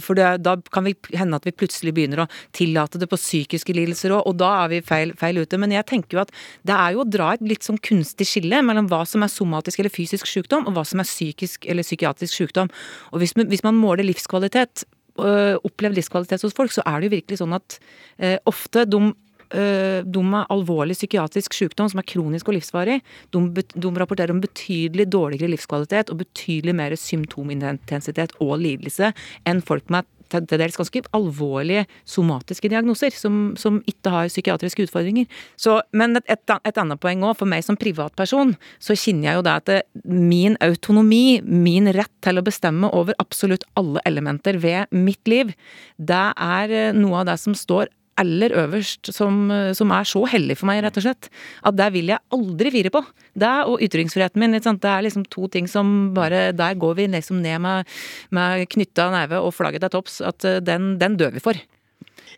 For 0.00 0.14
det, 0.16 0.38
da 0.46 0.54
kan 0.72 0.86
vi 0.86 0.94
hende 1.12 1.36
at 1.36 1.44
vi 1.44 1.52
plutselig 1.52 1.92
begynner 1.96 2.22
å 2.24 2.28
tillate 2.56 2.96
det 3.00 3.08
på 3.10 3.18
psykiske 3.20 3.74
lidelser 3.76 4.10
òg, 4.16 4.22
og 4.30 4.34
da 4.40 4.48
er 4.62 4.68
vi 4.72 4.78
feil, 4.86 5.12
feil 5.18 5.36
ute. 5.42 5.58
Men 5.60 5.70
jeg 5.74 5.84
tenker 5.90 6.16
jo 6.16 6.22
at 6.22 6.32
det 6.64 6.72
er 6.72 6.92
jo 6.94 7.02
å 7.02 7.08
dra 7.08 7.34
et 7.34 7.42
litt 7.44 7.62
sånn 7.66 7.76
kunstig 7.84 8.24
skille 8.28 8.62
mellom 8.64 8.88
hva 8.88 9.02
som 9.08 9.20
er 9.24 9.28
somatisk 9.32 9.80
eller 9.82 9.92
fysisk 9.92 10.27
sykdom, 10.32 10.66
og 10.68 10.74
hva 10.76 10.84
som 10.86 11.00
er 11.00 11.08
psykisk 11.08 11.66
eller 11.68 11.82
psykiatrisk 11.86 12.34
sykdom. 12.42 12.70
Og 13.12 13.18
hvis, 13.22 13.36
man- 13.36 13.48
hvis 13.48 13.64
man 13.64 13.74
måler 13.74 14.04
livskvalitet, 14.04 14.84
øh, 15.18 15.56
opplevd 15.64 15.94
livskvalitet 15.98 16.42
hos 16.42 16.54
folk, 16.54 16.70
så 16.72 16.82
er 16.86 17.00
det 17.00 17.08
jo 17.10 17.16
virkelig 17.16 17.38
sånn 17.40 17.56
at 17.56 17.78
øh, 18.20 18.36
ofte 18.46 18.84
de 18.84 19.12
de 19.48 20.20
med 20.22 20.44
alvorlig 20.52 20.92
psykiatrisk 20.92 21.54
sykdom 21.56 21.88
som 21.88 21.98
er 22.02 22.04
kronisk 22.04 22.50
og 22.50 22.54
livsvarig, 22.58 22.98
de, 23.32 23.62
de 23.80 23.88
rapporterer 23.96 24.30
om 24.34 24.42
betydelig 24.42 25.06
dårligere 25.08 25.48
livskvalitet 25.48 26.10
og 26.12 26.18
betydelig 26.20 26.74
mer 26.76 26.92
symptomintensitet 27.00 28.34
og 28.44 28.58
lidelse 28.60 29.08
enn 29.48 29.62
folk 29.64 29.88
med 29.88 30.04
til 30.32 30.60
dels 30.60 30.78
ganske 30.78 31.02
alvorlige 31.16 31.86
somatiske 32.08 32.70
diagnoser, 32.72 33.14
som, 33.14 33.54
som 33.60 33.80
ikke 33.88 34.12
har 34.12 34.30
psykiatriske 34.30 34.88
utfordringer. 34.88 35.28
Så, 35.60 35.78
men 35.96 36.18
et, 36.18 36.26
et, 36.30 36.54
et 36.68 36.80
annet 36.80 37.00
poeng 37.02 37.24
òg, 37.26 37.36
for 37.40 37.50
meg 37.50 37.64
som 37.66 37.78
privatperson, 37.80 38.54
så 38.82 38.96
kjenner 38.98 39.30
jeg 39.30 39.40
jo 39.40 39.46
det 39.46 39.56
at 39.62 39.68
det, 39.70 39.80
min 40.08 40.58
autonomi, 40.64 41.40
min 41.44 41.90
rett 41.94 42.12
til 42.24 42.40
å 42.40 42.46
bestemme 42.46 42.90
over 42.94 43.16
absolutt 43.22 43.66
alle 43.78 44.02
elementer 44.08 44.60
ved 44.62 44.92
mitt 44.94 45.28
liv, 45.30 45.54
det 45.98 46.26
er 46.34 46.74
eh, 46.74 46.96
noe 46.96 47.22
av 47.22 47.30
det 47.30 47.38
som 47.42 47.56
står 47.56 47.90
aller 48.18 48.54
øverst, 48.64 49.12
som, 49.14 49.50
eh, 49.50 49.72
som 49.72 49.92
er 49.94 50.08
så 50.08 50.24
hellig 50.28 50.58
for 50.58 50.70
meg, 50.70 50.82
rett 50.84 50.98
og 50.98 51.06
slett. 51.06 51.30
At 51.64 51.76
det 51.78 51.92
vil 51.94 52.12
jeg 52.12 52.18
aldri 52.34 52.72
fire 52.74 52.92
på. 52.94 53.04
Det 53.38 53.54
og 53.70 53.80
ytringsfriheten 53.84 54.42
min. 54.42 54.52
Det 54.58 54.90
er 54.90 55.02
liksom 55.06 55.24
to 55.30 55.46
ting 55.48 55.68
som 55.68 56.12
bare 56.14 56.52
Der 56.52 56.74
går 56.74 56.94
vi 56.96 57.06
liksom 57.06 57.42
ned 57.42 57.60
med, 57.60 57.86
med 58.30 58.68
knytta 58.68 59.10
neve 59.10 59.40
og 59.40 59.54
flagget 59.54 59.80
til 59.80 59.90
topps. 59.90 60.20
At 60.20 60.44
eh, 60.44 60.60
den, 60.60 60.98
den 60.98 61.16
dør 61.16 61.32
vi 61.32 61.40
for. 61.40 61.54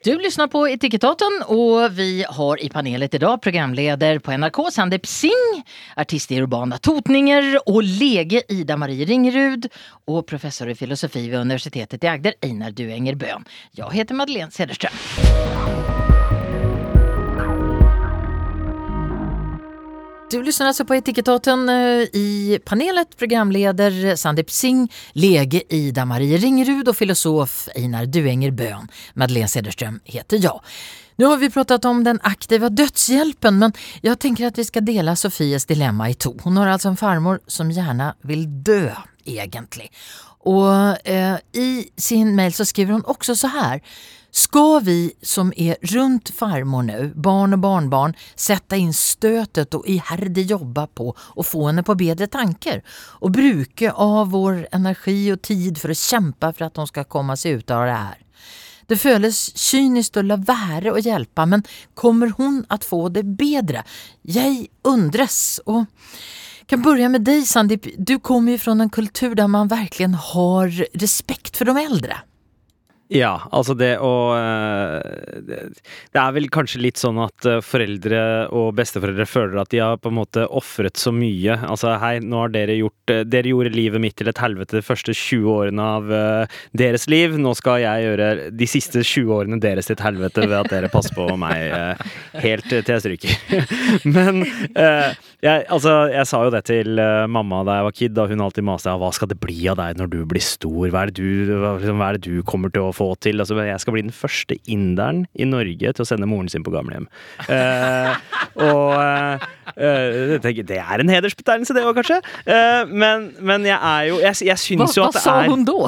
Du 0.04 0.18
lyssnar 0.18 0.46
på 0.46 0.68
Etikettaten 0.68 1.42
och 1.46 1.98
vi 1.98 2.24
har 2.28 2.62
i 2.64 2.68
panelet 2.68 3.14
idag 3.14 3.42
programledare 3.42 4.20
på 4.20 4.32
NRK 4.32 4.72
Sandeep 4.72 5.06
Singh, 5.06 5.62
artist 5.96 6.32
i 6.32 6.40
urbana 6.40 6.78
totninger 6.78 7.68
och 7.68 7.82
lege 7.82 8.42
Ida-Marie 8.48 9.04
Ringerud 9.04 9.66
och 10.04 10.26
professor 10.26 10.68
i 10.68 10.74
filosofi 10.74 11.28
vid 11.28 11.38
universitetet 11.38 12.04
i 12.04 12.06
Agder 12.06 12.34
Einar 12.42 12.70
Duenger 12.70 13.14
Bøhn. 13.14 13.44
Jag 13.70 13.94
heter 13.94 14.14
Madeleine 14.14 14.50
Cederström. 14.50 14.92
Du 20.30 20.42
lyssnar 20.42 20.66
alltså 20.66 20.84
på 20.84 20.94
Etikettaten 20.94 21.68
eh, 21.68 21.74
i 22.12 22.58
panelet 22.64 23.16
programleder 23.16 24.16
Sandeep 24.16 24.50
Singh, 24.50 24.92
lege 25.12 25.62
Ida 25.68 26.04
Marie 26.04 26.36
Ringrud 26.38 26.88
och 26.88 26.96
filosof 26.96 27.68
Einar 27.74 28.06
Duenger 28.06 28.50
Bön. 28.50 28.88
Madeleine 29.14 29.48
Cederström 29.48 30.00
heter 30.04 30.38
jag. 30.42 30.60
Nu 31.16 31.24
har 31.24 31.36
vi 31.36 31.50
pratat 31.50 31.84
om 31.84 32.04
den 32.04 32.20
aktiva 32.22 32.68
dödshjälpen 32.68 33.58
men 33.58 33.72
jag 34.00 34.18
tänker 34.18 34.46
att 34.46 34.58
vi 34.58 34.64
ska 34.64 34.80
dela 34.80 35.16
Sofies 35.16 35.66
dilemma 35.66 36.10
i 36.10 36.14
to. 36.14 36.34
Hon 36.42 36.56
har 36.56 36.66
alltså 36.66 36.88
en 36.88 36.96
farmor 36.96 37.40
som 37.46 37.70
gärna 37.70 38.14
vill 38.22 38.62
dö 38.62 38.94
egentligen. 39.24 39.92
Och 40.38 41.08
eh, 41.08 41.38
i 41.52 41.88
sin 41.96 42.36
mail 42.36 42.52
så 42.52 42.64
skriver 42.64 42.92
hon 42.92 43.04
också 43.04 43.36
så 43.36 43.46
här. 43.46 43.80
Ska 44.30 44.78
vi 44.78 45.12
som 45.22 45.52
är 45.56 45.76
runt 45.82 46.30
farmor 46.30 46.82
nu, 46.82 47.12
barn 47.16 47.52
och 47.52 47.58
barnbarn, 47.58 48.14
sätta 48.34 48.76
in 48.76 48.94
stötet 48.94 49.74
och 49.74 49.86
ihärdigt 49.86 50.50
jobba 50.50 50.86
på 50.86 51.14
och 51.18 51.46
få 51.46 51.66
henne 51.66 51.82
på 51.82 51.94
bedre 51.94 52.26
tanker 52.26 52.82
och 52.90 53.30
bruka 53.30 53.92
av 53.92 54.30
vår 54.30 54.68
energi 54.72 55.32
och 55.32 55.42
tid 55.42 55.78
för 55.78 55.88
att 55.88 55.98
kämpa 55.98 56.52
för 56.52 56.64
att 56.64 56.76
hon 56.76 56.86
ska 56.86 57.04
komma 57.04 57.36
sig 57.36 57.50
ut 57.52 57.70
av 57.70 57.84
det 57.86 57.92
här? 57.92 58.18
Det 58.86 58.96
føles 58.98 59.36
kynisk 59.54 60.16
å 60.18 60.22
la 60.26 60.34
være 60.34 60.90
å 60.90 60.98
hjelpe, 60.98 61.44
men 61.46 61.62
kommer 61.94 62.32
hun 62.38 62.64
at 62.66 62.82
få 62.82 63.04
det 63.14 63.22
bedre? 63.22 63.84
Jeg 64.26 64.66
undres, 64.82 65.60
og 65.62 65.84
kan 66.66 66.82
börja 66.82 67.08
med 67.08 67.22
dig 67.22 67.46
Sandip. 67.46 67.86
Du 67.98 68.18
kommer 68.18 68.52
ju 68.52 68.58
från 68.58 68.80
en 68.80 68.90
kultur 68.90 69.34
där 69.34 69.46
man 69.46 69.68
verkligen 69.68 70.14
har 70.14 70.98
respekt 70.98 71.56
för 71.56 71.64
de 71.64 71.76
äldre. 71.76 72.16
Ja, 73.10 73.32
altså 73.50 73.74
det 73.74 73.96
å 73.98 74.10
eh, 74.38 75.64
Det 76.14 76.20
er 76.20 76.34
vel 76.36 76.46
kanskje 76.52 76.78
litt 76.84 77.00
sånn 77.00 77.18
at 77.18 77.46
eh, 77.48 77.58
foreldre 77.64 78.20
og 78.54 78.68
besteforeldre 78.78 79.26
føler 79.26 79.58
at 79.58 79.72
de 79.72 79.80
har 79.82 79.98
på 79.98 80.12
en 80.12 80.18
måte 80.20 80.44
ofret 80.46 81.00
så 81.00 81.10
mye. 81.14 81.56
Altså 81.66 81.96
hei, 81.98 82.20
nå 82.22 82.44
har 82.44 82.54
dere 82.54 82.78
gjort 82.78 83.10
eh, 83.10 83.24
Dere 83.26 83.50
gjorde 83.50 83.74
livet 83.74 84.02
mitt 84.02 84.14
til 84.20 84.30
et 84.30 84.38
helvete 84.38 84.78
de 84.78 84.84
første 84.86 85.14
20 85.16 85.50
årene 85.50 85.86
av 85.96 86.12
deres 86.76 87.08
liv. 87.10 87.34
Nå 87.40 87.52
skal 87.58 87.80
jeg 87.82 88.06
gjøre 88.06 88.28
de 88.54 88.68
siste 88.70 89.02
20 89.02 89.34
årene 89.34 89.58
deres 89.62 89.90
til 89.90 89.96
et 89.96 90.04
helvete 90.04 90.46
ved 90.46 90.56
at 90.60 90.70
dere 90.70 90.90
passer 90.92 91.16
på 91.16 91.26
meg 91.40 91.98
helt 92.38 92.68
til 92.70 92.94
jeg 92.94 93.02
stryker. 93.02 93.66
Men 94.16 94.42
jeg, 94.44 95.66
altså, 95.72 95.94
jeg 96.12 96.28
sa 96.30 96.42
jo 96.46 96.52
det 96.54 96.62
til 96.68 97.00
mamma 97.30 97.62
da 97.66 97.78
jeg 97.78 97.88
var 97.88 97.96
kid, 97.96 98.14
da 98.16 98.26
hun 98.30 98.44
alltid 98.44 98.66
maste 98.66 98.94
hva 99.00 99.10
skal 99.14 99.30
det 99.30 99.40
bli 99.42 99.58
av 99.72 99.78
deg 99.80 99.98
når 100.00 100.12
du 100.14 100.18
blir 100.30 100.44
stor? 100.44 100.90
Hva 100.92 101.04
er 101.04 101.12
det 101.12 101.22
du, 101.22 101.54
hva, 101.56 101.74
liksom, 101.80 102.04
er 102.04 102.18
det 102.18 102.26
du 102.28 102.46
kommer 102.46 102.72
til 102.74 102.88
å 102.88 102.94
til? 103.20 103.42
Altså, 103.42 103.58
jeg 103.64 103.82
skal 103.82 103.94
bli 103.96 104.04
den 104.06 104.14
første 104.14 104.56
inderen 104.70 105.24
i 105.34 105.46
Norge 105.48 105.92
til 105.96 106.04
å 106.04 106.08
sende 106.08 106.28
moren 106.30 106.50
sin 106.52 106.64
på 106.66 106.72
gamlehjem. 106.74 107.08
Uh, 107.46 108.14
og 108.60 108.96
uh, 108.98 110.36
tenker, 110.42 110.66
det 110.68 110.80
er 110.82 111.02
en 111.02 111.12
hedersbetegnelse, 111.12 111.76
det 111.76 111.84
òg, 111.86 112.00
kanskje. 112.00 112.20
Uh, 112.46 112.88
men, 112.90 113.30
men 113.40 113.68
jeg 113.68 113.76
er 113.76 114.08
jo 114.10 114.18
Jeg, 114.20 114.36
jeg 114.50 114.60
syns 114.62 114.96
jo 114.96 115.06
at 115.06 115.16
det 115.16 115.22
er 115.22 115.28
Hva 115.28 115.44
sa 115.44 115.50
hun 115.50 115.64
da? 115.68 115.78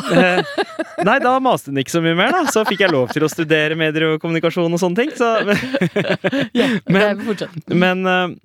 Nei, 1.09 1.19
da 1.23 1.35
maste 1.43 1.73
hun 1.73 1.83
ikke 1.83 1.97
så 1.97 2.05
mye 2.05 2.19
mer, 2.19 2.33
da. 2.35 2.47
Så 2.53 2.65
fikk 2.69 2.85
jeg 2.87 2.95
lov 2.95 3.13
til 3.13 3.27
å 3.27 3.33
studere 3.33 3.79
medier 3.79 4.13
og 4.13 4.23
kommunikasjon 4.23 4.73
og 4.73 4.81
sånne 4.83 5.03
ting. 5.03 5.13
Så, 5.19 5.29
men, 6.95 7.23
men 7.73 8.39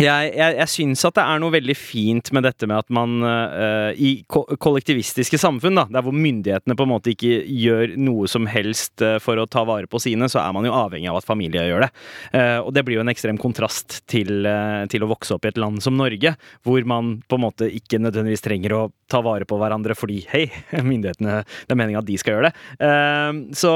jeg, 0.00 0.30
jeg, 0.36 0.56
jeg 0.58 0.70
syns 0.72 1.04
at 1.06 1.16
det 1.18 1.24
er 1.24 1.40
noe 1.42 1.54
veldig 1.54 1.76
fint 1.78 2.30
med 2.36 2.44
dette 2.46 2.68
med 2.68 2.80
at 2.80 2.92
man 2.94 3.24
uh, 3.24 3.90
i 3.94 4.22
ko 4.30 4.42
kollektivistiske 4.60 5.38
samfunn, 5.40 5.78
da, 5.78 5.86
der 5.92 6.04
hvor 6.06 6.16
myndighetene 6.16 6.76
på 6.78 6.86
en 6.86 6.92
måte 6.92 7.12
ikke 7.14 7.40
gjør 7.44 7.94
noe 8.00 8.28
som 8.30 8.48
helst 8.50 9.04
uh, 9.04 9.18
for 9.22 9.40
å 9.40 9.48
ta 9.50 9.64
vare 9.68 9.90
på 9.90 10.00
sine, 10.02 10.28
så 10.30 10.42
er 10.42 10.54
man 10.56 10.68
jo 10.68 10.74
avhengig 10.76 11.10
av 11.12 11.20
at 11.20 11.28
familien 11.28 11.68
gjør 11.68 11.86
det. 11.86 11.90
Uh, 12.34 12.58
og 12.64 12.72
det 12.76 12.84
blir 12.86 12.98
jo 12.98 13.04
en 13.04 13.12
ekstrem 13.12 13.40
kontrast 13.40 14.00
til, 14.10 14.46
til 14.90 15.04
å 15.04 15.10
vokse 15.10 15.36
opp 15.36 15.46
i 15.46 15.52
et 15.52 15.60
land 15.60 15.82
som 15.84 15.96
Norge, 15.98 16.34
hvor 16.66 16.88
man 16.88 17.18
på 17.28 17.38
en 17.38 17.46
måte 17.46 17.70
ikke 17.70 18.00
nødvendigvis 18.02 18.44
trenger 18.44 18.76
å 18.76 18.82
ta 19.10 19.22
vare 19.24 19.46
på 19.48 19.58
hverandre 19.60 19.96
fordi 19.98 20.20
hei, 20.30 20.44
myndighetene, 20.90 21.40
det 21.44 21.74
er 21.74 21.80
meninga 21.80 22.02
at 22.02 22.08
de 22.08 22.18
skal 22.20 22.36
gjøre 22.36 22.50
det. 22.50 23.54
Så, 23.58 23.72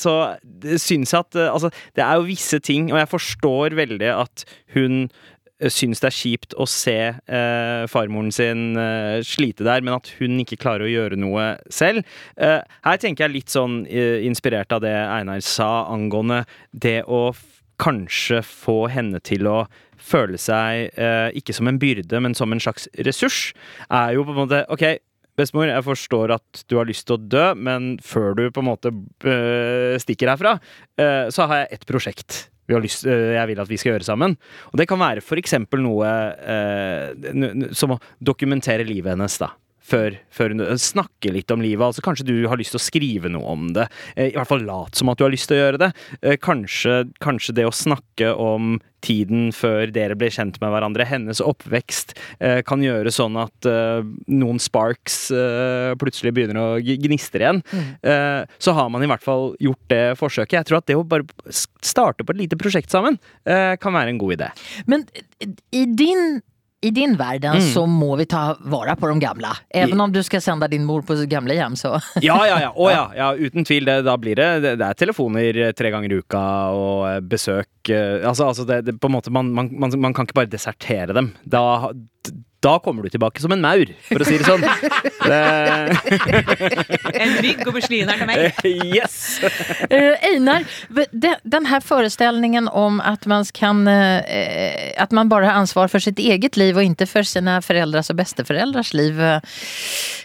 så 0.00 0.14
syns 0.80 1.14
jeg 1.14 1.24
at 1.24 1.38
Altså, 1.44 1.70
det 1.96 2.02
er 2.04 2.18
jo 2.18 2.26
visse 2.28 2.58
ting, 2.62 2.90
og 2.92 2.98
jeg 3.00 3.10
forstår 3.10 3.76
veldig 3.78 4.10
at 4.12 4.44
hun 4.74 5.06
syns 5.72 6.02
det 6.02 6.08
er 6.10 6.16
kjipt 6.16 6.54
å 6.60 6.66
se 6.68 6.96
eh, 7.14 7.84
farmoren 7.90 8.32
sin 8.34 8.76
eh, 8.80 9.20
slite 9.26 9.66
der, 9.66 9.84
men 9.84 9.96
at 9.96 10.10
hun 10.18 10.38
ikke 10.42 10.60
klarer 10.60 10.86
å 10.86 10.92
gjøre 10.92 11.18
noe 11.20 11.54
selv. 11.72 12.04
Eh, 12.36 12.60
her 12.86 13.00
tenker 13.00 13.26
jeg 13.26 13.36
litt 13.36 13.54
sånn 13.54 13.82
eh, 13.86 14.24
inspirert 14.26 14.74
av 14.74 14.84
det 14.84 14.94
Einar 14.94 15.42
sa 15.44 15.86
angående 15.92 16.44
det 16.70 17.02
å 17.06 17.28
kanskje 17.82 18.42
få 18.46 18.84
henne 18.92 19.18
til 19.24 19.48
å 19.50 19.64
føle 19.98 20.38
seg 20.38 20.94
eh, 21.00 21.30
ikke 21.38 21.56
som 21.56 21.70
en 21.70 21.80
byrde, 21.80 22.20
men 22.22 22.36
som 22.36 22.52
en 22.54 22.62
slags 22.62 22.86
ressurs, 23.06 23.50
er 23.88 24.14
jo 24.18 24.26
på 24.26 24.34
en 24.34 24.44
måte 24.44 24.64
OK. 24.72 24.86
Bestemor, 25.34 25.66
jeg 25.66 25.82
forstår 25.82 26.30
at 26.36 26.60
du 26.70 26.76
har 26.78 26.86
lyst 26.86 27.08
til 27.08 27.16
å 27.16 27.24
dø, 27.26 27.46
men 27.58 27.96
før 28.06 28.36
du 28.38 28.44
på 28.54 28.62
en 28.62 28.68
måte 28.68 28.92
stikker 29.98 30.30
herfra, 30.30 30.52
så 31.34 31.48
har 31.50 31.64
jeg 31.64 31.72
ett 31.74 31.86
prosjekt 31.90 32.36
lyst, 32.84 33.04
øh, 33.06 33.34
jeg 33.34 33.48
vil 33.48 33.60
at 33.60 33.68
vi 33.68 33.76
skal 33.76 33.92
gjøre 33.92 34.06
sammen. 34.08 34.36
Og 34.72 34.78
det 34.80 34.88
kan 34.88 34.98
være 34.98 35.20
eksempel 35.36 35.82
noe 35.84 36.06
n- 37.34 37.74
som 37.76 37.90
å 37.96 38.00
dokumentere 38.24 38.84
livet 38.88 39.12
hennes, 39.12 39.36
da. 39.38 39.50
Før, 39.84 40.16
før 40.32 40.54
snakke 40.80 41.32
litt 41.34 41.52
om 41.52 41.60
livet. 41.60 41.84
Altså 41.84 42.04
Kanskje 42.04 42.24
du 42.30 42.34
har 42.48 42.56
lyst 42.60 42.72
til 42.72 42.80
å 42.80 42.84
skrive 42.86 43.30
noe 43.32 43.44
om 43.52 43.68
det. 43.76 43.84
Eh, 44.16 44.30
I 44.32 44.36
hvert 44.38 44.48
fall 44.48 44.64
lat 44.64 44.96
som 44.96 45.10
at 45.12 45.20
du 45.20 45.26
har 45.26 45.34
lyst 45.34 45.50
til 45.50 45.58
å 45.58 45.62
gjøre 45.62 45.82
det. 45.82 45.90
Eh, 46.22 46.38
Kanskje, 46.40 47.02
kanskje 47.24 47.56
det 47.58 47.66
å 47.68 47.74
snakke 47.74 48.32
om 48.40 48.78
tiden 49.04 49.50
før 49.52 49.90
dere 49.92 50.16
ble 50.16 50.30
kjent 50.32 50.56
med 50.62 50.72
hverandre, 50.72 51.04
hennes 51.04 51.42
oppvekst, 51.44 52.14
eh, 52.40 52.62
kan 52.64 52.80
gjøre 52.80 53.12
sånn 53.12 53.36
at 53.36 53.68
noen 54.32 54.60
sparks 54.62 55.28
plutselig 56.00 56.32
begynner 56.32 56.56
å 56.62 56.80
gnistre 56.80 57.44
igjen. 57.44 57.60
Mm. 57.74 58.46
så 58.58 58.72
har 58.76 58.88
man 58.92 59.02
i 59.04 59.08
hvert 59.10 59.22
fall 59.24 59.54
gjort 59.60 59.88
det 59.92 60.16
forsøket. 60.16 60.56
Jeg 60.56 60.68
tror 60.68 60.78
at 60.78 60.88
det 60.88 60.96
å 60.96 61.04
bare 61.06 61.26
starte 61.84 62.24
på 62.24 62.32
et 62.32 62.40
lite 62.44 62.58
prosjekt 62.60 62.92
sammen 62.92 63.18
kan 63.44 63.92
være 63.92 64.14
en 64.14 64.20
god 64.20 64.36
idé. 64.38 64.48
Men 64.86 65.04
i 65.72 65.84
din, 65.84 66.40
i 66.84 66.90
din 66.90 67.16
världen 67.16 67.62
så 67.62 67.86
må 67.86 68.16
vi 68.16 68.26
ta 68.28 68.56
vare 68.60 68.96
på 68.96 69.08
de 69.08 69.18
gamle. 69.20 69.48
Even 69.74 70.00
om 70.00 70.12
du 70.12 70.22
skal 70.22 70.42
sende 70.44 70.68
din 70.68 70.84
mor 70.84 71.02
på 71.02 71.16
gamlehjem 71.30 71.76
så. 71.80 71.94
Ja, 72.20 72.36
ja, 72.46 72.58
ja. 72.60 72.70
Å, 72.76 72.90
ja, 72.98 73.04
ja 73.16 73.30
uten 73.34 73.64
tvil. 73.64 73.88
Det, 73.88 74.02
da 74.04 74.16
blir 74.20 74.36
det, 74.36 74.48
det 74.64 74.74
Det 74.80 74.88
er 74.90 74.98
telefoner 75.00 75.60
eh, 75.66 75.72
tre 75.76 75.90
ganger 75.94 76.12
i 76.12 76.20
uka 76.20 76.42
og 76.76 77.00
eh, 77.08 77.20
besøk 77.24 77.92
eh, 77.92 78.20
Altså, 78.24 78.50
altså 78.50 78.66
det, 78.68 78.82
det, 78.86 78.98
på 79.00 79.08
en 79.08 79.16
måte, 79.16 79.32
man, 79.32 79.48
man, 79.56 79.70
man, 79.72 79.96
man 80.00 80.16
kan 80.16 80.28
ikke 80.28 80.42
bare 80.42 80.52
desertere 80.52 81.16
dem. 81.16 81.32
Da, 81.44 81.64
da 82.64 82.78
kommer 82.82 83.04
du 83.04 83.12
tilbake 83.12 83.42
som 83.44 83.52
en 83.54 83.60
maur, 83.62 83.90
for 84.08 84.24
å 84.24 84.28
si 84.28 84.38
det 84.40 84.48
sånn. 84.48 84.64
Det, 85.24 85.38
En 87.20 87.32
mygg 87.40 87.62
over 87.68 87.80
slien 87.84 88.10
er 88.12 88.18
til 88.20 88.28
meg. 88.28 88.64
yes! 88.96 89.16
Uh, 89.88 90.14
Einar, 90.28 90.64
de- 91.12 91.36
den 91.44 91.68
her 91.70 91.80
forestillingen 91.84 92.68
om 92.68 93.00
at 93.04 93.24
man, 93.30 93.44
kan, 93.56 93.84
uh, 93.88 94.20
at 95.00 95.12
man 95.16 95.30
bare 95.32 95.48
har 95.48 95.60
ansvar 95.62 95.88
for 95.92 96.02
sitt 96.04 96.20
eget 96.20 96.58
liv 96.60 96.76
og 96.76 96.84
ikke 96.84 97.08
for 97.10 97.28
sine 97.28 97.58
foreldres 97.64 98.10
og 98.12 98.18
besteforeldres 98.20 98.92
liv. 98.96 99.20
eh, 99.20 99.40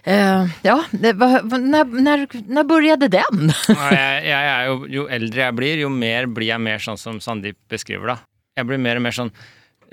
eh, 0.04 0.48
ja, 0.68 0.78
når 0.92 1.14
begynte 1.14 1.50
va- 1.50 1.58
när, 1.58 1.86
när, 1.86 2.28
när 2.48 2.64
började 2.64 3.08
den? 3.08 3.52
Jeg, 3.68 4.24
jeg 4.26 4.50
er 4.50 4.66
jo, 4.70 4.86
jo 4.88 5.08
eldre 5.12 5.42
jeg 5.48 5.56
blir, 5.58 5.78
jo 5.86 5.90
mer 5.90 6.28
blir 6.28 6.52
jeg 6.54 6.62
mer 6.64 6.80
sånn 6.84 6.98
som 7.00 7.20
Sandeep 7.24 7.58
beskriver, 7.70 8.14
da. 8.16 8.18
Jeg 8.60 8.68
blir 8.70 8.78
mer 8.82 9.00
og 9.00 9.06
mer 9.08 9.16
sånn 9.16 9.32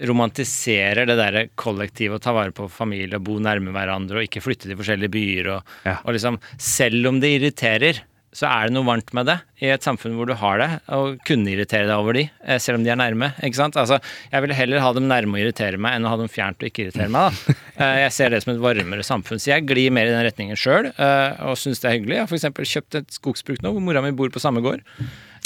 romantiserer 0.04 1.06
det 1.08 1.16
derre 1.18 1.46
kollektivet 1.58 2.18
å 2.18 2.24
ta 2.26 2.34
vare 2.36 2.52
på 2.56 2.68
familie 2.72 3.16
og 3.20 3.24
bo 3.28 3.38
nærme 3.42 3.72
hverandre 3.74 4.20
og 4.20 4.26
ikke 4.28 4.42
flytte 4.44 4.68
til 4.68 4.76
forskjellige 4.78 5.12
byer 5.14 5.52
og, 5.56 5.62
Ja. 5.86 5.98
og 6.04 6.12
liksom 6.16 6.38
Selv 6.58 7.06
om 7.08 7.20
det 7.20 7.30
irriterer, 7.40 8.00
så 8.36 8.44
er 8.50 8.66
det 8.68 8.74
noe 8.76 8.84
varmt 8.84 9.14
med 9.16 9.24
det 9.30 9.38
i 9.64 9.70
et 9.72 9.80
samfunn 9.80 10.12
hvor 10.18 10.26
du 10.28 10.34
har 10.36 10.58
det, 10.60 10.68
og 10.92 11.16
kunne 11.24 11.48
irritere 11.48 11.86
deg 11.88 11.96
over 11.96 12.12
de, 12.12 12.26
eh, 12.44 12.58
selv 12.60 12.76
om 12.76 12.84
de 12.84 12.90
er 12.92 12.96
nærme. 13.00 13.32
ikke 13.42 13.56
sant? 13.56 13.76
Altså, 13.80 13.98
Jeg 14.30 14.42
ville 14.42 14.54
heller 14.54 14.80
ha 14.80 14.92
dem 14.92 15.08
nærme 15.08 15.38
og 15.38 15.40
irritere 15.40 15.78
meg 15.78 15.94
enn 15.96 16.04
å 16.04 16.08
ha 16.12 16.16
dem 16.20 16.28
fjernt 16.28 16.60
og 16.60 16.68
ikke 16.68 16.84
irritere 16.90 17.08
meg. 17.08 17.32
da. 17.32 17.54
Eh, 17.78 17.98
Jeg 18.04 18.12
ser 18.12 18.30
det 18.30 18.42
som 18.42 18.54
et 18.54 18.60
varmere 18.60 19.04
samfunn, 19.04 19.36
så 19.40 19.52
jeg 19.56 19.66
glir 19.66 19.90
mer 19.92 20.06
i 20.06 20.10
den 20.12 20.24
retningen 20.24 20.56
sjøl 20.56 20.86
og 20.96 21.56
syns 21.56 21.80
det 21.80 21.88
er 21.90 21.98
hyggelig. 21.98 22.16
Jeg 22.16 22.26
har 22.26 22.52
f.eks. 22.52 22.72
kjøpt 22.74 22.94
et 23.00 23.08
skogsbruk 23.12 23.62
nå 23.62 23.72
hvor 23.72 23.80
mora 23.84 24.00
mi 24.02 24.10
bor 24.12 24.28
på 24.32 24.40
samme 24.40 24.60
gård. 24.64 24.80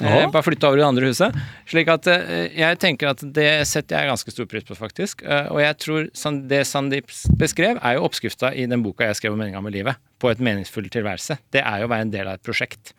Eh, 0.01 0.31
bare 0.33 0.43
flytta 0.47 0.69
over 0.71 0.79
i 0.79 0.83
det 0.83 0.87
andre 0.89 1.11
huset. 1.11 1.37
Slik 1.69 1.91
at 1.93 2.07
eh, 2.11 2.47
jeg 2.57 2.79
tenker 2.81 3.11
at 3.13 3.25
det 3.37 3.49
setter 3.69 3.99
jeg 3.99 4.11
ganske 4.13 4.33
stor 4.35 4.49
pris 4.51 4.65
på, 4.69 4.77
faktisk. 4.79 5.25
Eh, 5.27 5.51
og 5.53 5.61
jeg 5.63 5.77
tror 5.85 6.09
San- 6.17 6.41
det 6.51 6.63
Sandeep 6.69 7.13
beskrev, 7.41 7.81
er 7.83 7.99
jo 7.99 8.07
oppskrifta 8.09 8.55
i 8.57 8.65
den 8.71 8.85
boka 8.85 9.11
jeg 9.11 9.21
skrev 9.21 9.37
om 9.37 9.43
meninga 9.43 9.61
med 9.65 9.77
livet. 9.77 10.01
På 10.21 10.33
et 10.33 10.41
meningsfull 10.41 10.89
tilværelse. 10.93 11.39
Det 11.53 11.61
er 11.65 11.83
jo 11.83 11.91
å 11.91 11.93
være 11.93 12.09
en 12.09 12.15
del 12.17 12.31
av 12.31 12.41
et 12.41 12.47
prosjekt. 12.47 12.95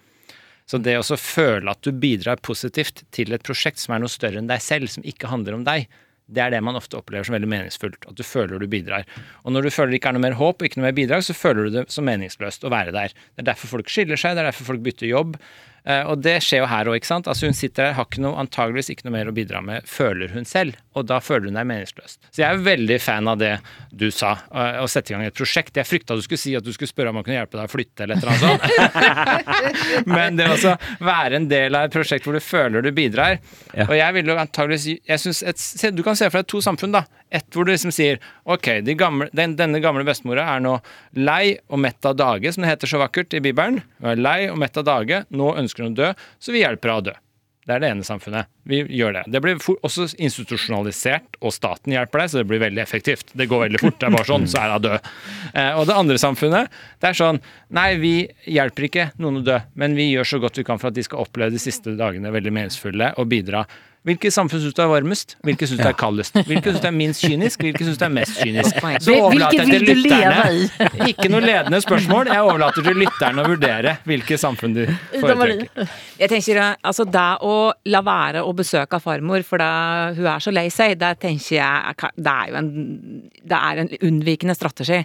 Så 0.69 0.79
det 0.79 0.93
å 1.01 1.03
føle 1.17 1.73
at 1.73 1.81
du 1.83 1.91
bidrar 1.91 2.39
positivt 2.39 3.03
til 3.11 3.33
et 3.35 3.43
prosjekt 3.43 3.81
som 3.81 3.95
er 3.95 4.03
noe 4.03 4.11
større 4.11 4.39
enn 4.39 4.47
deg 4.47 4.61
selv, 4.63 4.87
som 4.93 5.03
ikke 5.03 5.27
handler 5.27 5.57
om 5.57 5.65
deg, 5.67 5.89
det 6.31 6.39
er 6.45 6.53
det 6.53 6.61
man 6.63 6.77
ofte 6.79 6.95
opplever 6.95 7.27
som 7.27 7.35
veldig 7.35 7.49
meningsfullt. 7.51 8.05
At 8.07 8.15
du 8.15 8.23
føler 8.23 8.61
du 8.61 8.69
bidrar. 8.71 9.03
Og 9.43 9.51
når 9.51 9.67
du 9.67 9.73
føler 9.73 9.91
det 9.91 9.99
ikke 9.99 10.13
er 10.13 10.15
noe 10.15 10.23
mer 10.29 10.37
håp 10.39 10.61
og 10.61 10.69
ikke 10.69 10.79
noe 10.79 10.87
mer 10.87 10.95
bidrag, 10.95 11.25
så 11.27 11.35
føler 11.35 11.67
du 11.67 11.75
det 11.75 11.83
som 11.91 12.07
meningsløst 12.07 12.63
å 12.63 12.71
være 12.71 12.93
der. 12.95 13.11
Det 13.11 13.43
er 13.43 13.49
derfor 13.51 13.73
folk 13.73 13.91
skiller 13.91 14.19
seg, 14.19 14.37
det 14.37 14.45
er 14.45 14.51
derfor 14.51 14.69
folk 14.69 14.85
bytter 14.85 15.09
jobb. 15.11 15.35
Eh, 15.85 16.03
Og 16.05 16.21
det 16.21 16.35
skjer 16.45 16.61
jo 16.61 16.67
her 16.69 16.89
òg, 16.91 16.99
ikke 16.99 17.09
sant. 17.09 17.27
Altså 17.31 17.47
hun 17.49 17.55
sitter 17.57 17.87
her, 17.89 17.95
har 17.97 18.05
ikke 18.05 18.21
noe, 18.21 18.37
antageligvis 18.43 18.91
ikke 18.93 19.07
noe 19.07 19.15
mer 19.15 19.31
å 19.31 19.33
bidra 19.35 19.61
med, 19.65 19.87
føler 19.89 20.29
hun 20.35 20.45
selv. 20.45 20.77
Og 20.93 21.07
da 21.09 21.17
føler 21.23 21.47
hun 21.49 21.57
deg 21.57 21.65
meningsløst. 21.69 22.19
Så 22.29 22.43
jeg 22.43 22.47
er 22.51 22.61
veldig 22.65 22.97
fan 23.01 23.29
av 23.31 23.39
det 23.41 23.53
du 23.89 24.09
sa, 24.13 24.33
eh, 24.53 24.77
å 24.83 24.87
sette 24.91 25.11
i 25.13 25.15
gang 25.15 25.25
et 25.25 25.37
prosjekt. 25.37 25.73
Jeg 25.79 25.87
frykta 25.89 26.15
du 26.19 26.21
skulle 26.25 26.41
si 26.41 26.53
at 26.55 26.63
du 26.67 26.71
skulle 26.75 26.91
spørre 26.91 27.09
om 27.09 27.17
man 27.17 27.25
kunne 27.25 27.39
hjelpe 27.39 27.57
deg 27.57 27.65
å 27.65 27.73
flytte 27.73 28.05
eller 28.05 28.19
et 28.19 28.23
eller 28.23 28.33
annet 28.35 28.45
sånt. 28.45 30.05
Men 30.15 30.37
det 30.37 30.49
å 30.51 30.75
være 31.05 31.39
en 31.41 31.47
del 31.51 31.75
av 31.77 31.87
et 31.87 31.95
prosjekt 31.95 32.27
hvor 32.27 32.37
du 32.37 32.43
føler 32.43 32.85
du 32.85 32.91
bidrar. 32.95 33.39
Ja. 33.73 33.87
Og 33.89 33.95
jeg 33.97 34.17
vil 34.19 34.31
jo 34.33 34.37
antageligvis 34.41 34.87
jeg 35.07 35.19
synes 35.23 35.41
et, 35.47 35.95
Du 35.95 36.03
kan 36.05 36.15
se 36.19 36.29
for 36.29 36.41
deg 36.41 36.49
to 36.51 36.61
samfunn, 36.63 36.93
da. 36.93 37.05
Et 37.31 37.47
hvor 37.55 37.67
du 37.67 37.71
liksom 37.71 37.93
sier 37.95 38.19
ok, 38.43 38.81
de 38.85 38.95
gamle, 38.99 39.29
den, 39.35 39.55
denne 39.59 39.81
gamle 39.83 40.05
bestemora 40.07 40.49
er 40.55 40.63
nå 40.63 40.77
lei 41.17 41.57
og 41.71 41.81
mett 41.83 42.05
av 42.07 42.19
dage, 42.19 42.51
som 42.51 42.65
det 42.65 42.73
heter 42.73 42.91
så 42.91 43.01
vakkert 43.01 43.33
i 43.37 43.43
Bibelen. 43.43 43.81
Hun 44.01 44.13
er 44.13 44.23
lei 44.23 44.39
og 44.51 44.59
mett 44.61 44.79
av 44.79 44.87
dage, 44.87 45.23
nå 45.31 45.55
ønsker 45.61 45.87
hun 45.87 45.95
å 45.95 46.01
dø, 46.03 46.13
så 46.39 46.55
vi 46.55 46.65
hjelper 46.65 46.91
henne 46.91 47.03
å 47.05 47.09
dø. 47.11 47.17
Det 47.61 47.75
er 47.75 47.81
det 47.83 47.89
ene 47.93 48.05
samfunnet. 48.05 48.49
Vi 48.65 48.79
gjør 48.97 49.13
det. 49.19 49.21
Det 49.29 49.39
blir 49.43 49.59
også 49.85 50.07
institusjonalisert, 50.17 51.37
og 51.45 51.53
staten 51.53 51.93
hjelper 51.93 52.23
deg, 52.23 52.31
så 52.31 52.39
det 52.41 52.47
blir 52.49 52.61
veldig 52.63 52.81
effektivt. 52.81 53.35
Det 53.37 53.45
går 53.51 53.67
veldig 53.67 53.81
fort. 53.83 53.99
Det 54.01 54.07
er 54.07 54.15
bare 54.15 54.27
sånn, 54.27 54.47
så 54.49 54.63
er 54.63 54.73
hun 54.73 54.85
død. 54.87 55.11
Eh, 55.53 55.69
og 55.77 55.85
det 55.87 55.97
andre 56.01 56.17
samfunnet, 56.21 56.79
det 56.99 57.11
er 57.11 57.19
sånn 57.21 57.41
Nei, 57.77 57.91
vi 58.01 58.15
hjelper 58.49 58.87
ikke 58.87 59.05
noen 59.21 59.39
å 59.39 59.45
dø, 59.45 59.59
men 59.77 59.93
vi 59.95 60.09
gjør 60.09 60.33
så 60.33 60.41
godt 60.41 60.57
vi 60.57 60.65
kan 60.67 60.81
for 60.81 60.89
at 60.89 60.97
de 60.97 61.05
skal 61.05 61.21
oppleve 61.21 61.53
de 61.53 61.61
siste 61.61 61.93
dagene 61.99 62.33
veldig 62.33 62.53
meningsfulle 62.57 63.13
og 63.21 63.29
bidra 63.31 63.63
Hvilket 64.01 64.33
samfunn 64.33 64.63
syns 64.63 64.73
du 64.73 64.79
er 64.81 64.87
varmest? 64.89 65.35
Hvilket 65.45 65.69
syns 65.69 65.81
du 65.83 65.85
er 65.85 65.93
kaldest? 65.93 66.33
Hvilket 66.47 66.71
syns 66.73 66.81
du 66.81 66.87
er 66.89 66.93
minst 66.95 67.21
kynisk? 67.21 67.61
Hvilket 67.61 67.85
syns 67.85 67.99
du 68.01 68.05
er 68.07 68.13
mest 68.15 68.39
kynisk? 68.41 68.79
Så 69.05 69.13
overlater 69.13 69.59
jeg 69.61 69.83
til 69.85 70.01
lytterne 70.01 70.39
Ikke 71.11 71.29
noe 71.29 71.41
ledende 71.45 71.81
spørsmål. 71.85 72.31
Jeg 72.33 72.41
overlater 72.47 72.87
til 72.87 72.97
lytterne 72.97 73.43
å 73.45 73.51
vurdere 73.51 73.93
hvilket 74.09 74.41
samfunn 74.41 74.73
du 74.79 74.81
foretrekker. 75.21 75.93
Jeg 76.23 76.31
tenker 76.33 76.61
eh, 76.63 76.73
altså 76.89 77.05
Det 77.13 77.27
å 77.45 77.53
la 77.93 78.01
være 78.09 78.41
å 78.41 78.55
besøke 78.57 78.97
farmor 79.03 79.45
for 79.45 79.61
da 79.61 79.69
hun 80.17 80.31
er 80.33 80.41
så 80.47 80.55
lei 80.55 80.65
seg, 80.73 80.97
det 81.01 81.13
tenker 81.21 81.59
jeg 81.59 81.93
er- 81.93 82.17
Det 82.17 82.33
er 82.33 82.49
jo 82.49 82.59
en, 82.63 82.73
det 83.53 83.61
er 83.69 83.83
en 83.85 83.93
unnvikende 84.01 84.57
strategi. 84.57 85.03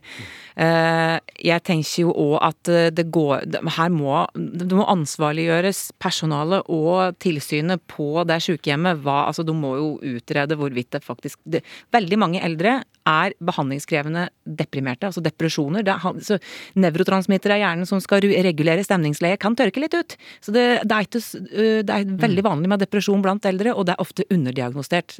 Eh, 0.56 1.18
Jeg 1.44 1.62
tenker 1.68 2.06
jo 2.06 2.12
òg 2.16 2.36
at 2.40 2.68
eh, 2.72 2.88
det 2.88 3.10
går 3.12 3.44
Her 3.76 3.90
må 3.92 4.22
det 4.36 4.72
må 4.72 4.86
ansvarliggjøres 4.88 5.90
personalet 6.00 6.64
og 6.72 7.18
tilsynet 7.20 7.82
på 7.92 8.24
det 8.24 8.38
sykehjemmet. 8.46 9.02
Hva, 9.04 9.26
altså, 9.28 9.44
de 9.44 9.52
må 9.52 9.74
jo 9.76 9.88
utrede 10.16 10.56
hvorvidt 10.56 10.94
det 10.96 11.02
faktisk 11.04 11.38
det, 11.44 11.60
Veldig 11.92 12.18
mange 12.18 12.40
eldre 12.40 12.78
er 13.06 13.34
behandlingskrevende 13.38 14.24
deprimerte, 14.58 15.06
altså 15.06 15.22
depresjoner. 15.22 15.84
Det 15.86 15.92
er, 15.94 16.16
så 16.26 16.38
Nevrotransmittere 16.82 17.58
i 17.60 17.62
hjernen 17.62 17.86
som 17.86 18.00
skal 18.02 18.24
regulere 18.24 18.82
stemningsleie, 18.82 19.38
kan 19.38 19.54
tørke 19.54 19.78
litt 19.82 19.94
ut. 19.94 20.16
Så 20.42 20.50
det, 20.56 20.64
det, 20.82 20.96
er, 20.96 21.06
ikke, 21.06 21.22
øh, 21.46 21.82
det 21.86 21.94
er 21.94 22.16
veldig 22.24 22.44
vanlig 22.48 22.72
med 22.72 22.82
depresjon 22.82 23.22
blant 23.22 23.46
eldre, 23.46 23.76
og 23.76 23.86
det 23.86 23.94
er 23.94 24.02
ofte 24.02 24.26
underdiagnostisert. 24.34 25.18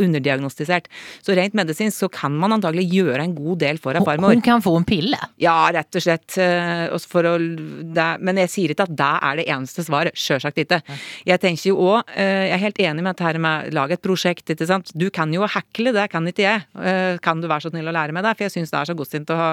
underdiagnostisert. 0.00 0.88
Så 1.26 1.36
rent 1.36 1.58
medisinsk 1.58 2.06
så 2.06 2.08
kan 2.12 2.32
man 2.40 2.56
antagelig 2.56 2.86
gjøre 2.94 3.20
en 3.26 3.36
god 3.36 3.60
del 3.66 3.82
for 3.82 3.92
en 3.92 4.04
Hon, 4.04 4.08
farmor. 4.08 4.32
hon 4.32 4.43
kan 4.44 4.62
få 4.64 4.74
en 4.78 4.84
pille. 4.88 5.18
Ja, 5.42 5.56
rett 5.74 5.96
og 5.98 6.02
slett. 6.04 6.36
eh, 6.38 6.92
For 7.10 7.26
å, 7.26 7.34
det, 7.38 8.06
men 8.24 8.38
jeg 8.44 8.50
sier 8.52 8.74
ikke 8.74 8.86
at 8.86 8.94
det 8.96 9.10
er 9.28 9.40
det 9.40 9.46
eneste 9.50 9.84
svaret. 9.86 10.14
Sjølsagt 10.18 10.60
ikke. 10.62 10.78
Jeg 11.26 11.40
tenker 11.42 11.70
jo 11.72 11.76
òg, 11.88 12.12
jeg 12.14 12.52
er 12.54 12.62
helt 12.62 12.78
enig 12.84 13.02
med 13.02 13.10
dette 13.14 13.24
her 13.26 13.38
med 13.42 13.70
å 13.70 13.74
lage 13.80 13.96
et 13.98 14.02
prosjekt. 14.04 14.46
ikke 14.54 14.66
sant? 14.68 14.92
Du 14.94 15.08
kan 15.14 15.32
jo 15.34 15.46
hekle, 15.48 15.92
det 15.96 16.06
kan 16.12 16.26
ikke 16.30 16.44
jeg. 16.46 16.64
Eh, 16.80 17.16
Kan 17.24 17.40
du 17.40 17.48
være 17.48 17.64
så 17.66 17.70
snill 17.72 17.88
å 17.88 17.94
lære 17.94 18.12
meg 18.12 18.24
det? 18.26 18.34
For 18.36 18.44
jeg 18.46 18.54
syns 18.58 18.70
det 18.72 18.78
er 18.80 18.88
så 18.90 18.96
godsint 18.98 19.30
å 19.32 19.36
ha 19.38 19.50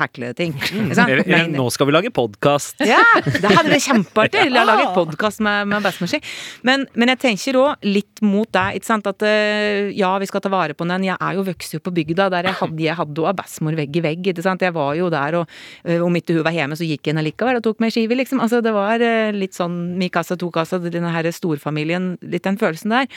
hekle 0.00 0.32
ting. 0.36 0.52
ikke 0.60 0.94
sant? 0.98 1.08
Eller, 1.10 1.24
eller, 1.24 1.48
Men- 1.48 1.56
nå 1.58 1.68
skal 1.72 1.86
vi 1.88 1.94
lage 1.96 2.10
podkast. 2.14 2.80
ja, 2.84 3.00
det 3.24 3.42
hadde 3.50 3.70
vært 3.72 3.86
kjempeartig 3.88 4.46
å 4.50 4.64
lage 4.68 4.88
podkast 4.94 5.40
med, 5.44 5.68
med 5.72 5.82
bestemorsi. 5.84 6.20
Men, 6.66 6.86
men 6.94 7.12
jeg 7.14 7.22
tenker 7.24 7.58
òg 7.60 7.86
litt 7.88 8.20
mot 8.24 8.50
deg, 8.54 8.78
ikke 8.80 8.90
sant. 8.90 9.06
At 9.10 9.22
eh, 9.26 9.90
ja, 9.96 10.12
vi 10.20 10.26
skal 10.30 10.42
ta 10.44 10.50
vare 10.52 10.74
på 10.76 10.86
den. 10.88 11.06
Jeg 11.08 11.16
er 11.20 11.38
jo 11.38 11.44
vokst 11.46 11.74
opp 11.78 11.84
på 11.88 11.94
bygda 12.00 12.28
der 12.32 12.48
jeg 12.50 12.58
hadde, 12.60 12.82
jeg 12.84 12.98
hadde 12.98 13.22
også 13.24 13.38
bestemor 13.40 13.76
vegg 13.78 13.96
i 14.00 14.04
vegg. 14.04 14.30
Ikke 14.34 14.46
sant. 14.46 14.64
Jeg 14.64 14.74
var 14.76 14.92
jo 14.98 15.10
der, 15.12 15.40
og 15.40 15.56
eh, 15.84 16.02
om 16.02 16.18
ikke 16.18 16.38
hun 16.38 16.46
var 16.46 16.56
hjemme, 16.56 16.78
så 16.78 16.86
gikk 16.88 17.08
jeg 17.08 17.14
allikevel 17.14 17.32
likevel 17.34 17.60
og 17.60 17.64
tok 17.66 17.82
meg 17.82 17.94
skive, 17.94 18.18
liksom. 18.18 18.42
Altså 18.44 18.60
det 18.64 18.74
var 18.74 19.02
eh, 19.02 19.32
litt 19.34 19.56
sånn 19.56 19.96
mi 19.98 20.10
kassa, 20.12 20.36
to 20.40 20.50
kassa, 20.54 20.80
denne 20.82 21.12
her 21.14 21.30
storfamilien, 21.34 22.14
litt 22.22 22.44
den 22.44 22.60
følelsen 22.60 22.94
der. 22.94 23.10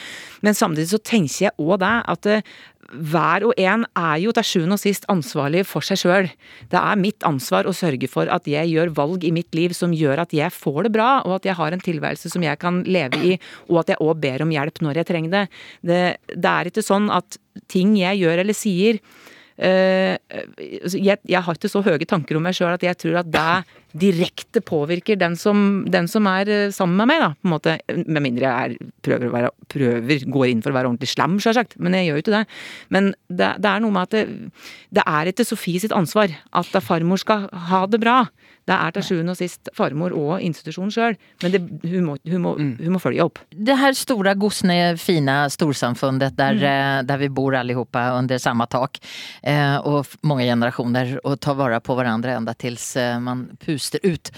Men 0.45 0.57
samtidig 0.57 0.91
så 0.93 1.01
tenker 1.01 1.47
jeg 1.47 1.55
òg 1.57 1.79
det 1.83 1.93
at 2.13 2.29
eh, 2.31 2.57
hver 2.87 3.43
og 3.43 3.57
en 3.59 3.83
er 3.99 4.17
jo 4.21 4.31
til 4.35 4.47
sjuende 4.47 4.77
og 4.77 4.81
sist 4.81 5.07
ansvarlig 5.11 5.65
for 5.67 5.83
seg 5.83 5.99
sjøl. 5.99 6.29
Det 6.71 6.79
er 6.79 6.99
mitt 6.99 7.25
ansvar 7.27 7.67
å 7.67 7.75
sørge 7.75 8.07
for 8.11 8.31
at 8.31 8.47
jeg 8.47 8.71
gjør 8.71 8.93
valg 8.95 9.25
i 9.27 9.33
mitt 9.35 9.51
liv 9.57 9.75
som 9.75 9.95
gjør 9.95 10.23
at 10.23 10.35
jeg 10.35 10.53
får 10.55 10.87
det 10.87 10.93
bra, 10.95 11.09
og 11.25 11.37
at 11.39 11.49
jeg 11.49 11.57
har 11.59 11.75
en 11.75 11.83
tilværelse 11.83 12.31
som 12.31 12.45
jeg 12.45 12.59
kan 12.61 12.83
leve 12.87 13.19
i, 13.19 13.37
og 13.67 13.81
at 13.83 13.91
jeg 13.93 14.03
òg 14.03 14.21
ber 14.23 14.45
om 14.45 14.53
hjelp 14.55 14.83
når 14.85 15.01
jeg 15.01 15.09
trenger 15.11 15.35
det. 15.35 15.45
Det, 15.83 16.03
det 16.31 16.53
er 16.53 16.71
ikke 16.71 16.85
sånn 16.85 17.11
at 17.13 17.39
ting 17.71 17.97
jeg 17.99 18.23
gjør 18.23 18.45
eller 18.45 18.55
sier 18.55 19.01
jeg, 19.57 21.17
jeg 21.17 21.41
har 21.41 21.57
ikke 21.57 21.71
så 21.71 21.81
høye 21.81 22.05
tanker 22.05 22.37
om 22.37 22.43
meg 22.45 22.53
sjøl 22.57 22.75
at 22.75 22.83
jeg 22.85 22.99
tror 23.01 23.21
at 23.23 23.31
det 23.33 23.77
direkte 23.97 24.61
påvirker 24.61 25.17
den 25.19 25.35
som, 25.39 25.85
den 25.89 26.09
som 26.11 26.27
er 26.29 26.49
eh, 26.51 26.73
sammen 26.75 26.99
med 26.99 27.09
meg, 27.11 27.23
da, 27.23 27.29
på 27.33 27.47
en 27.47 27.53
måte. 27.53 27.75
Med 28.05 28.23
mindre 28.25 28.45
jeg 28.45 28.51
er, 28.75 28.91
prøver, 29.05 29.29
å 29.29 29.33
være, 29.33 29.51
prøver, 29.71 30.25
går 30.35 30.51
inn 30.51 30.63
for 30.63 30.73
å 30.73 30.77
være 30.77 30.91
ordentlig 30.91 31.11
slem, 31.13 31.37
sjølsagt. 31.41 31.77
Men 31.81 31.95
jeg 31.97 32.09
gjør 32.09 32.19
jo 32.19 32.25
ikke 32.25 32.35
det. 32.35 32.43
Men 32.93 33.09
det, 33.29 33.53
det 33.63 33.71
er 33.71 33.83
noe 33.83 33.95
med 33.95 34.09
at 34.09 34.17
det, 34.17 34.51
det 34.99 35.07
er 35.07 35.31
ikke 35.31 35.47
Sofie 35.47 35.81
sitt 35.81 35.95
ansvar 35.95 36.33
at 36.35 36.77
farmor 36.83 37.21
skal 37.23 37.47
ha 37.71 37.85
det 37.89 38.01
bra. 38.03 38.19
Det 38.67 38.75
er 38.75 38.91
til 38.97 39.03
sjuende 39.07 39.31
og 39.31 39.37
sist 39.39 39.69
farmor 39.73 40.11
og 40.17 40.41
institusjonen 40.43 40.91
sjøl. 40.91 41.15
Men 41.43 41.51
det, 41.53 41.61
hun, 41.87 42.03
må, 42.05 42.17
hun, 42.27 42.41
må, 42.43 42.53
hun 42.59 42.93
må 42.93 42.99
følge 42.99 43.23
opp. 43.23 43.39
Det 43.51 43.77
her 43.79 43.95
store, 43.95 44.35
gosne, 44.35 44.97
fina 44.99 45.45
storsamfundet 45.49 46.35
der, 46.37 46.53
Mm. 46.57 47.07
der 47.07 47.17
vi 47.17 47.27
bor 47.29 47.55
allihopa 47.55 48.17
under 48.17 48.37
samme 48.37 48.65
tak 48.67 48.97
eh, 49.43 49.77
og 49.77 50.05
mange 50.23 50.43
generasjoner, 50.43 50.67
generationer 50.67 51.25
och 51.25 51.39
tar 51.39 51.53
vare 51.55 51.79
på 51.79 51.95
hverandre 51.95 52.33
enda 52.35 52.53
tills 52.53 52.95
eh, 52.97 53.19
man 53.19 53.57
puster 53.65 53.99
ut. 54.03 54.31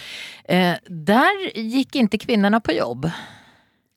Eh, 0.46 0.76
der 0.90 1.32
gikk 1.56 1.96
ikke 1.96 2.20
kvinnene 2.26 2.60
på 2.62 2.76
jobb. 2.78 3.08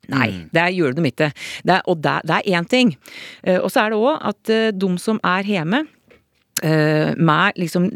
Nei, 0.09 0.49
det 0.53 0.64
gjør 0.74 0.95
de 0.97 1.05
ikke. 1.09 1.28
Det, 1.62 1.76
er- 1.76 1.83
og 1.89 2.01
det, 2.03 2.16
det 2.26 2.35
er 2.41 2.59
én 2.59 2.66
ting. 2.68 2.97
Eh, 3.45 3.59
og 3.62 3.70
så 3.70 3.85
er 3.85 3.91
det 3.91 3.99
òg 4.03 4.18
at 4.33 4.51
eh, 4.51 4.70
de 4.74 4.99
som 4.99 5.20
er 5.22 5.43
hjemme 5.47 5.85
eh, 5.85 5.87
med 6.63 7.57
liksom, 7.59 7.89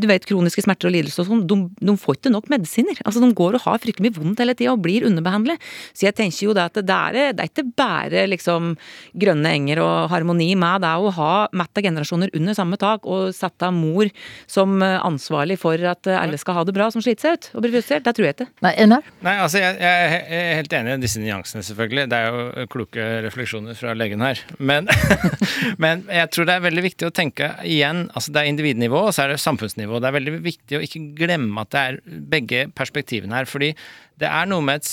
du 0.00 0.06
vet, 0.08 0.24
kroniske 0.28 0.62
smerter 0.64 0.88
og 0.88 0.94
lidelser 0.94 1.24
og 1.24 1.28
sånn, 1.28 1.42
de, 1.50 1.56
de 1.82 1.94
får 1.98 2.16
ikke 2.18 2.32
nok 2.32 2.46
medisiner. 2.52 3.00
Altså, 3.04 3.20
De 3.20 3.28
går 3.36 3.58
og 3.58 3.64
har 3.66 3.80
fryktelig 3.82 4.08
mye 4.08 4.16
vondt 4.20 4.40
hele 4.40 4.54
tida 4.56 4.72
og 4.72 4.82
blir 4.84 5.06
underbehandlet. 5.08 5.60
Så 5.92 6.06
jeg 6.06 6.16
tenker 6.18 6.46
jo 6.46 6.54
det 6.56 6.64
at 6.70 6.80
det 6.80 6.96
er, 6.96 7.18
det 7.36 7.44
er 7.44 7.50
ikke 7.50 7.66
bare 7.76 8.24
liksom 8.30 8.74
grønne 9.18 9.52
enger 9.58 9.82
og 9.84 10.12
harmoni 10.12 10.52
med 10.58 10.84
det 10.86 10.92
å 10.94 11.12
ha 11.18 11.32
metta 11.58 11.84
generasjoner 11.84 12.32
under 12.38 12.56
samme 12.56 12.78
tak 12.80 13.04
og 13.04 13.34
sette 13.36 13.68
mor 13.74 14.08
som 14.50 14.78
eh, 14.82 14.98
ansvarlig 15.02 15.58
for 15.60 15.76
at 15.92 16.08
eh, 16.08 16.18
alle 16.18 16.40
skal 16.40 16.60
ha 16.60 16.66
det 16.68 16.76
bra, 16.76 16.88
som 16.94 17.04
sliter 17.04 17.26
seg 17.26 17.38
ut 17.38 17.50
og 17.52 17.66
blir 17.66 17.76
frustrert. 17.76 18.06
Det 18.06 18.16
tror 18.16 18.28
jeg 18.28 18.38
ikke. 18.38 18.48
Nei? 18.64 18.74
Nei, 19.26 19.36
altså 19.42 19.60
jeg, 19.62 19.76
jeg 19.82 20.08
er 20.08 20.12
jeg 20.32 20.40
er 20.40 20.58
helt 20.60 20.74
enig 20.76 20.94
i 20.94 21.02
disse 21.02 21.20
nyansene, 21.22 21.62
selvfølgelig. 21.66 22.04
Det 22.10 22.18
er 22.18 22.28
jo 22.28 22.66
kloke 22.72 23.06
refleksjoner 23.26 23.76
fra 23.78 23.94
legen 23.98 24.24
her. 24.24 24.40
Men, 24.58 24.88
men 25.82 26.04
jeg 26.08 26.30
tror 26.34 26.48
det 26.48 26.56
er 26.56 26.66
veldig 26.66 26.84
viktig 26.86 27.08
å 27.08 27.14
tenke 27.14 27.50
igjen 27.72 28.06
altså 28.12 28.32
Det 28.32 28.42
er 28.42 28.52
individnivå, 28.52 29.06
og 29.08 29.14
så 29.14 29.24
er 29.24 29.32
det 29.32 29.42
samfunnsnivå. 29.42 30.00
Det 30.00 30.08
er 30.08 30.16
veldig 30.18 30.38
viktig 30.44 30.78
å 30.78 30.84
ikke 30.84 31.04
glemme 31.18 31.64
at 31.64 31.72
det 31.74 31.82
er 31.82 32.00
begge 32.32 32.64
perspektivene 32.76 33.40
her. 33.40 33.48
fordi 33.48 33.72
det 34.22 34.28
er 34.28 34.46
noe 34.46 34.62
med 34.62 34.84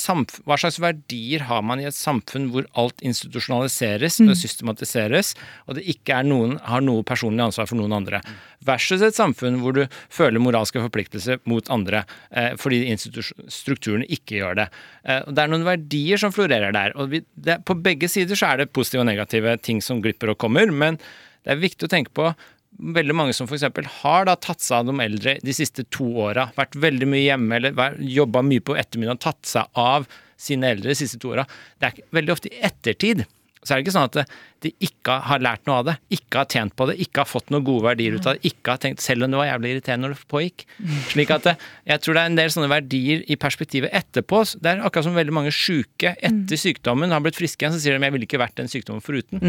Hva 0.47 0.57
slags 0.57 0.80
verdier 0.82 1.43
har 1.49 1.61
man 1.65 1.82
i 1.82 1.88
et 1.89 1.95
samfunn 1.95 2.47
hvor 2.53 2.65
alt 2.80 3.03
institusjonaliseres 3.05 4.19
og 4.23 4.34
systematiseres, 4.38 5.34
og 5.67 5.77
det 5.77 5.86
ikke 5.91 6.21
er 6.21 6.27
noen, 6.27 6.57
har 6.65 6.82
noe 6.86 7.05
personlig 7.05 7.43
ansvar 7.45 7.69
for 7.69 7.80
noen 7.80 7.93
andre? 7.99 8.23
Versus 8.65 9.03
et 9.05 9.17
samfunn 9.17 9.59
hvor 9.61 9.75
du 9.75 9.84
føler 10.09 10.41
moralske 10.41 10.82
forpliktelser 10.82 11.43
mot 11.49 11.69
andre 11.73 12.03
eh, 12.32 12.55
fordi 12.59 12.82
strukturene 12.97 14.07
ikke 14.09 14.39
gjør 14.39 14.61
det. 14.63 14.69
Eh, 15.05 15.21
og 15.27 15.36
det 15.36 15.45
er 15.45 15.53
noen 15.53 15.67
verdier 15.67 16.21
som 16.21 16.34
florerer 16.34 16.73
der. 16.75 16.95
og 16.97 17.13
vi, 17.13 17.23
det, 17.36 17.61
På 17.67 17.77
begge 17.77 18.09
sider 18.11 18.39
så 18.39 18.53
er 18.53 18.63
det 18.63 18.71
positive 18.73 19.03
og 19.05 19.11
negative 19.11 19.57
ting 19.61 19.84
som 19.84 20.01
glipper 20.01 20.34
og 20.34 20.39
kommer, 20.41 20.71
men 20.71 20.97
det 21.45 21.53
er 21.53 21.61
viktig 21.61 21.88
å 21.88 21.91
tenke 21.91 22.15
på 22.15 22.32
veldig 22.80 23.15
mange 23.15 23.36
som 23.36 23.47
f.eks. 23.49 23.65
har 24.01 24.27
da 24.30 24.36
tatt 24.39 24.63
seg 24.63 24.82
av 24.82 24.89
de 24.89 25.03
eldre 25.03 25.36
de 25.43 25.55
siste 25.55 25.86
to 25.93 26.07
åra, 26.25 26.49
vært 26.57 26.77
veldig 26.80 27.09
mye 27.11 27.25
hjemme 27.25 27.59
eller 27.59 27.99
jobba 27.99 28.43
mye 28.45 28.63
på 28.63 28.77
ettermiddagen, 28.80 29.21
tatt 29.23 29.49
seg 29.49 29.80
av 29.80 30.07
sine 30.39 30.71
eldre 30.71 30.93
de 30.93 30.97
siste 30.97 31.19
to 31.19 31.34
åra. 31.34 31.45
Det 31.80 31.89
er 31.89 32.15
veldig 32.15 32.36
ofte 32.36 32.51
i 32.51 32.61
ettertid 32.63 33.25
så 33.64 33.74
er 33.74 33.80
det 33.80 33.88
ikke 33.88 33.95
sånn 33.97 34.07
at 34.07 34.38
de 34.64 34.72
ikke 34.84 35.16
har 35.24 35.41
lært 35.43 35.64
noe 35.68 35.80
av 35.82 35.86
det, 35.88 35.95
ikke 36.16 36.41
har 36.41 36.47
tjent 36.51 36.74
på 36.76 36.86
det, 36.89 36.97
ikke 37.03 37.24
har 37.24 37.30
fått 37.30 37.51
noen 37.53 37.64
gode 37.68 37.86
verdier 37.86 38.16
ut 38.16 38.28
av 38.28 38.36
det, 38.36 38.51
ikke 38.51 38.74
har 38.74 38.82
tenkt 38.84 39.03
selv 39.03 39.24
om 39.26 39.32
det 39.32 39.39
var 39.39 39.49
jævlig 39.49 39.72
irriterende 39.74 40.07
når 40.07 40.16
det 40.16 40.28
pågikk. 40.34 40.66
Slik 41.12 41.32
at 41.36 41.47
jeg 41.49 42.03
tror 42.03 42.18
det 42.18 42.24
er 42.24 42.32
en 42.32 42.39
del 42.39 42.51
sånne 42.53 42.70
verdier 42.72 43.24
i 43.28 43.38
perspektivet 43.39 43.93
etterpå. 43.95 44.41
Det 44.60 44.72
er 44.72 44.84
akkurat 44.84 45.07
som 45.07 45.18
veldig 45.20 45.36
mange 45.36 45.53
sjuke 45.55 46.14
etter 46.16 46.60
sykdommen 46.60 47.16
har 47.16 47.24
blitt 47.24 47.39
friske 47.39 47.64
igjen, 47.64 47.76
så 47.76 47.82
sier 47.84 47.95
de 47.95 48.10
jeg 48.10 48.16
ville 48.16 48.28
ikke 48.28 48.41
vært 48.41 48.57
den 48.60 48.72
sykdommen 48.72 49.03
foruten. 49.03 49.43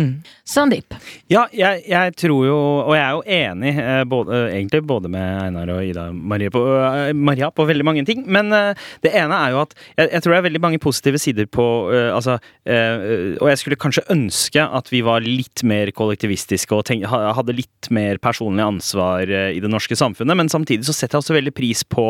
Sandip? 0.46 0.94
Ja, 1.30 1.46
jeg, 1.54 1.84
jeg 1.90 2.14
tror 2.20 2.46
jo, 2.46 2.58
og 2.84 2.94
jeg 2.96 3.04
er 3.04 3.16
jo 3.16 3.24
enig, 3.40 3.74
eh, 3.82 4.02
både, 4.10 4.42
egentlig 4.54 4.82
både 4.90 5.10
med 5.12 5.26
Einar 5.46 5.74
og 5.74 5.82
Ida 5.86 6.08
Maria 6.14 6.54
på, 6.54 6.64
eh, 6.78 7.12
Maria 7.14 7.50
på 7.54 7.66
veldig 7.70 7.86
mange 7.86 8.06
ting. 8.08 8.22
Men 8.30 8.52
eh, 8.54 8.86
det 9.06 9.14
ene 9.18 9.38
er 9.38 9.54
jo 9.54 9.62
at 9.64 9.74
jeg, 9.96 10.06
jeg 10.06 10.22
tror 10.22 10.34
det 10.36 10.40
er 10.40 10.48
veldig 10.48 10.64
mange 10.66 10.82
positive 10.82 11.20
sider 11.22 11.50
på 11.50 11.66
eh, 11.94 12.10
altså, 12.14 12.38
eh, 12.66 13.36
Og 13.40 13.48
jeg 13.50 13.62
skulle 13.62 13.78
kanskje 13.80 13.99
ønske 14.12 14.62
at 14.62 14.90
vi 14.92 15.02
var 15.06 15.24
litt 15.24 15.62
mer 15.66 15.90
kollektivistiske 15.96 16.74
og 16.76 16.86
tenk, 16.88 17.06
hadde 17.10 17.56
litt 17.56 17.90
mer 17.94 18.20
personlig 18.22 18.64
ansvar 18.64 19.30
eh, 19.30 19.50
i 19.56 19.62
det 19.62 19.70
norske 19.72 19.98
samfunnet. 19.98 20.38
Men 20.38 20.52
samtidig 20.52 20.88
så 20.88 20.96
setter 20.96 21.18
jeg 21.18 21.24
også 21.24 21.38
veldig 21.38 21.54
pris 21.56 21.84
på 21.84 22.06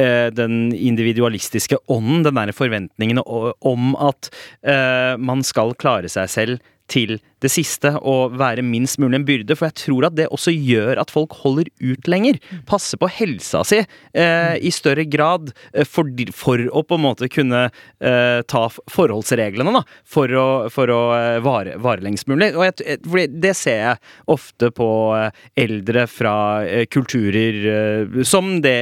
eh, 0.00 0.28
den 0.34 0.74
individualistiske 0.74 1.80
ånden, 1.90 2.24
den 2.26 2.40
derre 2.40 2.56
forventningen 2.56 3.22
om 3.22 3.94
at 4.00 4.32
eh, 4.62 5.14
man 5.20 5.44
skal 5.46 5.76
klare 5.80 6.10
seg 6.12 6.30
selv 6.32 6.70
til 6.90 7.18
det 7.44 7.50
siste 7.52 7.92
å 7.96 8.16
være 8.32 8.64
minst 8.66 9.00
mulig 9.00 9.20
en 9.20 9.26
byrde. 9.28 9.56
For 9.58 9.70
jeg 9.70 9.78
tror 9.84 10.08
at 10.08 10.16
det 10.18 10.28
også 10.32 10.52
gjør 10.54 11.00
at 11.02 11.12
folk 11.12 11.36
holder 11.42 11.70
ut 11.80 12.10
lenger. 12.10 12.40
Passer 12.68 13.00
på 13.00 13.10
helsa 13.10 13.62
si 13.66 13.80
eh, 13.80 14.56
i 14.60 14.72
større 14.74 15.06
grad 15.10 15.52
eh, 15.72 15.88
for, 15.88 16.08
for, 16.36 16.62
å 16.70 16.84
på 16.86 16.98
en 16.98 17.04
måte 17.04 17.30
kunne 17.32 17.66
eh, 17.68 18.40
ta 18.50 18.62
forholdsreglene, 18.70 19.74
da. 19.74 19.84
For 20.04 20.32
å, 20.36 20.46
for 20.72 20.92
å 20.92 21.00
eh, 21.16 21.38
vare, 21.44 21.76
vare, 21.80 22.04
lengst 22.04 22.28
mulig. 22.30 22.52
Og 22.56 22.66
jeg, 22.68 23.00
fordi 23.06 23.26
det 23.42 23.54
ser 23.58 23.80
jeg 23.80 24.14
ofte 24.30 24.72
på 24.74 24.90
eh, 25.16 25.44
eldre 25.64 26.06
fra 26.10 26.34
eh, 26.64 26.86
kulturer 26.90 28.24
som 28.26 28.56
det, 28.62 28.76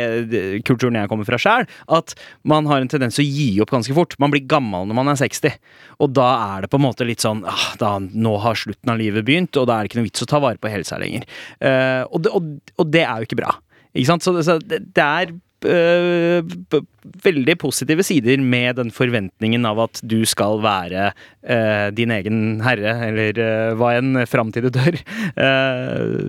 kulturen 0.66 0.98
jeg 0.98 1.10
kommer 1.10 1.26
fra 1.28 1.38
sjøl, 1.40 1.66
at 1.94 2.14
man 2.48 2.68
har 2.70 2.82
en 2.82 2.90
tendens 2.90 3.18
til 3.18 3.26
å 3.26 3.32
gi 3.38 3.48
opp 3.62 3.72
ganske 3.74 3.94
fort. 3.96 4.16
Man 4.22 4.32
blir 4.32 4.46
gammel 4.48 4.88
når 4.88 4.98
man 4.98 5.12
er 5.12 5.18
60, 5.20 5.58
og 6.02 6.12
da 6.16 6.28
er 6.56 6.64
det 6.64 6.72
på 6.72 6.78
en 6.80 6.86
måte 6.86 7.06
litt 7.06 7.24
sånn 7.24 7.44
ah, 7.48 7.68
da, 7.80 7.96
Nå 7.98 8.36
har 8.42 8.47
slutten 8.58 8.92
av 8.92 9.00
livet 9.00 9.26
begynt, 9.26 9.56
og 9.58 9.68
da 9.68 9.76
er 9.76 9.84
det 9.84 9.92
ikke 9.92 10.00
noe 10.00 10.10
vits 10.10 10.24
å 10.24 10.30
ta 10.30 10.40
vare 10.42 10.60
på 10.60 10.72
helsa 10.72 11.00
lenger. 11.00 11.26
Uh, 11.60 12.04
og, 12.08 12.22
det, 12.24 12.32
og, 12.32 12.54
og, 12.78 12.88
det, 12.94 13.04
er 13.04 13.20
jo 13.20 13.28
ikke 13.28 13.42
bra. 13.42 13.52
Ikke 13.92 14.10
sant? 14.12 14.24
Så, 14.24 14.34
så 14.46 14.58
det, 14.62 14.80
det, 14.96 15.04
er 15.04 15.34
uh, 15.66 16.78
veldig 17.24 17.56
positive 17.60 18.06
sider 18.06 18.40
med 18.42 18.78
den 18.78 18.92
forventningen 18.94 19.66
av 19.68 19.82
at 19.88 20.02
du 20.06 20.20
skal 20.28 20.62
være 20.64 21.10
uh, 21.10 21.88
din 21.96 22.14
egen 22.14 22.62
herre, 22.64 22.94
eller 23.08 23.42
hva 23.80 23.96
enn, 23.98 24.22
fram 24.30 24.52
til 24.54 24.68
du 24.68 24.72
dør. 24.78 25.00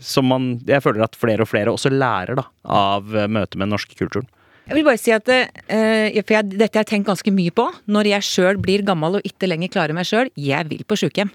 som 0.03 0.27
man 0.29 0.51
Jeg 0.67 0.83
føler 0.85 1.05
at 1.05 1.17
flere 1.19 1.45
og 1.45 1.51
flere 1.51 1.71
også 1.73 1.91
lærer 1.93 2.39
da, 2.39 2.49
av 2.65 3.07
møtet 3.07 3.57
med 3.57 3.67
den 3.67 3.75
norske 3.77 3.97
kulturen. 3.99 4.29
Jeg 4.69 4.77
vil 4.77 4.85
bare 4.85 4.99
si 5.01 5.13
at 5.15 5.25
uh, 5.25 6.17
for 6.21 6.35
jeg, 6.35 6.49
Dette 6.53 6.77
har 6.77 6.83
jeg 6.83 6.91
tenkt 6.91 7.09
ganske 7.09 7.33
mye 7.33 7.53
på. 7.53 7.65
Når 7.89 8.11
jeg 8.11 8.27
sjøl 8.27 8.59
blir 8.61 8.85
gammel 8.85 9.17
og 9.17 9.25
ikke 9.25 9.49
lenger 9.49 9.71
klarer 9.73 9.97
meg 9.97 10.05
sjøl. 10.05 10.29
Jeg 10.37 10.69
vil 10.69 10.85
på 10.85 10.97
sjukehjem. 10.99 11.31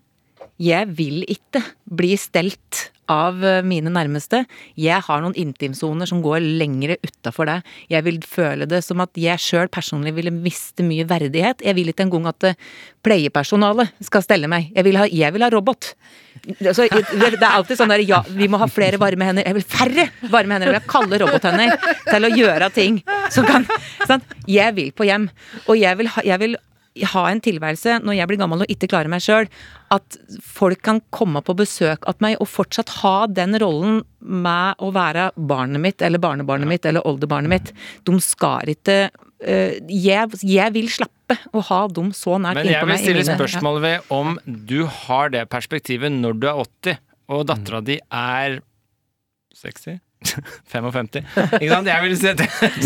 Jeg 0.62 0.90
vil 0.94 1.24
ikke 1.26 1.62
bli 1.90 2.14
stelt 2.20 2.88
av 3.11 3.42
eh, 3.44 3.61
mine 3.66 3.90
nærmeste. 3.92 4.44
Jeg 4.80 5.02
har 5.07 5.22
noen 5.22 5.36
intimsoner 5.38 6.09
som 6.09 6.22
går 6.24 6.44
lengre 6.61 6.96
utafor 7.05 7.48
det. 7.50 7.57
Jeg 7.92 8.05
vil 8.07 8.20
føle 8.28 8.68
det 8.70 8.80
som 8.86 9.02
at 9.05 9.12
jeg 9.18 9.42
sjøl 9.42 9.70
personlig 9.72 10.14
ville 10.16 10.32
miste 10.32 10.86
mye 10.86 11.07
verdighet. 11.09 11.64
Jeg 11.64 11.76
vil 11.76 11.90
ikke 11.92 12.07
engang 12.07 12.28
at 12.30 12.48
eh, 12.48 12.59
pleiepersonalet 13.05 13.92
skal 14.05 14.24
stelle 14.24 14.50
meg. 14.50 14.70
Jeg 14.76 14.86
vil 14.86 15.00
ha, 15.00 15.09
jeg 15.11 15.34
vil 15.34 15.44
ha 15.44 15.50
robot. 15.52 15.90
Altså, 16.55 16.86
det 16.88 17.32
er 17.34 17.48
alltid 17.50 17.78
sånn 17.78 17.92
der 17.92 18.05
ja, 18.07 18.22
vi 18.28 18.48
må 18.50 18.61
ha 18.62 18.68
flere 18.70 19.00
varme 19.02 19.28
hender. 19.28 19.46
Jeg 19.46 19.59
vil 19.59 19.66
færre 19.74 20.09
varme 20.32 20.57
hender. 20.57 20.70
Jeg 20.70 20.76
vil 20.76 20.82
ha 20.82 20.92
kalde 20.94 21.20
robothender 21.24 21.74
til 22.09 22.28
å 22.28 22.32
gjøre 22.34 22.70
ting 22.74 23.02
som 23.34 23.48
kan 23.48 23.66
sant? 24.09 24.38
Jeg 24.50 24.76
vil 24.78 24.94
på 24.96 25.07
hjem. 25.09 25.28
Og 25.66 25.76
jeg 25.80 26.00
vil, 26.00 26.11
ha, 26.14 26.24
jeg 26.24 26.40
vil 26.46 26.57
ha 27.11 27.24
en 27.26 27.40
tilværelse 27.42 27.99
når 28.05 28.18
jeg 28.18 28.30
blir 28.30 28.38
gammel 28.38 28.62
og 28.64 28.70
ikke 28.70 28.88
klarer 28.92 29.11
meg 29.11 29.22
sjøl, 29.24 29.49
at 29.95 30.18
folk 30.47 30.82
kan 30.86 31.01
komme 31.14 31.42
på 31.45 31.57
besøk 31.59 32.07
av 32.11 32.22
meg 32.22 32.38
og 32.42 32.51
fortsatt 32.51 32.92
ha 33.01 33.16
den 33.30 33.59
rollen 33.62 34.03
med 34.20 34.82
å 34.82 34.92
være 34.95 35.30
barnet 35.34 35.82
mitt 35.82 36.05
eller 36.05 36.22
barnebarnet 36.22 36.70
mitt 36.70 36.86
eller 36.86 37.07
oldebarnet 37.09 37.51
mitt. 37.51 37.72
De 38.07 38.14
skal 38.22 38.70
ikke 38.72 38.99
uh, 39.11 39.72
jeg, 39.90 40.38
jeg, 40.47 40.74
vil 40.76 40.90
slappe 40.92 41.38
å 41.51 41.64
ha 41.70 41.80
dem 41.90 42.12
så 42.16 42.38
nært 42.38 42.62
innpå 42.62 42.70
meg. 42.70 42.70
Men 42.70 42.78
jeg 42.78 42.90
vil 42.92 43.03
stille 43.03 43.38
spørsmål 43.40 43.82
ved 43.84 44.14
om 44.14 44.38
du 44.45 44.84
har 45.07 45.34
det 45.34 45.47
perspektivet 45.53 46.14
når 46.14 46.38
du 46.38 46.49
er 46.53 46.62
80 46.62 47.03
og 47.34 47.47
dattera 47.49 47.80
di 47.84 47.99
er 48.12 48.61
60? 49.57 50.03
55. 50.72 51.20
Ikke 51.61 51.70
sant? 51.70 51.91
Jeg 51.91 52.05
vil 52.05 52.16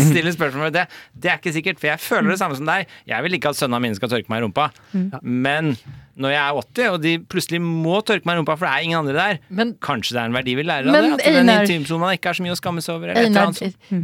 stille 0.09 0.33
spørsmål 0.35 0.69
ved 0.69 0.77
det. 0.81 0.85
Det 1.13 1.31
er 1.31 1.39
ikke 1.41 1.55
sikkert, 1.55 1.79
for 1.81 1.91
jeg 1.91 2.03
føler 2.03 2.33
det 2.33 2.39
samme 2.41 2.59
som 2.59 2.69
deg. 2.69 2.89
Jeg 3.09 3.25
vil 3.25 3.39
ikke 3.39 3.53
at 3.53 3.59
sønnene 3.59 3.81
mine 3.87 3.99
skal 3.99 4.11
tørke 4.11 4.31
meg 4.31 4.41
i 4.41 4.47
rumpa. 4.47 4.69
Mm. 4.93 5.09
Men 5.23 5.73
når 6.19 6.33
jeg 6.35 6.41
er 6.43 6.59
80, 6.59 6.89
og 6.93 6.99
de 7.03 7.13
plutselig 7.31 7.61
må 7.63 7.99
tørke 8.05 8.27
meg 8.27 8.37
i 8.37 8.41
rumpa, 8.41 8.55
for 8.59 8.67
det 8.67 8.73
er 8.73 8.87
ingen 8.87 8.99
andre 8.99 9.15
der, 9.15 9.39
men, 9.55 9.73
kanskje 9.83 10.15
det 10.17 10.21
er 10.21 10.31
en 10.31 10.35
verdi 10.35 10.55
vi 10.59 10.65
lærer 10.67 10.89
av 10.89 10.95
det? 10.95 11.11
At 11.15 11.37
den 11.39 11.51
intimsonen 11.53 12.15
ikke 12.17 12.31
har 12.31 12.39
så 12.39 12.45
mye 12.45 12.55
å 12.55 12.59
skamme 12.59 12.83
seg 12.83 12.97
over? 12.97 13.13
Einar, 13.19 13.55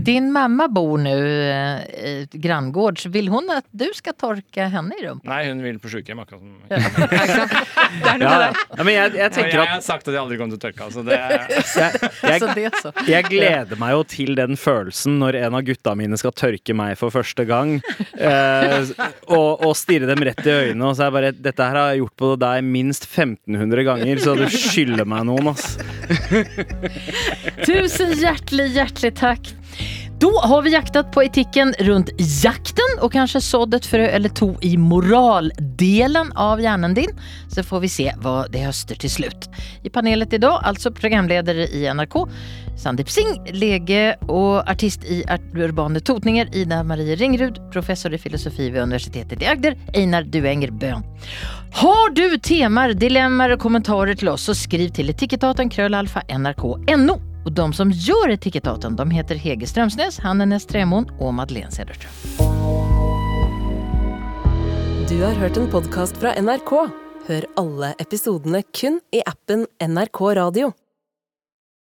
din 0.08 0.30
mamma 0.36 0.68
bor 0.72 0.96
nå 1.02 1.14
i 1.16 2.40
granngårds. 2.42 3.10
Vil 3.14 3.30
hun 3.34 3.52
at 3.54 3.68
du 3.76 3.88
skal 3.96 4.16
tørke 4.20 4.70
henne 4.72 4.96
i 4.96 5.06
rumpa? 5.06 5.28
Nei, 5.30 5.42
hun 5.50 5.64
vil 5.66 5.80
på 5.84 5.92
sykehjem, 5.92 6.24
akkurat 6.24 6.42
som 6.42 6.56
ja. 6.72 6.80
er 8.16 8.24
ja. 8.26 8.54
men 8.82 8.92
jeg, 8.94 9.14
jeg, 9.20 9.32
jeg, 9.36 9.60
har 9.60 9.84
sagt 9.84 10.08
at 10.08 10.16
jeg 10.16 10.22
aldri 10.22 10.40
kommer 10.40 10.56
til 10.56 10.62
å 10.62 10.66
tørke. 10.66 10.88
Altså 10.88 11.04
det, 11.06 11.20
jeg, 12.62 12.72
jeg, 13.10 13.28
gleder 13.30 13.82
meg 13.82 13.96
jo 13.96 14.04
til 14.16 14.36
den 14.40 14.60
følelsen 14.60 15.20
når 15.22 15.40
en 15.44 15.60
av 15.60 15.66
gutta 15.68 15.96
mine 15.98 16.20
skal 16.20 16.36
tørke 16.36 16.76
meg 16.78 16.96
for 17.00 17.14
første 17.14 17.46
gang, 17.48 17.78
eh, 18.16 18.92
og, 19.28 19.66
og 19.66 19.74
stirre 19.78 20.10
dem 20.10 20.24
rett 20.26 20.44
i 20.46 20.54
øynene, 20.54 20.90
og 20.90 20.96
så 20.96 21.06
er 21.06 21.12
jeg 21.12 21.18
bare 21.20 21.34
Dette 21.36 21.66
her 21.66 21.78
har 21.80 21.92
jeg 21.92 22.04
gjort 22.04 22.05
gjort 22.06 22.16
på 22.22 22.32
deg 22.40 22.64
minst 22.64 23.08
1500 23.10 23.84
ganger, 23.88 24.22
så 24.22 24.36
du 24.38 24.46
skylder 24.52 25.06
meg 25.10 25.26
noen, 25.28 25.52
ass. 25.52 25.76
Tusen 27.66 28.16
hjertelig, 28.22 28.72
hjertelig 28.78 29.14
takk. 29.20 29.52
Da 30.26 30.48
har 30.48 30.62
vi 30.62 30.72
jaktet 30.74 31.12
på 31.12 31.22
etikken 31.24 31.76
rundt 31.86 32.10
jakten 32.18 32.96
og 33.06 33.12
kanskje 33.14 33.44
sådd 33.46 33.76
et 33.78 33.86
frø 33.86 34.08
eller 34.10 34.32
to 34.34 34.48
i 34.66 34.72
moraldelen 34.82 36.32
av 36.34 36.64
hjernen 36.64 36.96
din. 36.98 37.12
Så 37.54 37.62
får 37.62 37.84
vi 37.84 37.92
se 37.94 38.06
hva 38.24 38.34
det 38.50 38.64
høster 38.66 38.98
til 38.98 39.12
slutt. 39.14 39.46
I 39.86 39.92
panelet 39.94 40.34
i 40.34 40.40
dag, 40.42 40.64
altså 40.66 40.90
programledere 40.98 41.68
i 41.70 41.84
NRK, 41.94 42.18
Sandeep 42.82 43.12
Singh, 43.14 43.52
lege 43.54 44.16
og 44.26 44.64
artist 44.66 45.06
i 45.06 45.20
urbane 45.62 46.02
totninger, 46.02 46.50
Ida 46.58 46.82
Marie 46.82 47.20
Ringrud, 47.22 47.62
professor 47.70 48.18
i 48.18 48.22
filosofi 48.26 48.72
ved 48.72 48.82
Universitetet 48.82 49.46
i 49.46 49.52
Agder, 49.54 49.78
Einar 49.94 50.26
Duenger 50.26 50.74
Bøhn. 50.74 51.06
Har 51.84 52.18
du 52.18 52.26
temaer, 52.42 52.98
dilemmaer 52.98 53.60
og 53.60 53.62
kommentarer 53.62 54.18
til 54.18 54.34
oss, 54.34 54.50
så 54.50 54.58
skriv 54.58 54.90
til 54.90 55.14
Etikketaten 55.14 55.70
krøllalfa 55.70 56.26
nrk.no. 56.34 57.22
Og 57.46 57.54
de 57.54 57.66
som 57.78 57.92
gjør 57.94 58.34
etikettaten, 58.34 58.96
de 58.98 59.06
heter 59.14 59.40
Hege 59.40 59.68
Strømsnes, 59.70 60.18
Hanne 60.26 60.60
Tremoen 60.60 61.06
og 61.20 61.36
Madeleine 61.38 61.72
Cederström. 61.72 62.14
Du 65.10 65.20
har 65.22 65.38
hørt 65.38 65.58
en 65.58 65.70
podkast 65.70 66.18
fra 66.18 66.34
NRK. 66.42 66.72
Hør 67.28 67.46
alle 67.62 67.94
episodene 68.02 68.64
kun 68.74 68.98
i 69.14 69.22
appen 69.26 69.68
NRK 69.82 70.22
Radio. 70.42 70.74